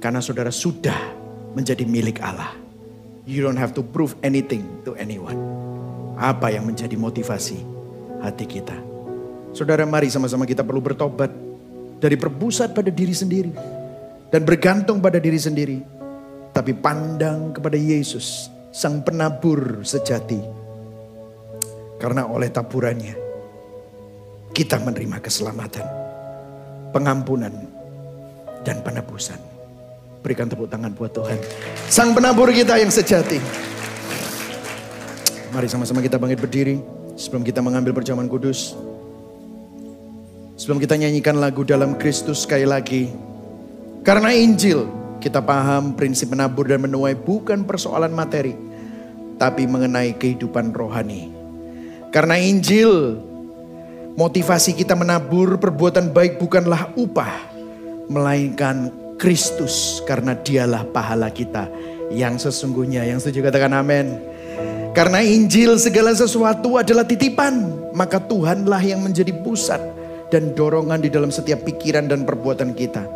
Karena 0.00 0.18
saudara 0.24 0.50
sudah 0.50 0.96
menjadi 1.54 1.84
milik 1.84 2.18
Allah. 2.24 2.56
You 3.28 3.44
don't 3.44 3.60
have 3.60 3.76
to 3.76 3.84
prove 3.84 4.16
anything 4.24 4.64
to 4.88 4.96
anyone. 4.96 5.36
Apa 6.16 6.56
yang 6.56 6.64
menjadi 6.64 6.96
motivasi 6.96 7.60
hati 8.24 8.48
kita? 8.48 8.93
Saudara 9.54 9.86
mari 9.86 10.10
sama-sama 10.10 10.42
kita 10.42 10.66
perlu 10.66 10.82
bertobat 10.82 11.30
dari 12.02 12.18
perpusat 12.18 12.74
pada 12.74 12.90
diri 12.90 13.14
sendiri 13.14 13.54
dan 14.34 14.42
bergantung 14.42 14.98
pada 14.98 15.22
diri 15.22 15.38
sendiri, 15.38 15.78
tapi 16.50 16.74
pandang 16.74 17.54
kepada 17.54 17.78
Yesus, 17.78 18.50
Sang 18.74 19.06
Penabur 19.06 19.86
sejati. 19.86 20.42
Karena 22.02 22.26
oleh 22.26 22.50
taburannya, 22.50 23.14
kita 24.50 24.82
menerima 24.82 25.22
keselamatan, 25.22 25.86
pengampunan, 26.90 27.54
dan 28.66 28.82
penebusan. 28.82 29.38
Berikan 30.24 30.50
tepuk 30.50 30.66
tangan 30.66 30.90
buat 30.96 31.14
Tuhan. 31.14 31.38
Sang 31.86 32.16
penabur 32.16 32.48
kita 32.48 32.80
yang 32.80 32.88
sejati. 32.88 33.36
Mari 35.52 35.68
sama-sama 35.68 36.00
kita 36.00 36.16
bangkit 36.16 36.40
berdiri. 36.40 36.76
Sebelum 37.14 37.46
kita 37.46 37.62
mengambil 37.62 37.94
perjamuan 37.94 38.26
kudus. 38.26 38.74
Sebelum 40.54 40.78
kita 40.78 40.94
nyanyikan 40.94 41.42
lagu 41.42 41.66
dalam 41.66 41.98
Kristus 41.98 42.46
sekali 42.46 42.62
lagi. 42.62 43.10
Karena 44.06 44.30
Injil, 44.30 44.86
kita 45.18 45.42
paham 45.42 45.98
prinsip 45.98 46.30
menabur 46.30 46.70
dan 46.70 46.78
menuai 46.86 47.18
bukan 47.18 47.66
persoalan 47.66 48.14
materi, 48.14 48.54
tapi 49.34 49.66
mengenai 49.66 50.14
kehidupan 50.14 50.70
rohani. 50.70 51.34
Karena 52.14 52.38
Injil, 52.38 53.18
motivasi 54.14 54.78
kita 54.78 54.94
menabur 54.94 55.58
perbuatan 55.58 56.14
baik 56.14 56.38
bukanlah 56.38 56.86
upah, 56.94 57.34
melainkan 58.06 58.94
Kristus 59.18 60.06
karena 60.06 60.38
dialah 60.38 60.86
pahala 60.86 61.34
kita 61.34 61.66
yang 62.14 62.38
sesungguhnya. 62.38 63.02
Yang 63.02 63.26
setuju 63.26 63.50
katakan 63.50 63.74
amin. 63.74 64.22
Karena 64.94 65.18
Injil 65.18 65.74
segala 65.82 66.14
sesuatu 66.14 66.78
adalah 66.78 67.02
titipan, 67.02 67.74
maka 67.90 68.22
Tuhanlah 68.22 68.78
yang 68.86 69.02
menjadi 69.02 69.34
pusat 69.42 69.93
dan 70.34 70.50
dorongan 70.58 70.98
di 70.98 71.14
dalam 71.14 71.30
setiap 71.30 71.62
pikiran 71.62 72.10
dan 72.10 72.26
perbuatan 72.26 72.74
kita. 72.74 73.06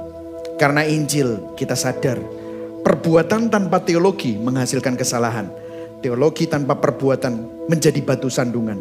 Karena 0.55 0.87
Injil 0.87 1.59
kita 1.59 1.75
sadar 1.75 2.23
perbuatan 2.87 3.51
tanpa 3.51 3.83
teologi 3.83 4.39
menghasilkan 4.39 4.95
kesalahan. 4.95 5.51
Teologi 5.99 6.47
tanpa 6.47 6.79
perbuatan 6.79 7.67
menjadi 7.67 7.99
batu 8.07 8.31
sandungan. 8.31 8.79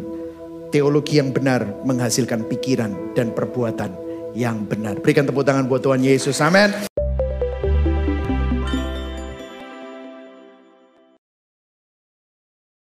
Teologi 0.70 1.18
yang 1.18 1.34
benar 1.34 1.66
menghasilkan 1.82 2.46
pikiran 2.46 3.18
dan 3.18 3.34
perbuatan 3.34 3.90
yang 4.38 4.62
benar. 4.70 5.02
Berikan 5.02 5.26
tepuk 5.26 5.42
tangan 5.42 5.66
buat 5.66 5.82
Tuhan 5.82 5.98
Yesus. 6.06 6.38
Amin. 6.38 6.97